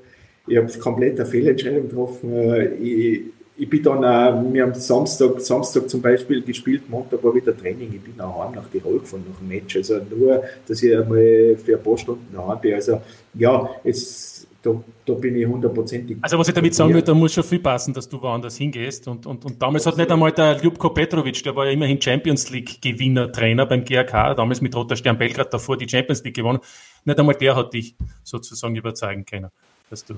ich 0.47 0.57
habe 0.57 0.79
komplett 0.79 1.19
eine 1.19 1.25
Fehlentscheidung 1.29 1.89
getroffen. 1.89 2.33
Äh, 2.33 2.65
ich, 2.75 3.23
ich 3.57 3.69
bin 3.69 3.81
dann 3.83 4.03
auch, 4.03 4.53
wir 4.53 4.63
haben 4.63 4.73
Samstag, 4.73 5.39
Samstag 5.39 5.89
zum 5.89 6.01
Beispiel 6.01 6.41
gespielt, 6.41 6.89
Montag 6.89 7.23
war 7.23 7.33
wieder 7.33 7.55
Training, 7.55 7.93
ich 7.93 8.01
bin 8.01 8.19
auch 8.19 8.43
heim 8.43 8.53
nach 8.53 8.67
Tirol 8.67 8.99
gefahren 8.99 9.23
nach 9.29 9.39
dem 9.39 9.47
Match. 9.47 9.75
Also 9.77 9.99
nur, 10.09 10.43
dass 10.67 10.83
ich 10.83 10.95
einmal 10.95 11.55
für 11.57 11.77
ein 11.77 11.83
paar 11.83 11.97
Stunden 11.97 12.27
daheim 12.33 12.59
bin. 12.59 12.73
Also 12.73 13.01
ja, 13.33 13.69
es, 13.83 14.45
da, 14.61 14.71
da 15.05 15.13
bin 15.13 15.37
ich 15.37 15.45
hundertprozentig. 15.45 16.17
Also 16.21 16.37
was 16.37 16.49
ich 16.49 16.53
damit 16.53 16.75
sagen 16.75 16.93
will, 16.93 17.01
da 17.01 17.13
muss 17.13 17.33
schon 17.33 17.45
viel 17.45 17.59
passen, 17.59 17.93
dass 17.93 18.09
du 18.09 18.21
woanders 18.21 18.57
hingehst. 18.57 19.07
Und, 19.07 19.25
und, 19.25 19.45
und 19.45 19.61
damals 19.61 19.85
hat 19.85 19.95
nicht 19.95 20.11
einmal 20.11 20.33
der 20.33 20.61
Ljubko 20.61 20.89
Petrovic, 20.89 21.41
der 21.43 21.55
war 21.55 21.65
ja 21.65 21.71
immerhin 21.71 22.01
Champions 22.01 22.49
League 22.49 22.81
Gewinner, 22.81 23.31
Trainer 23.31 23.65
beim 23.65 23.85
GRK, 23.85 24.33
damals 24.33 24.59
mit 24.59 24.75
Roter 24.75 24.97
Stern 24.97 25.17
Belgrad 25.17 25.53
davor 25.53 25.77
die 25.77 25.87
Champions 25.87 26.23
League 26.25 26.35
gewonnen. 26.35 26.59
Nicht 27.05 27.19
einmal 27.19 27.35
der 27.35 27.55
hat 27.55 27.73
dich 27.73 27.95
sozusagen 28.23 28.75
überzeugen 28.75 29.23
können. 29.23 29.49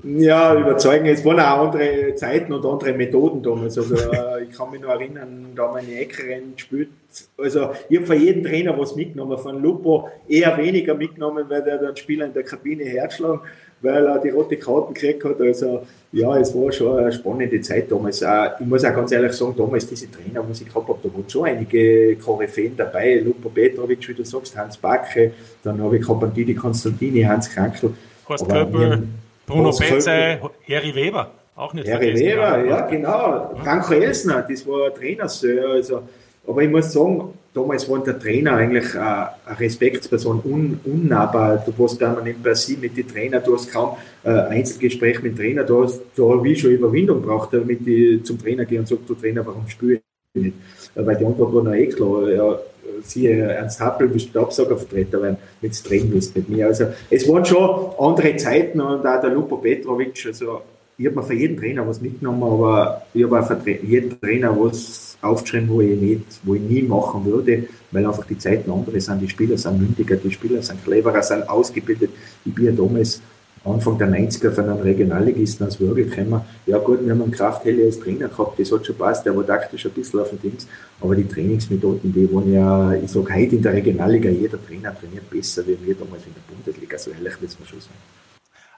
Ja, 0.02 0.58
überzeugen. 0.58 1.06
Es 1.06 1.24
waren 1.24 1.40
auch 1.40 1.66
andere 1.66 2.14
Zeiten 2.14 2.52
und 2.52 2.64
andere 2.64 2.94
Methoden 2.94 3.42
damals. 3.42 3.76
Also 3.76 3.96
äh, 3.96 4.44
ich 4.44 4.56
kann 4.56 4.70
mich 4.70 4.80
noch 4.80 4.88
erinnern, 4.88 5.52
da 5.54 5.64
haben 5.64 5.74
wir 5.74 5.80
eine 5.80 6.00
Eckrennen 6.00 6.54
gespielt. 6.56 6.88
Also 7.36 7.70
ich 7.88 7.98
habe 7.98 8.06
von 8.06 8.18
jedem 8.20 8.44
Trainer 8.44 8.78
was 8.78 8.96
mitgenommen. 8.96 9.36
Von 9.36 9.62
Lupo 9.62 10.08
eher 10.26 10.56
weniger 10.56 10.94
mitgenommen, 10.94 11.44
weil 11.48 11.62
der 11.62 11.78
dann 11.78 11.96
Spieler 11.96 12.26
in 12.26 12.32
der 12.32 12.44
Kabine 12.44 12.84
herschlagen, 12.84 13.40
weil 13.82 14.06
er 14.06 14.18
die 14.18 14.30
rote 14.30 14.56
Karten 14.56 14.94
gekriegt 14.94 15.24
hat. 15.24 15.38
Also 15.38 15.82
ja, 16.12 16.38
es 16.38 16.54
war 16.54 16.72
schon 16.72 16.98
eine 16.98 17.12
spannende 17.12 17.60
Zeit 17.60 17.92
damals. 17.92 18.22
Ich 18.60 18.66
muss 18.66 18.84
auch 18.86 18.94
ganz 18.94 19.12
ehrlich 19.12 19.32
sagen, 19.32 19.54
damals 19.54 19.86
diese 19.86 20.10
Trainer, 20.10 20.48
was 20.48 20.62
ich 20.62 20.68
gehabt 20.68 20.88
habe, 20.88 20.98
da 21.02 21.12
waren 21.12 21.28
schon 21.28 21.44
einige 21.44 22.16
Koryphäen 22.16 22.74
dabei. 22.74 23.20
Lupo 23.20 23.50
Petrovic, 23.50 24.08
wie 24.08 24.14
du 24.14 24.24
sagst, 24.24 24.56
Hans 24.56 24.78
Backe, 24.78 25.32
dann 25.62 25.82
habe 25.82 25.98
ich 25.98 26.06
gehabt 26.06 26.34
Didi 26.34 26.54
Konstantini, 26.54 27.20
Hans 27.20 27.50
Krankel. 27.50 27.92
Horst 28.26 28.48
Köppel. 28.48 29.08
Bruno 29.48 29.72
Betze, 29.72 30.38
Harry 30.68 30.94
Weber, 30.94 31.30
auch 31.56 31.72
nicht 31.72 31.90
Harry 31.90 32.14
Weber, 32.14 32.64
ja, 32.64 32.80
genau. 32.82 33.56
Franco 33.64 33.94
Elsner, 33.94 34.46
das 34.48 34.66
war 34.66 34.86
ein 34.86 34.94
Trainer. 34.94 35.24
Also, 35.24 36.02
aber 36.46 36.62
ich 36.62 36.70
muss 36.70 36.92
sagen, 36.92 37.34
damals 37.54 37.88
war 37.90 37.98
der 38.04 38.18
Trainer 38.18 38.54
eigentlich 38.54 38.94
eine 38.94 39.30
Respektsperson, 39.58 40.42
un, 40.44 40.80
unnahbar. 40.84 41.62
Du 41.64 41.72
warst 41.78 41.98
permanent 41.98 42.42
bei 42.42 42.54
sie 42.54 42.76
mit 42.76 42.96
den 42.96 43.08
Trainern, 43.08 43.42
du 43.44 43.54
hast 43.54 43.72
kaum 43.72 43.96
äh, 44.22 44.30
Einzelgespräch 44.30 45.22
mit 45.22 45.32
dem 45.32 45.38
Trainer, 45.38 45.64
da, 45.64 45.82
hast, 45.82 46.02
da 46.14 46.22
habe 46.24 46.48
ich 46.48 46.60
schon 46.60 46.70
Überwindung 46.70 47.22
gebraucht, 47.22 47.48
damit 47.52 47.86
ich 47.86 48.22
zum 48.24 48.38
Trainer 48.38 48.64
gehe 48.64 48.78
und 48.78 48.88
sage, 48.88 49.00
du 49.06 49.14
Trainer, 49.14 49.44
warum 49.44 49.66
spiele 49.68 50.00
ich 50.34 50.42
nicht? 50.42 50.56
Weil 50.94 51.16
die 51.16 51.24
Antwort 51.24 51.54
war 51.54 51.62
noch 51.62 51.74
eh 51.74 51.86
klar. 51.86 52.28
Ja, 52.28 52.58
siehe 53.02 53.36
Ernst 53.36 53.80
Happel, 53.80 54.08
bist 54.08 54.34
du 54.34 54.40
Absagervertreter, 54.40 55.22
wenn 55.22 55.36
du 55.62 55.68
drehen 55.68 56.10
willst 56.12 56.34
mit 56.36 56.48
mir. 56.48 56.66
Also 56.66 56.86
es 57.10 57.28
waren 57.28 57.44
schon 57.44 57.90
andere 57.98 58.36
Zeiten 58.36 58.80
und 58.80 59.06
auch 59.06 59.20
der 59.20 59.30
Lupo 59.30 59.56
Petrovic, 59.56 60.26
also 60.26 60.62
ich 61.00 61.06
habe 61.06 61.16
mir 61.16 61.22
für 61.22 61.34
jeden 61.34 61.56
Trainer 61.56 61.86
was 61.86 62.00
mitgenommen, 62.00 62.42
aber 62.42 63.02
ich 63.14 63.22
habe 63.22 63.38
auch 63.38 63.46
für 63.46 63.70
jeden 63.70 64.20
Trainer 64.20 64.50
was 64.58 65.16
aufgeschrieben, 65.22 65.68
wo 65.68 65.80
ich 65.80 66.00
nicht, 66.00 66.24
wo 66.42 66.54
ich 66.54 66.60
nie 66.60 66.82
machen 66.82 67.24
würde, 67.24 67.68
weil 67.92 68.04
einfach 68.04 68.26
die 68.26 68.36
Zeiten 68.36 68.70
andere 68.70 69.00
sind. 69.00 69.22
Die 69.22 69.28
Spieler 69.28 69.56
sind 69.56 69.78
mündiger, 69.78 70.16
die 70.16 70.30
Spieler 70.30 70.60
sind 70.60 70.82
cleverer, 70.84 71.22
sind 71.22 71.48
ausgebildet. 71.48 72.10
Ich 72.44 72.52
bin 72.52 72.64
ja 72.66 72.72
damals 72.72 73.20
Anfang 73.64 73.98
der 73.98 74.08
90er 74.08 74.50
von 74.50 74.68
einem 74.68 74.80
Regionalligisten 74.80 75.66
aus 75.66 75.80
Würgel 75.80 76.08
gekommen. 76.08 76.40
Ja 76.66 76.78
gut, 76.78 77.04
wir 77.04 77.12
haben 77.12 77.22
einen 77.22 77.32
Krafthelle 77.32 77.84
als 77.84 77.98
Trainer 77.98 78.28
gehabt, 78.28 78.58
das 78.58 78.72
hat 78.72 78.86
schon 78.86 78.96
passt, 78.96 79.26
der 79.26 79.36
war 79.36 79.46
taktisch 79.46 79.86
ein 79.86 79.92
bisschen 79.92 80.20
auf 80.20 80.30
dem 80.30 80.40
Dings, 80.40 80.66
aber 81.00 81.14
die 81.14 81.26
Trainingsmethoden, 81.26 82.12
die 82.12 82.32
waren 82.32 82.52
ja, 82.52 82.92
ich 82.92 83.10
sage 83.10 83.34
heute 83.34 83.56
in 83.56 83.62
der 83.62 83.72
Regionalliga, 83.72 84.30
jeder 84.30 84.64
Trainer 84.64 84.94
trainiert 84.98 85.28
besser 85.30 85.66
wie 85.66 85.78
wir 85.84 85.94
damals 85.94 86.24
in 86.26 86.34
der 86.34 86.54
Bundesliga, 86.54 86.98
so 86.98 87.10
ehrlich 87.10 87.40
wird 87.40 87.50
es 87.50 87.58
mir 87.58 87.66
schon 87.66 87.80
sein. 87.80 87.94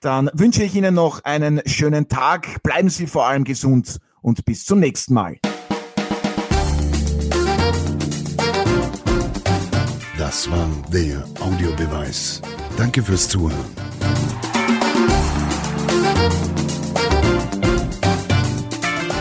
Dann 0.01 0.31
wünsche 0.33 0.63
ich 0.63 0.77
Ihnen 0.77 0.95
noch 0.95 1.25
einen 1.25 1.61
schönen 1.67 2.07
Tag, 2.09 2.63
bleiben 2.63 2.91
Sie 2.91 3.09
vor 3.09 3.27
allem 3.27 3.43
gesund 3.45 3.99
und 4.21 4.45
bis 4.45 4.65
zum 4.65 4.81
nächsten 4.81 5.15
Mal. 5.15 5.39
Das 10.17 10.51
war 10.51 10.69
der 10.93 11.25
Audiobeweis. 11.41 12.43
Danke 12.77 13.03
fürs 13.03 13.29
Zuhören. 13.29 13.65